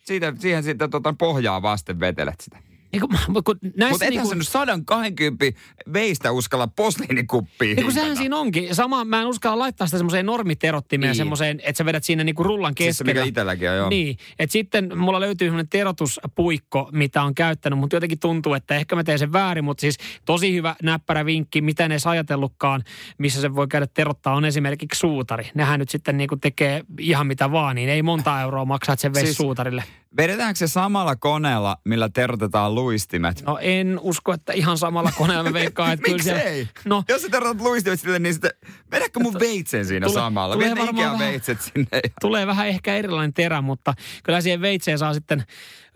Siitä, 0.08 0.32
siihen 0.38 0.62
sitten 0.62 0.90
tota, 0.90 1.14
pohjaa 1.18 1.62
vasten 1.62 2.00
vetelet 2.00 2.40
sitä. 2.40 2.58
Niin 2.92 3.00
kun, 3.44 3.58
näissä 3.62 3.90
Mutta 3.90 4.04
ethän 4.04 4.10
niinku- 4.10 4.28
sä 4.28 4.34
nyt 4.34 4.48
120 4.48 5.44
veistä 5.92 6.32
uskalla 6.32 6.66
posliinikuppiin. 6.66 7.82
Kun 7.82 7.92
sehän 7.92 8.16
siinä 8.16 8.36
onkin. 8.36 8.74
Sama, 8.74 9.04
mä 9.04 9.20
en 9.20 9.26
uskalla 9.26 9.58
laittaa 9.58 9.86
sitä 9.86 9.98
semmoiseen 9.98 10.26
normiterottimeen, 10.26 11.08
Niin. 11.10 11.16
semmoiseen, 11.16 11.60
että 11.62 11.78
sä 11.78 11.84
vedät 11.84 12.04
siinä 12.04 12.24
niinku 12.24 12.42
rullan 12.42 12.74
Siis 12.78 12.98
se, 12.98 13.04
keskellä. 13.04 13.20
mikä 13.20 13.28
itselläkin 13.28 13.70
on, 13.70 13.76
joo. 13.76 13.88
Niin, 13.88 14.16
että 14.38 14.52
sitten 14.52 14.98
mulla 14.98 15.20
löytyy 15.20 15.48
semmoinen 15.48 15.68
terotuspuikko, 15.68 16.88
mitä 16.92 17.22
on 17.22 17.34
käyttänyt, 17.34 17.78
mutta 17.78 17.96
jotenkin 17.96 18.18
tuntuu, 18.18 18.54
että 18.54 18.74
ehkä 18.76 18.96
mä 18.96 19.04
teen 19.04 19.18
sen 19.18 19.32
väärin, 19.32 19.64
mutta 19.64 19.80
siis 19.80 19.96
tosi 20.24 20.54
hyvä 20.54 20.76
näppärä 20.82 21.24
vinkki, 21.26 21.60
mitä 21.60 21.84
en 21.84 21.92
edes 21.92 22.06
ajatellutkaan, 22.06 22.84
missä 23.18 23.40
se 23.40 23.54
voi 23.54 23.68
käydä 23.68 23.86
terottaa, 23.94 24.34
on 24.34 24.44
esimerkiksi 24.44 24.98
suutari. 24.98 25.50
Nehän 25.54 25.80
nyt 25.80 25.88
sitten 25.88 26.16
niinku 26.16 26.36
tekee 26.36 26.82
ihan 27.00 27.26
mitä 27.26 27.52
vaan, 27.52 27.76
niin 27.76 27.88
ei 27.88 28.02
monta 28.02 28.40
euroa 28.42 28.64
maksaa, 28.64 28.92
että 28.92 29.00
se 29.02 29.12
veisi 29.12 29.26
Siis- 29.26 29.36
suutarille. 29.36 29.84
Vedetäänkö 30.16 30.58
se 30.58 30.66
samalla 30.68 31.16
koneella, 31.16 31.76
millä 31.84 32.08
terotetaan 32.08 32.74
luistimet? 32.74 33.42
No 33.46 33.58
en 33.60 33.98
usko, 34.02 34.32
että 34.32 34.52
ihan 34.52 34.78
samalla 34.78 35.12
koneella 35.18 35.42
mä 35.44 35.52
veikkaan, 35.52 35.92
että 35.92 36.04
kyllä 36.04 36.22
siellä- 36.22 36.38
Miksei? 36.42 36.68
No, 36.84 37.04
Jos 37.08 37.22
sä 37.22 37.28
terotat 37.28 37.60
luistimet 37.60 38.00
sille, 38.00 38.18
niin 38.18 38.32
sitten 38.34 38.50
vedätkö 38.90 39.20
mun 39.20 39.34
veitsen 39.40 39.86
siinä 39.86 40.06
Tule- 40.06 40.14
samalla? 40.20 40.54
tulee 40.54 40.72
Ikea 40.72 40.86
vähän- 40.96 41.18
veitset 41.18 41.60
sinne. 41.60 41.86
ja- 41.92 42.00
tulee 42.20 42.46
vähän 42.46 42.68
ehkä 42.68 42.96
erilainen 42.96 43.32
terä, 43.34 43.60
mutta 43.60 43.94
kyllä 44.24 44.40
siihen 44.40 44.60
veitseen 44.60 44.98
saa 44.98 45.14
sitten 45.14 45.44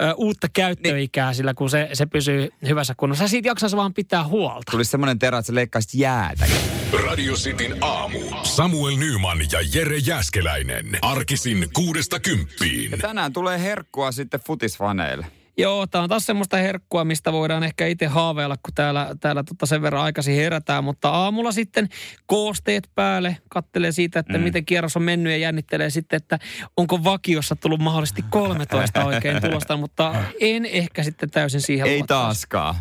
ö, 0.03 0.15
uutta 0.17 0.47
käyttöikää 0.53 1.33
sillä, 1.35 1.55
kun 1.55 1.71
se, 1.71 1.89
se 1.93 2.07
pysyy 2.07 2.49
hyvässä 2.69 2.95
kunnossa. 2.97 3.29
Siitä 3.29 3.49
jaksaisi 3.49 3.77
vaan 3.77 3.95
pitää 3.95 4.25
huolta. 4.25 4.71
Tulisi 4.71 4.91
semmoinen 4.91 5.19
terä, 5.19 5.39
että 5.39 5.47
sä 5.47 5.55
leikkaisit 5.55 5.95
jäätä. 5.95 6.47
Radio 6.93 7.35
Cityn 7.35 7.77
aamu. 7.81 8.19
Samuel 8.43 8.97
Nyman 8.97 9.39
ja 9.53 9.59
Jere 9.75 9.99
Jäskeläinen. 9.99 10.99
Arkisin 11.03 11.69
kuudesta 11.73 12.21
kymppiin. 12.21 12.91
Ja 12.91 12.99
tänään 12.99 13.33
tulee 13.33 13.63
herkkua 13.63 14.13
sitten 14.13 14.41
futisfaneille. 14.41 15.27
Joo, 15.59 15.87
tämä 15.87 16.03
on 16.03 16.09
taas 16.09 16.27
semmoista 16.27 16.57
herkkua, 16.57 17.05
mistä 17.05 17.33
voidaan 17.33 17.63
ehkä 17.63 17.87
itse 17.87 18.07
haaveilla, 18.07 18.57
kun 18.57 18.75
täällä, 18.75 19.15
täällä 19.21 19.43
tota 19.43 19.67
sen 19.67 19.83
verran 19.83 20.03
aikaisin 20.03 20.37
herätään. 20.37 20.85
Mutta 20.85 21.09
aamulla 21.09 21.53
sitten 21.53 21.89
koosteet 22.27 22.91
päälle, 22.95 23.37
kattelee 23.49 23.93
siitä, 23.93 24.19
että 24.21 24.39
mm. 24.39 24.45
miten 24.45 24.65
kierros 24.65 24.97
on 24.97 25.03
mennyt 25.03 25.33
ja 25.33 25.37
jännittelee 25.37 25.91
sitten, 25.91 26.17
että 26.17 26.39
onko 26.77 27.05
vakiossa 27.05 27.57
tullut 27.57 27.81
mahdollisesti 27.81 28.25
13 28.31 29.05
oikein 29.05 29.41
tulosta, 29.43 29.77
mutta 29.77 30.15
en 30.41 30.67
ehkä 30.67 31.03
sitten 31.03 31.31
täysin 31.31 31.61
siihen 31.61 31.87
Ei 31.87 31.99
luottaisi. 31.99 32.25
taaskaan. 32.25 32.75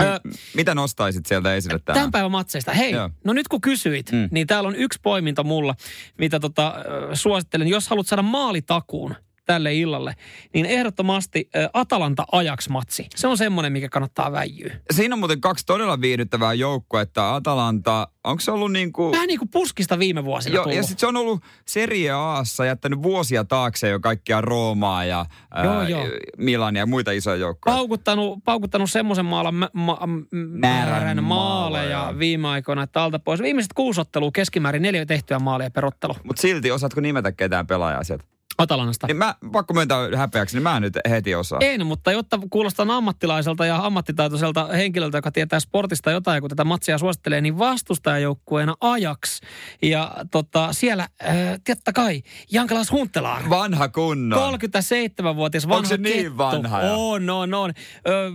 Ö, 0.00 0.04
Mitä 0.56 0.74
nostaisit 0.74 1.26
sieltä 1.26 1.54
esille 1.54 1.78
tänään? 1.78 1.98
Tämän 1.98 2.10
päivän 2.10 2.30
matseista. 2.30 2.72
Hei, 2.72 2.90
Joo. 2.92 3.10
no 3.24 3.32
nyt 3.32 3.48
kun 3.48 3.60
kysyit, 3.60 4.12
Mm. 4.12 4.28
niin 4.30 4.46
täällä 4.46 4.68
on 4.68 4.76
yksi 4.76 4.98
poiminta 5.02 5.44
mulla, 5.44 5.74
mitä 6.18 6.40
tota, 6.40 6.74
suosittelen. 7.12 7.68
Jos 7.68 7.88
haluat 7.88 8.06
saada 8.06 8.22
maalitakuun 8.22 9.14
tälle 9.44 9.74
illalle, 9.74 10.14
niin 10.54 10.66
ehdottomasti 10.66 11.50
Atalanta 11.72 12.24
Ajax 12.32 12.68
matsi. 12.68 13.06
Se 13.16 13.26
on 13.26 13.38
semmoinen, 13.38 13.72
mikä 13.72 13.88
kannattaa 13.88 14.32
väijyä. 14.32 14.74
Siinä 14.92 15.14
on 15.14 15.18
muuten 15.18 15.40
kaksi 15.40 15.66
todella 15.66 16.00
viihdyttävää 16.00 16.54
joukkuetta. 16.54 17.34
Atalanta, 17.34 18.08
onko 18.24 18.40
se 18.40 18.50
ollut 18.50 18.72
niin 18.72 18.92
kuin... 18.92 19.12
Vähän 19.12 19.26
niin 19.28 19.38
kuin 19.38 19.48
puskista 19.48 19.98
viime 19.98 20.24
vuosina 20.24 20.54
Joo, 20.54 20.64
tullut. 20.64 20.76
ja 20.76 20.82
sitten 20.82 21.00
se 21.00 21.06
on 21.06 21.16
ollut 21.16 21.42
Serie 21.68 22.10
Aassa 22.10 22.64
jättänyt 22.64 23.02
vuosia 23.02 23.44
taakse 23.44 23.88
jo 23.88 24.00
kaikkia 24.00 24.40
Roomaa 24.40 25.04
ja 25.04 25.26
ää, 25.50 25.64
Joo, 25.64 25.82
joo. 25.82 26.04
Milania 26.38 26.82
ja 26.82 26.86
muita 26.86 27.10
isoja 27.12 27.36
joukkoja. 27.36 27.74
paukuttanut, 27.76 28.38
paukuttanut 28.44 28.90
semmoisen 28.90 29.24
maalan 29.24 29.54
ma, 29.54 29.68
m- 30.06 30.36
määrän 30.60 31.24
maaleja 31.24 31.98
maaleja. 31.98 32.18
viime 32.18 32.48
aikoina, 32.48 32.82
että 32.82 33.02
alta 33.02 33.18
pois. 33.18 33.42
Viimeiset 33.42 33.72
kuusi 33.72 34.00
ottelua 34.00 34.30
keskimäärin 34.34 34.82
neljä 34.82 35.06
tehtyä 35.06 35.38
maalia 35.38 35.70
per 35.70 35.86
ottelu. 35.86 36.14
Mutta 36.24 36.42
silti, 36.42 36.70
osaatko 36.70 37.00
nimetä 37.00 37.32
ketään 37.32 37.66
pelaajaa 37.66 38.04
sieltä? 38.04 38.24
Atalannasta. 38.58 39.06
Niin 39.06 39.16
mä, 39.16 39.34
pakko 39.52 39.74
myöntää 39.74 39.98
häpeäksi, 40.16 40.56
niin 40.56 40.62
mä 40.62 40.76
en 40.76 40.82
nyt 40.82 40.98
heti 41.10 41.34
osaa. 41.34 41.58
En, 41.62 41.86
mutta 41.86 42.12
jotta 42.12 42.38
kuulostan 42.50 42.90
ammattilaiselta 42.90 43.66
ja 43.66 43.76
ammattitaitoiselta 43.86 44.66
henkilöltä, 44.66 45.18
joka 45.18 45.32
tietää 45.32 45.60
sportista 45.60 46.10
jotain, 46.10 46.40
kun 46.40 46.50
tätä 46.50 46.64
matsia 46.64 46.98
suosittelee, 46.98 47.40
niin 47.40 47.58
vastustajajoukkueena 47.58 48.74
Ajax. 48.80 49.40
Ja 49.82 50.14
tota, 50.30 50.72
siellä, 50.72 51.08
äh, 51.24 51.36
totta 51.66 51.92
kai, 51.92 52.22
Jankalas 52.50 52.90
Huntelaar. 52.90 53.50
Vanha 53.50 53.88
kunnon. 53.88 54.54
37-vuotias 54.54 55.68
vanha 55.68 55.76
Onko 55.76 55.88
se 55.88 55.96
niin 55.96 56.22
kettu. 56.22 56.38
vanha 56.38 56.82
jo? 56.82 57.10
On, 57.10 57.30
on, 57.30 57.54
on. 57.54 57.72
Ö, 58.08 58.32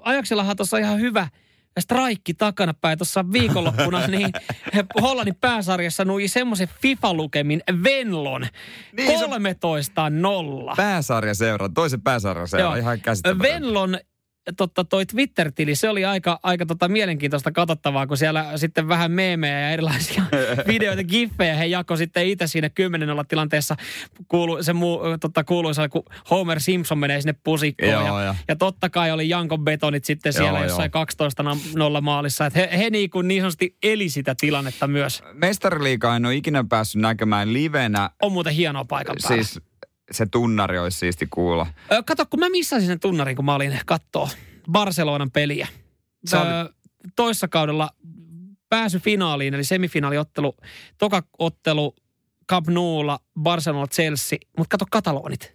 Ajaksellahan 0.00 0.56
tuossa 0.56 0.78
ihan 0.78 1.00
hyvä 1.00 1.28
straikki 1.80 2.34
takana 2.34 2.74
päin 2.74 2.98
tuossa 2.98 3.32
viikonloppuna, 3.32 4.06
niin 4.16 4.30
Hollannin 5.00 5.34
pääsarjassa 5.34 6.04
nui 6.04 6.28
semmoisen 6.28 6.68
FIFA-lukemin 6.82 7.60
Venlon 7.84 8.46
Niin, 8.92 9.18
se- 9.18 9.24
13-0. 9.26 10.76
Pääsarja 10.76 11.34
seura, 11.34 11.68
toisen 11.68 12.00
pääsarjan 12.02 12.48
seura, 12.48 12.76
ihan 12.76 13.00
käsittämätöntä. 13.00 13.54
Venlon 13.54 13.98
totta, 14.56 14.84
toi 14.84 15.06
Twitter-tili, 15.06 15.74
se 15.74 15.88
oli 15.88 16.04
aika, 16.04 16.40
aika 16.42 16.66
tota 16.66 16.88
mielenkiintoista 16.88 17.52
katsottavaa, 17.52 18.06
kun 18.06 18.16
siellä 18.16 18.52
sitten 18.56 18.88
vähän 18.88 19.10
meemejä 19.12 19.60
ja 19.60 19.70
erilaisia 19.70 20.22
videoita, 20.68 21.04
giffejä 21.04 21.54
he 21.54 21.66
jako 21.66 21.96
sitten 21.96 22.26
itse 22.26 22.46
siinä 22.46 22.68
10 22.70 23.10
olla 23.10 23.24
tilanteessa 23.24 23.76
kuulu, 24.28 24.62
se 24.62 24.72
muu, 24.72 25.00
tota, 25.20 25.44
kuuluisa, 25.44 25.88
kun 25.88 26.02
Homer 26.30 26.60
Simpson 26.60 26.98
menee 26.98 27.20
sinne 27.20 27.34
pusikkoon. 27.44 27.92
Joo, 27.92 28.20
ja, 28.20 28.24
ja- 28.24 28.34
ja 28.48 28.56
totta 28.56 28.90
kai 28.90 29.12
oli 29.12 29.28
Jankon 29.28 29.64
betonit 29.64 30.04
sitten 30.04 30.32
siellä 30.32 30.58
Joo, 30.58 30.62
jossain 30.68 30.86
joo. 30.94 31.00
12 31.00 31.44
nolla 31.74 32.00
maalissa. 32.00 32.46
Et 32.46 32.54
he, 32.54 32.68
he 32.78 32.90
niin, 32.90 33.10
kuin 33.10 33.28
niin 33.28 33.42
sanotusti 33.42 33.76
eli 33.82 34.08
sitä 34.08 34.34
tilannetta 34.40 34.86
myös. 34.86 35.22
Mestariliiga 35.32 36.16
en 36.16 36.26
ole 36.26 36.34
ikinä 36.34 36.64
päässyt 36.68 37.02
näkemään 37.02 37.52
livenä. 37.52 38.10
On 38.22 38.32
muuten 38.32 38.52
hienoa 38.52 38.84
paikan 38.84 39.16
päällä. 39.22 39.42
Siis 39.44 39.60
se 40.10 40.26
tunnari 40.26 40.78
olisi 40.78 40.98
siisti 40.98 41.26
kuulla. 41.30 41.66
Ö, 41.92 42.02
Kato, 42.02 42.26
kun 42.30 42.40
mä 42.40 42.48
missasin 42.48 42.86
sen 42.86 43.00
tunnarin, 43.00 43.36
kun 43.36 43.44
mä 43.44 43.54
olin 43.54 43.78
kattoo 43.86 44.28
Barcelonan 44.72 45.30
peliä. 45.30 45.68
Sä 46.30 46.40
Ö, 46.40 46.44
olit- 46.64 46.72
toissa 47.16 47.48
kaudella 47.48 47.90
pääsy 48.68 48.98
finaaliin, 48.98 49.54
eli 49.54 49.64
semifinaaliottelu, 49.64 50.56
toka 50.98 51.22
ottelu 51.38 51.94
Camp 52.50 52.66
Noulla, 52.68 53.18
Barcelona, 53.40 53.86
Chelsea, 53.86 54.38
mutta 54.58 54.74
kato 54.78 54.84
katalonit. 54.90 55.54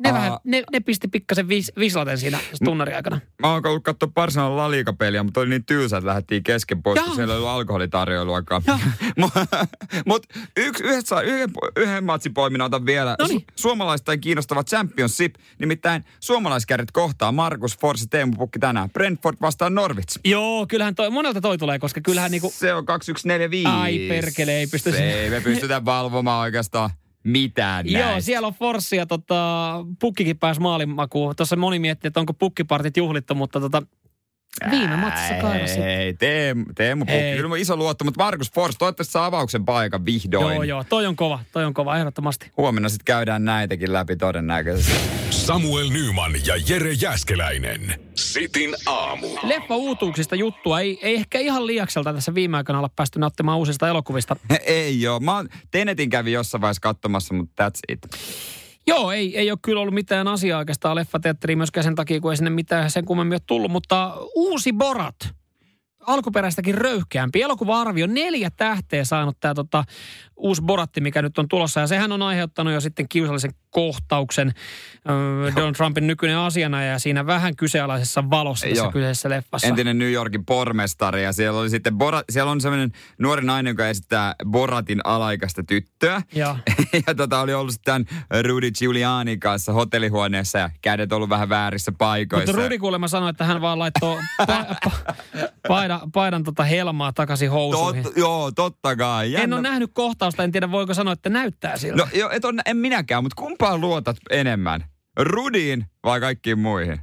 Ne, 0.00 0.08
Aa. 0.10 0.14
vähän, 0.14 0.32
ne, 0.44 0.62
ne 0.72 0.80
pisti 0.80 1.08
pikkasen 1.08 1.48
vis, 1.48 1.72
vislaten 1.78 2.18
siinä 2.18 2.38
tunnari 2.64 2.94
aikana. 2.94 3.20
Mä 3.42 3.52
oon 3.52 3.66
ollut 3.66 3.84
katsoa 3.84 4.08
Barcelonan 4.14 4.56
laliikapeliä, 4.56 5.22
mutta 5.22 5.40
oli 5.40 5.48
niin 5.48 5.64
tylsä, 5.64 5.96
että 5.96 6.06
lähdettiin 6.08 6.42
kesken 6.42 6.82
pois, 6.82 6.96
Joo. 6.96 7.06
kun 7.06 7.14
siellä 7.16 7.34
ei 7.34 7.38
ollut 7.38 7.50
alkoholitarjoiluakaan. 7.50 8.62
Mutta 10.06 10.28
yksi, 10.56 10.84
yhdessä, 10.84 11.20
yhden, 11.20 11.50
yhden 11.76 12.04
matsin 12.04 12.34
poiminnan 12.34 12.66
otan 12.66 12.86
vielä. 12.86 13.16
Noniin. 13.18 13.40
Su- 13.40 13.52
suomalaistain 13.56 14.20
kiinnostava 14.20 14.64
championship, 14.64 15.34
nimittäin 15.58 16.04
suomalaiskärjet 16.20 16.90
kohtaa 16.90 17.32
Markus 17.32 17.78
Forsi 17.78 18.06
Teemu 18.06 18.32
Pukki 18.36 18.58
tänään. 18.58 18.90
Brentford 18.90 19.36
vastaan 19.40 19.74
Norwich. 19.74 20.18
Joo, 20.24 20.66
kyllähän 20.66 20.94
toi, 20.94 21.10
monelta 21.10 21.40
toi 21.40 21.58
tulee, 21.58 21.78
koska 21.78 22.00
kyllähän 22.00 22.30
niinku, 22.30 22.52
Se 22.54 22.74
on 22.74 22.86
2145. 22.86 23.66
Ai 23.80 23.98
perkele, 24.08 24.52
ei 24.52 24.66
pysty- 24.66 24.92
Se 24.92 25.12
ei 25.12 25.30
me 25.30 25.40
pystytä 25.40 25.84
valvomaan 25.84 26.40
oikeastaan 26.40 26.90
mitään 27.24 27.88
Joo, 27.88 28.02
näistä. 28.02 28.20
siellä 28.20 28.46
on 28.46 28.54
Forssi 28.54 28.96
ja 28.96 29.06
tota, 29.06 29.74
Pukkikin 30.00 30.38
pääsi 30.38 30.60
maalinmakuun. 30.60 31.36
Tuossa 31.36 31.56
moni 31.56 31.78
miettii, 31.78 32.08
että 32.08 32.20
onko 32.20 32.34
Pukkipartit 32.34 32.96
juhlittu, 32.96 33.34
mutta 33.34 33.60
tota, 33.60 33.82
viime 34.70 34.96
matsissa 34.96 35.34
kairasi. 35.34 35.80
Ei, 35.80 36.14
Teemu, 36.14 36.64
Teemu 36.74 37.04
Pukki. 37.04 37.36
Kyllä 37.36 37.56
iso 37.56 37.76
luotto, 37.76 38.04
mutta 38.04 38.24
Markus 38.24 38.52
Fors, 38.52 38.76
toivottavasti 38.78 39.12
saa 39.12 39.26
avauksen 39.26 39.64
paikan 39.64 40.04
vihdoin. 40.04 40.54
Joo, 40.54 40.62
joo, 40.62 40.84
toi 40.84 41.06
on 41.06 41.16
kova, 41.16 41.40
toi 41.52 41.64
on 41.64 41.74
kova, 41.74 41.96
ehdottomasti. 41.96 42.50
Huomenna 42.56 42.88
sitten 42.88 43.04
käydään 43.04 43.44
näitäkin 43.44 43.92
läpi 43.92 44.16
todennäköisesti. 44.16 44.92
Samuel 45.30 45.88
Nyman 45.88 46.32
ja 46.46 46.54
Jere 46.68 46.92
Jäskeläinen. 46.92 48.00
Sitin 48.14 48.74
aamu. 48.86 49.26
Leffa 49.42 49.76
uutuuksista 49.76 50.36
juttua 50.36 50.80
ei, 50.80 50.98
ei 51.02 51.14
ehkä 51.14 51.38
ihan 51.38 51.66
liiakselta 51.66 52.12
tässä 52.14 52.34
viime 52.34 52.56
aikoina 52.56 52.78
olla 52.78 52.90
päästy 52.96 53.18
nauttimaan 53.18 53.58
uusista 53.58 53.88
elokuvista. 53.88 54.36
ei 54.66 55.02
joo. 55.02 55.20
Mä 55.20 55.36
oon 55.36 55.48
Tenetin 55.70 56.10
kävi 56.10 56.32
jossain 56.32 56.60
vaiheessa 56.60 56.80
katsomassa, 56.80 57.34
mutta 57.34 57.68
that's 57.68 57.80
it. 57.88 57.98
Joo, 58.86 59.12
ei, 59.12 59.38
ei 59.38 59.50
ole 59.50 59.58
kyllä 59.62 59.80
ollut 59.80 59.94
mitään 59.94 60.28
asiaa 60.28 60.58
oikeastaan 60.58 60.96
leffateatteriin 60.96 61.58
myöskään 61.58 61.84
sen 61.84 61.94
takia, 61.94 62.20
kun 62.20 62.32
ei 62.32 62.36
sinne 62.36 62.50
mitään 62.50 62.90
sen 62.90 63.04
kummemmin 63.04 63.34
ole 63.34 63.40
tullut, 63.46 63.70
mutta 63.70 64.16
uusi 64.34 64.72
Borat. 64.72 65.39
Alkuperäistäkin 66.06 66.74
röyhkeämpi. 66.74 67.42
Elokuva-arvio 67.42 68.06
neljä 68.06 68.50
tähteä 68.56 69.04
saanut 69.04 69.36
tämä 69.40 69.54
tota, 69.54 69.84
uusi 70.36 70.62
Boratti, 70.62 71.00
mikä 71.00 71.22
nyt 71.22 71.38
on 71.38 71.48
tulossa. 71.48 71.80
Ja 71.80 71.86
sehän 71.86 72.12
on 72.12 72.22
aiheuttanut 72.22 72.72
jo 72.74 72.80
sitten 72.80 73.08
kiusallisen 73.08 73.50
kohtauksen 73.70 74.48
äh, 74.48 75.56
Donald 75.56 75.74
Trumpin 75.74 76.06
nykyinen 76.06 76.36
asiana 76.36 76.82
ja 76.82 76.98
siinä 76.98 77.26
vähän 77.26 77.56
kyseenalaisessa 77.56 78.30
valossa 78.30 78.66
tässä 78.66 78.84
Joo. 78.84 78.92
kyseisessä 78.92 79.28
leffassa. 79.30 79.66
Entinen 79.66 79.98
New 79.98 80.12
Yorkin 80.12 80.46
pormestari 80.46 81.24
ja 81.24 81.32
siellä 81.32 81.60
oli 81.60 81.70
sitten 81.70 81.98
Borat, 81.98 82.24
siellä 82.30 82.50
on 82.50 82.60
sellainen 82.60 82.92
nuori 83.18 83.44
nainen, 83.44 83.70
joka 83.70 83.88
esittää 83.88 84.34
Boratin 84.46 85.00
alaikaista 85.04 85.62
tyttöä. 85.62 86.22
Joo. 86.34 86.56
ja 87.06 87.14
tota 87.14 87.40
oli 87.40 87.54
ollut 87.54 87.72
sitten 87.72 88.06
Rudy 88.42 88.70
Giulianin 88.70 89.40
kanssa 89.40 89.72
hotellihuoneessa 89.72 90.58
ja 90.58 90.70
kädet 90.82 91.12
ollut 91.12 91.28
vähän 91.28 91.48
väärissä 91.48 91.92
paikoissa. 91.98 92.52
Mutta 92.52 92.62
Rudi 92.62 92.78
kuulemma 92.78 93.08
sanoi, 93.08 93.30
että 93.30 93.44
hän 93.44 93.60
vaan 93.60 93.78
laittoi 93.78 94.16
pa- 94.42 94.90
pa- 95.68 95.99
paidan, 96.00 96.12
paidan 96.12 96.42
tota 96.42 96.64
helmaa 96.64 97.12
takaisin 97.12 97.50
housuihin. 97.50 98.02
Tot, 98.02 98.16
joo, 98.16 98.50
totta 98.50 98.96
kai. 98.96 99.34
En 99.36 99.52
ole 99.52 99.62
nähnyt 99.62 99.90
kohtausta, 99.94 100.44
en 100.44 100.52
tiedä 100.52 100.70
voiko 100.70 100.94
sanoa, 100.94 101.12
että 101.12 101.30
näyttää 101.30 101.76
siltä. 101.76 101.96
No 102.02 102.08
jo, 102.14 102.30
et 102.30 102.44
on, 102.44 102.60
en 102.66 102.76
minäkään, 102.76 103.22
mutta 103.22 103.36
kumpaan 103.42 103.80
luotat 103.80 104.16
enemmän? 104.30 104.84
Rudiin 105.18 105.84
vai 106.04 106.20
kaikkiin 106.20 106.58
muihin? 106.58 107.00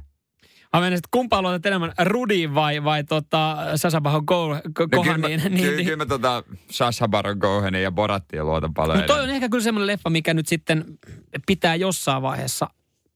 Mä 0.72 0.80
menen 0.80 0.98
sitten 0.98 1.08
kumpaan 1.10 1.42
luotat 1.42 1.66
enemmän, 1.66 1.92
Rudiin 2.04 2.54
vai, 2.54 2.84
vai 2.84 3.04
tota, 3.04 3.56
Sasabaho 3.76 4.22
Go, 4.22 4.48
Go, 4.48 4.54
No, 4.54 4.60
kyllä, 4.72 4.86
mä, 4.88 4.96
Kohaniin. 4.96 5.40
kyllä, 5.40 5.54
Niin, 5.54 5.64
kyllä 5.64 5.76
niin. 5.76 5.98
mä 5.98 6.06
tota 6.06 6.42
Sasha 6.70 7.08
Baron 7.08 7.38
ja 7.82 7.92
Borattia 7.92 8.44
luotan 8.44 8.74
paljon 8.74 8.98
Mutta 8.98 9.14
toi 9.14 9.22
on 9.22 9.30
ehkä 9.30 9.48
kyllä 9.48 9.64
semmoinen 9.64 9.86
leffa, 9.86 10.10
mikä 10.10 10.34
nyt 10.34 10.48
sitten 10.48 10.84
pitää 11.46 11.74
jossain 11.74 12.22
vaiheessa 12.22 12.70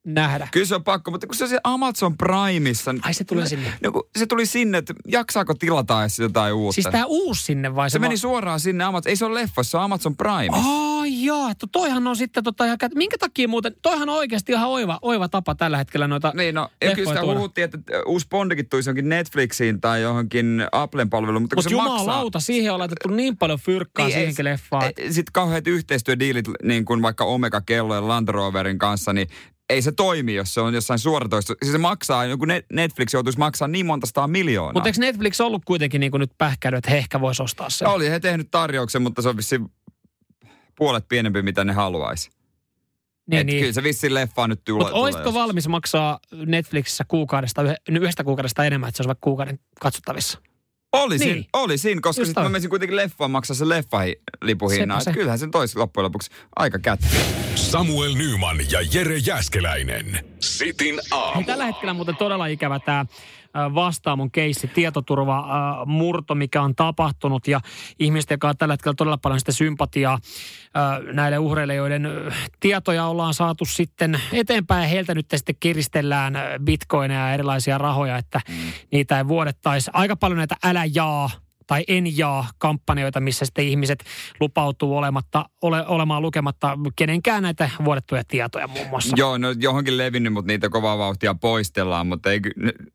nähdä. 0.07 0.49
Kyllä 0.53 0.67
se 0.67 0.75
on 0.75 0.85
pakko, 0.85 1.11
mutta 1.11 1.27
kun 1.27 1.37
se 1.37 1.45
on 1.45 1.51
se 1.51 1.59
Amazon 1.65 2.17
Primeissa... 2.17 2.95
Ai 3.03 3.15
se 3.15 3.25
tulee 3.25 3.47
sinne. 3.47 3.73
No, 3.83 3.93
kun 3.93 4.03
se 4.19 4.27
tuli 4.27 4.47
sinne, 4.47 4.79
että 4.79 4.95
jaksaako 5.09 5.55
tilata 5.55 6.01
edes 6.01 6.19
jotain 6.19 6.55
uutta? 6.55 6.75
Siis 6.75 6.87
tää 6.93 7.07
uusi 7.07 7.43
sinne 7.45 7.75
vai 7.75 7.91
se? 7.91 7.93
se 7.93 7.99
meni 7.99 8.13
va- 8.13 8.17
suoraan 8.19 8.61
sinne 8.61 8.85
Amazon. 8.85 9.11
Ei 9.11 9.17
se 9.17 9.25
ole 9.25 9.41
leffa, 9.41 9.63
se 9.63 9.77
on 9.77 9.83
Amazon 9.83 10.17
Prime. 10.17 10.49
Ai 10.53 11.25
joo, 11.25 11.49
että 11.49 11.67
toihan 11.73 12.07
on 12.07 12.17
sitten 12.17 12.45
tota 12.45 12.65
ihan, 12.65 12.79
kät- 12.85 12.95
minkä 12.95 13.19
takia 13.19 13.49
muuten, 13.49 13.75
toihan 13.83 14.09
on 14.09 14.17
oikeasti 14.17 14.53
ihan 14.53 14.69
oiva, 14.69 14.99
oiva 15.03 15.29
tapa 15.29 15.55
tällä 15.55 15.77
hetkellä 15.79 16.09
noita 16.09 16.33
Niin, 16.37 16.55
no, 16.55 16.69
ja 16.85 16.95
kyllä 16.95 17.09
sitä 17.09 17.23
huhuttiin, 17.35 17.65
että 17.65 17.79
uusi 18.07 18.27
Bondikin 18.31 18.69
tulisi 18.69 18.89
johonkin 18.89 19.09
Netflixiin 19.09 19.81
tai 19.81 20.03
johonkin 20.03 20.67
Applen 20.73 21.11
palveluun, 21.11 21.43
mutta 21.43 21.57
kun 21.57 21.65
Mutta 21.65 21.71
se 21.71 21.77
maksaa... 21.77 21.99
jumalauta, 21.99 22.41
siihen 22.41 22.73
on 22.73 22.79
laitettu 22.79 23.09
niin 23.09 23.37
paljon 23.37 23.59
fyrkkaa 23.59 24.07
Niin, 24.07 24.15
siihenkin 24.15 24.45
leffaan. 24.45 24.93
Sitten 25.11 25.33
kauheat 25.33 25.67
yhteistyödiilit, 25.67 26.45
niin 26.63 26.85
kuin 26.85 27.03
vaikka 27.03 27.25
Omega 27.25 27.61
Kello 27.61 27.95
ja 27.95 28.09
Land 28.09 28.29
Roverin 28.29 28.79
kanssa, 28.79 29.13
niin 29.13 29.29
ei 29.73 29.83
se 29.83 29.93
toimi, 29.93 30.35
jos 30.35 30.55
se 30.55 30.61
on 30.61 30.75
jossain 30.75 30.99
suoratoisto. 30.99 31.55
Siis 31.63 31.73
se 31.73 31.79
maksaa, 31.79 32.25
joku 32.25 32.45
Net- 32.45 32.67
Netflix 32.73 33.13
joutuisi 33.13 33.39
maksaa 33.39 33.69
niin 33.69 33.87
monta 33.87 34.07
sataa 34.07 34.29
miljoonaa. 34.29 34.73
Mutta 34.73 34.89
eikö 34.89 35.01
Netflix 35.01 35.41
ollut 35.41 35.65
kuitenkin 35.65 36.01
niin 36.01 36.11
kuin 36.11 36.21
nyt 36.21 36.31
pähkäily, 36.39 36.77
että 36.77 36.91
he 36.91 36.99
ehkä 36.99 37.21
voisi 37.21 37.43
ostaa 37.43 37.71
sen? 37.71 37.89
Oli 37.89 38.11
he 38.11 38.21
tehnyt 38.21 38.49
tarjouksen, 38.51 39.03
mutta 39.03 39.23
se 39.23 39.29
on 39.29 39.37
vissiin 39.37 39.69
puolet 40.77 41.09
pienempi, 41.09 41.43
mitä 41.43 41.65
ne 41.65 41.73
haluaisi. 41.73 42.31
niin, 43.27 43.41
Et 43.41 43.47
niin. 43.47 43.61
Kyllä 43.61 43.73
se 43.73 43.83
vissiin 43.83 44.15
leffaan 44.15 44.51
nyt 44.51 44.65
tulee. 44.65 44.85
Mutta 44.85 44.97
olisitko 44.97 45.35
valmis 45.35 45.69
maksaa 45.69 46.19
Netflixissä 46.47 47.05
kuukaudesta, 47.09 47.63
yhdestä 47.89 48.25
kuukaudesta 48.25 48.65
enemmän, 48.65 48.89
että 48.89 48.97
se 48.97 49.03
olisi 49.03 49.09
vaikka 49.09 49.25
kuukauden 49.25 49.59
katsottavissa? 49.81 50.39
Olisin, 50.93 51.29
Niin. 51.29 51.47
olisin, 51.53 52.03
koska 52.03 52.25
sitten 52.25 52.43
mä 52.45 52.49
menisin 52.49 52.71
kuitenkin 52.71 52.97
leffaan 52.97 53.31
maksaa 53.31 53.57
se 53.57 53.69
leffalipuhinnan. 53.69 55.01
Sepä 55.01 55.13
se. 55.13 55.19
Kyllähän 55.19 55.39
sen 55.39 55.51
toisi 55.51 55.79
loppujen 55.79 56.05
lopuksi 56.05 56.31
aika 56.57 56.79
kättä. 56.79 57.07
Samuel 57.55 58.15
Nyman 58.15 58.57
ja 58.71 58.79
Jere 58.93 59.17
Jäskeläinen. 59.17 60.25
Sitin 60.41 61.01
aamu. 61.11 61.45
Tällä 61.47 61.67
hetkellä 61.67 61.95
muuten 61.95 62.17
todella 62.17 62.47
ikävä 62.47 62.79
tämä 62.79 63.07
vastaamon 63.55 64.31
keissi, 64.31 64.69
tietoturva 64.69 65.39
äh, 65.39 65.87
murto, 65.87 66.35
mikä 66.35 66.63
on 66.63 66.75
tapahtunut. 66.75 67.49
Ja 67.49 67.61
ihmiset, 67.99 68.31
jotka 68.31 68.49
on 68.49 68.57
tällä 68.57 68.73
hetkellä 68.73 68.95
todella 68.95 69.19
paljon 69.19 69.39
sitä 69.39 69.53
sympatiaa 69.53 70.15
äh, 70.15 71.15
näille 71.15 71.39
uhreille, 71.39 71.75
joiden 71.75 72.07
äh, 72.07 72.51
tietoja 72.61 73.07
ollaan 73.07 73.35
saatu 73.35 73.65
sitten 73.65 74.21
eteenpäin. 74.33 74.83
Ja 74.83 74.89
heiltä 74.89 75.15
nyt 75.15 75.27
sitten 75.35 75.57
kiristellään 75.61 76.37
äh, 76.37 76.43
bitcoineja 76.65 77.21
ja 77.21 77.35
erilaisia 77.35 77.79
rahoja, 77.79 78.17
että 78.17 78.41
niitä 78.93 79.19
ei 79.19 79.29
vuodettaisi. 79.29 79.91
Aika 79.95 80.17
paljon 80.17 80.39
näitä 80.39 80.57
älä 80.65 80.85
jaa 80.95 81.31
tai 81.73 81.85
en 81.89 82.17
jaa 82.19 82.49
kampanjoita, 82.59 83.21
missä 83.21 83.45
sitten 83.45 83.69
ihmiset 83.69 84.05
lupautuu 84.41 84.97
olematta, 84.97 85.45
ole, 85.63 85.87
olemaan 85.87 86.23
lukematta 86.23 86.79
kenenkään 86.97 87.43
näitä 87.43 87.71
vuodettuja 87.85 88.23
tietoja 88.29 88.67
muun 88.69 88.89
muassa. 88.89 89.17
Joo, 89.19 89.39
no 89.39 89.55
johonkin 89.59 89.99
levinnyt, 89.99 90.33
mutta 90.33 90.47
niitä 90.47 90.69
kovaa 90.69 90.99
vauhtia 90.99 91.35
poistellaan, 91.35 92.07
mutta 92.07 92.31
ei, 92.31 92.41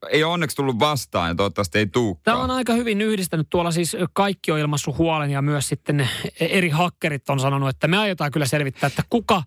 ei 0.10 0.24
onneksi 0.24 0.56
tullut 0.56 0.80
vastaan 0.80 1.30
ja 1.30 1.36
toivottavasti 1.36 1.80
ei 1.80 1.88
tuukaan. 1.88 2.24
Tämä 2.24 2.44
on 2.44 2.52
aika 2.52 2.74
hyvin 2.74 3.02
yhdistänyt. 3.02 3.48
Tuolla 3.50 3.72
siis 3.72 3.98
kaikki 4.14 4.52
on 4.52 4.60
ilmassut 4.60 4.98
huolen 4.98 5.32
ja 5.32 5.42
myös 5.42 5.68
sitten 5.70 6.10
eri 6.40 6.70
hakkerit 6.70 7.30
on 7.30 7.40
sanonut, 7.40 7.70
että 7.70 7.88
me 7.88 7.98
aiotaan 7.98 8.32
kyllä 8.32 8.46
selvittää, 8.46 8.88
että 8.88 9.04
kuka, 9.10 9.44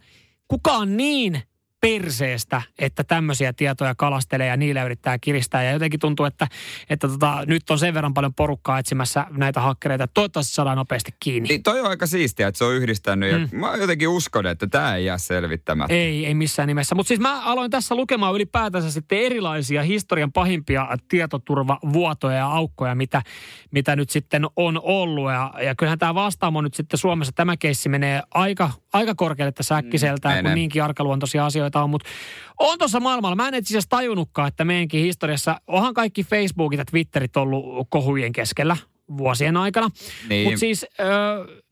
kuka 0.49 0.72
on 0.72 0.97
niin 0.97 1.43
perseestä, 1.81 2.62
että 2.78 3.05
tämmöisiä 3.05 3.53
tietoja 3.53 3.95
kalastelee 3.95 4.47
ja 4.47 4.57
niillä 4.57 4.85
yrittää 4.85 5.18
kiristää. 5.18 5.62
Ja 5.62 5.72
jotenkin 5.72 6.01
tuntuu, 6.01 6.26
että, 6.26 6.49
että 6.91 7.09
tota, 7.09 7.43
nyt 7.47 7.70
on 7.70 7.78
sen 7.78 7.95
verran 7.95 8.14
paljon 8.14 8.35
porukkaa 8.35 8.78
etsimässä 8.78 9.26
näitä 9.31 9.61
hakkereita, 9.61 10.09
toivottavasti 10.09 10.55
saadaan 10.55 10.76
nopeasti 10.76 11.14
kiinni. 11.20 11.49
Niin 11.49 11.62
toi 11.62 11.81
on 11.81 11.87
aika 11.87 12.07
siistiä, 12.07 12.49
että 12.49 12.59
se 12.59 12.64
on 12.64 12.74
yhdistänyt. 12.74 13.33
Mm. 13.33 13.49
Ja 13.53 13.59
mä 13.59 13.76
jotenkin 13.76 14.09
uskon, 14.09 14.47
että 14.47 14.66
tämä 14.66 14.97
ei 14.97 15.05
jää 15.05 15.18
selvittämättä. 15.18 15.95
Ei, 15.95 16.26
ei 16.26 16.35
missään 16.35 16.66
nimessä. 16.66 16.95
Mutta 16.95 17.09
siis 17.09 17.20
mä 17.20 17.41
aloin 17.41 17.70
tässä 17.70 17.95
lukemaan 17.95 18.35
ylipäätänsä 18.35 18.91
sitten 18.91 19.18
erilaisia 19.18 19.83
historian 19.83 20.33
pahimpia 20.33 20.89
tietoturvavuotoja 21.09 22.37
ja 22.37 22.47
aukkoja, 22.47 22.95
mitä, 22.95 23.22
mitä 23.70 23.97
nyt 23.97 24.11
sitten 24.11 24.47
on 24.57 24.81
ollut. 24.83 25.31
Ja, 25.31 25.55
ja 25.62 25.74
kyllähän 25.74 25.99
tämä 25.99 26.14
vastaamo 26.14 26.61
nyt 26.61 26.74
sitten 26.74 26.99
Suomessa, 26.99 27.33
tämä 27.33 27.57
keissi 27.57 27.89
menee 27.89 28.22
aika, 28.35 28.70
aika 28.93 29.14
korkealle 29.14 29.53
tässä 29.53 29.76
äkkiseltään, 29.76 30.38
mm, 30.38 30.43
kun 30.43 30.55
niinkin 30.55 30.82
arkaluontoisia 30.82 31.47
asioita 31.47 31.82
on, 31.82 31.91
mutta 31.91 32.09
on 32.59 32.78
tuossa 32.78 33.01
maailmalla. 33.01 33.36
Mä 33.36 33.49
en 33.49 33.55
itse 33.55 33.72
asiassa 33.72 33.88
tajunnutkaan, 33.88 34.49
että 34.49 34.64
meidänkin 34.64 35.05
historiassa, 35.05 35.61
onhan 35.66 35.95
kaikki 35.95 36.24
Facebookit 36.24 36.78
ja 36.78 36.84
Twitterit 36.84 37.36
ollut 37.36 37.86
kohujen 37.91 38.32
keskellä 38.32 38.76
vuosien 39.16 39.57
aikana. 39.57 39.91
Niin. 40.28 40.45
Mutta 40.45 40.61
siis 40.61 40.86
ö, 41.01 41.05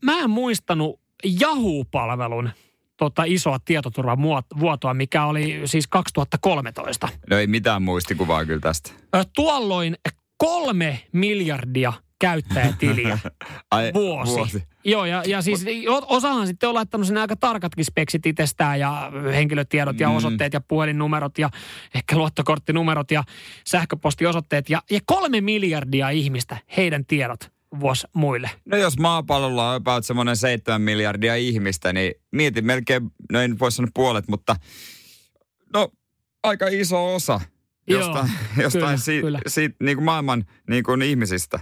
mä 0.04 0.18
en 0.18 0.30
muistanut 0.30 1.00
Yahoo-palvelun 1.40 2.50
tota 2.96 3.22
isoa 3.26 3.58
tietoturvavuotoa, 3.64 4.94
mikä 4.94 5.24
oli 5.24 5.60
siis 5.64 5.86
2013. 5.86 7.08
No 7.30 7.38
ei 7.38 7.46
mitään 7.46 7.82
muistikuvaa 7.82 8.44
kyllä 8.44 8.60
tästä. 8.60 8.90
Tuolloin 9.34 9.96
kolme 10.36 11.00
miljardia 11.12 11.92
käyttäjätiliä 12.18 13.18
Ai, 13.70 13.90
vuosi. 13.94 14.32
vuosi. 14.32 14.62
Joo, 14.84 15.04
ja, 15.04 15.22
ja 15.26 15.42
siis 15.42 15.64
osahan 16.06 16.46
sitten 16.46 16.68
on 16.68 16.74
laittanut 16.74 17.06
sinne 17.06 17.20
aika 17.20 17.36
tarkatkin 17.36 17.84
speksit 17.84 18.26
itsestään 18.26 18.80
ja 18.80 19.12
henkilötiedot 19.34 20.00
ja 20.00 20.08
mm. 20.08 20.16
osoitteet 20.16 20.52
ja 20.52 20.60
puhelinnumerot 20.60 21.38
ja 21.38 21.50
ehkä 21.94 22.16
luottokorttinumerot 22.16 23.10
ja 23.10 23.24
sähköpostiosoitteet. 23.66 24.70
Ja, 24.70 24.82
ja 24.90 25.00
kolme 25.06 25.40
miljardia 25.40 26.10
ihmistä, 26.10 26.56
heidän 26.76 27.06
tiedot 27.06 27.52
vuosi 27.80 28.06
muille. 28.12 28.50
No 28.64 28.76
jos 28.76 28.98
maapallolla 28.98 29.70
on 29.70 29.76
about 29.76 30.04
semmoinen 30.04 30.36
seitsemän 30.36 30.82
miljardia 30.82 31.34
ihmistä, 31.34 31.92
niin 31.92 32.14
mietin 32.32 32.66
melkein, 32.66 33.10
no 33.32 33.40
en 33.40 33.58
voi 33.58 33.72
sanoa 33.72 33.90
puolet, 33.94 34.28
mutta 34.28 34.56
no 35.74 35.88
aika 36.42 36.66
iso 36.68 37.14
osa 37.14 37.40
jostain, 37.88 38.30
Joo, 38.56 38.62
jostain 38.62 38.84
kyllä, 38.84 38.96
si, 38.96 39.20
kyllä. 39.20 39.40
Si, 39.46 39.70
niin 39.82 39.96
kuin 39.96 40.04
maailman 40.04 40.44
niin 40.68 40.84
kuin 40.84 41.02
ihmisistä. 41.02 41.60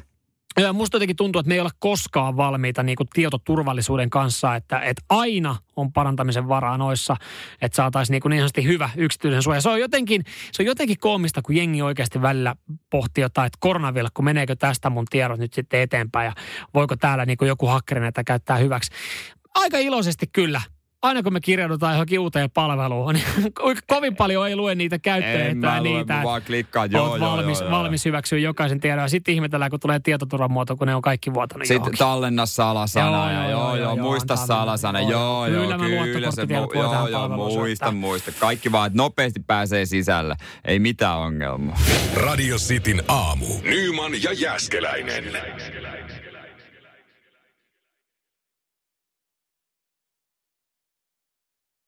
Ja 0.61 0.73
musta 0.73 0.97
jotenkin 0.97 1.17
tuntuu, 1.17 1.41
että 1.41 1.49
me 1.49 1.55
ei 1.55 1.61
ole 1.61 1.71
koskaan 1.79 2.37
valmiita 2.37 2.83
niin 2.83 2.97
kuin 2.97 3.09
tietoturvallisuuden 3.13 4.11
kanssa, 4.11 4.55
että, 4.55 4.81
että 4.81 5.03
aina 5.09 5.57
on 5.77 5.93
parantamisen 5.93 6.49
varaa 6.49 6.79
noissa, 6.79 7.17
että 7.63 7.77
saataisiin 7.77 8.15
niin, 8.15 8.23
kuin 8.23 8.31
niin 8.31 8.41
sanotusti 8.41 8.65
hyvä 8.65 8.91
yksityisen 8.97 9.43
suoja. 9.43 9.61
Se 9.61 9.69
on 9.69 9.81
jotenkin, 9.81 10.23
se 10.53 10.63
on 10.63 10.67
jotenkin 10.67 10.99
koomista, 11.01 11.43
kun 11.43 11.57
jengi 11.57 11.83
oikeasti 11.83 12.23
välillä 12.23 12.57
pohtii 12.91 13.23
jotain, 13.23 13.47
että 13.47 13.59
koronavilkku, 13.61 14.23
meneekö 14.23 14.57
tästä 14.57 14.91
mun 14.91 15.07
tiedot 15.11 15.39
nyt 15.39 15.53
sitten 15.53 15.81
eteenpäin 15.81 16.27
ja 16.27 16.33
voiko 16.75 16.97
täällä 16.97 17.27
niin 17.27 17.39
kuin 17.39 17.49
joku 17.49 17.67
hakkeri 17.67 18.01
näitä 18.01 18.25
käyttää 18.25 18.57
hyväksi. 18.57 18.91
Aika 19.55 19.79
iloisesti 19.79 20.27
kyllä 20.27 20.61
aina 21.03 21.23
kun 21.23 21.33
me 21.33 21.41
kirjaudutaan 21.41 21.95
johonkin 21.95 22.21
uuteen 22.21 22.51
palveluun, 22.51 23.15
niin 23.15 23.25
kovin 23.95 24.17
paljon 24.17 24.49
ei 24.49 24.57
lue 24.57 24.75
niitä 24.75 24.99
käyttäjiä 24.99 25.57
tai 25.61 25.81
niitä. 25.81 26.21
Vaan 26.25 26.43
klikkaan, 26.43 26.93
joo, 26.93 27.17
joo, 27.17 27.31
valmis, 27.31 27.61
joo, 27.61 27.71
valmis 27.71 28.05
hyväksyä 28.05 28.39
jokaisen 28.39 28.81
tiedon. 28.81 29.03
Ja 29.03 29.09
sitten 29.09 29.35
ihmetellään, 29.35 29.71
kun 29.71 29.81
tulee 29.81 30.01
tietoturvan 30.01 30.51
muoto, 30.51 30.77
kun 30.77 30.87
ne 30.87 30.95
on 30.95 31.03
kaikki 31.03 31.35
vuotanut 31.35 31.67
Sitten 31.67 31.77
johonkin. 31.77 31.99
tallenna 31.99 32.47
salasana 32.47 33.07
joo, 33.07 33.31
ja 33.31 33.51
joo, 33.51 33.77
joo, 33.77 33.77
joo, 33.77 33.97
muista 33.97 34.37
salasana. 34.37 35.01
Joo, 35.01 35.47
joo, 35.47 35.79
kyllä, 35.79 36.05
kyllä 36.05 36.31
se, 36.31 36.47
joo, 36.49 37.09
joo, 37.11 37.29
muista, 37.29 37.93
muista. 37.93 38.33
Kaikki 38.41 38.73
vaan, 38.73 38.87
että 38.87 38.97
nopeasti 38.97 39.41
pääsee 39.47 39.87
sisälle. 39.87 40.37
Ei 40.65 40.79
mitään 40.79 41.19
ongelmaa. 41.19 41.79
Radio 42.15 42.57
Cityn 42.57 43.03
aamu. 43.09 43.47
Nyman 43.63 44.13
ja 44.23 44.33
Jäskeläinen. 44.33 45.25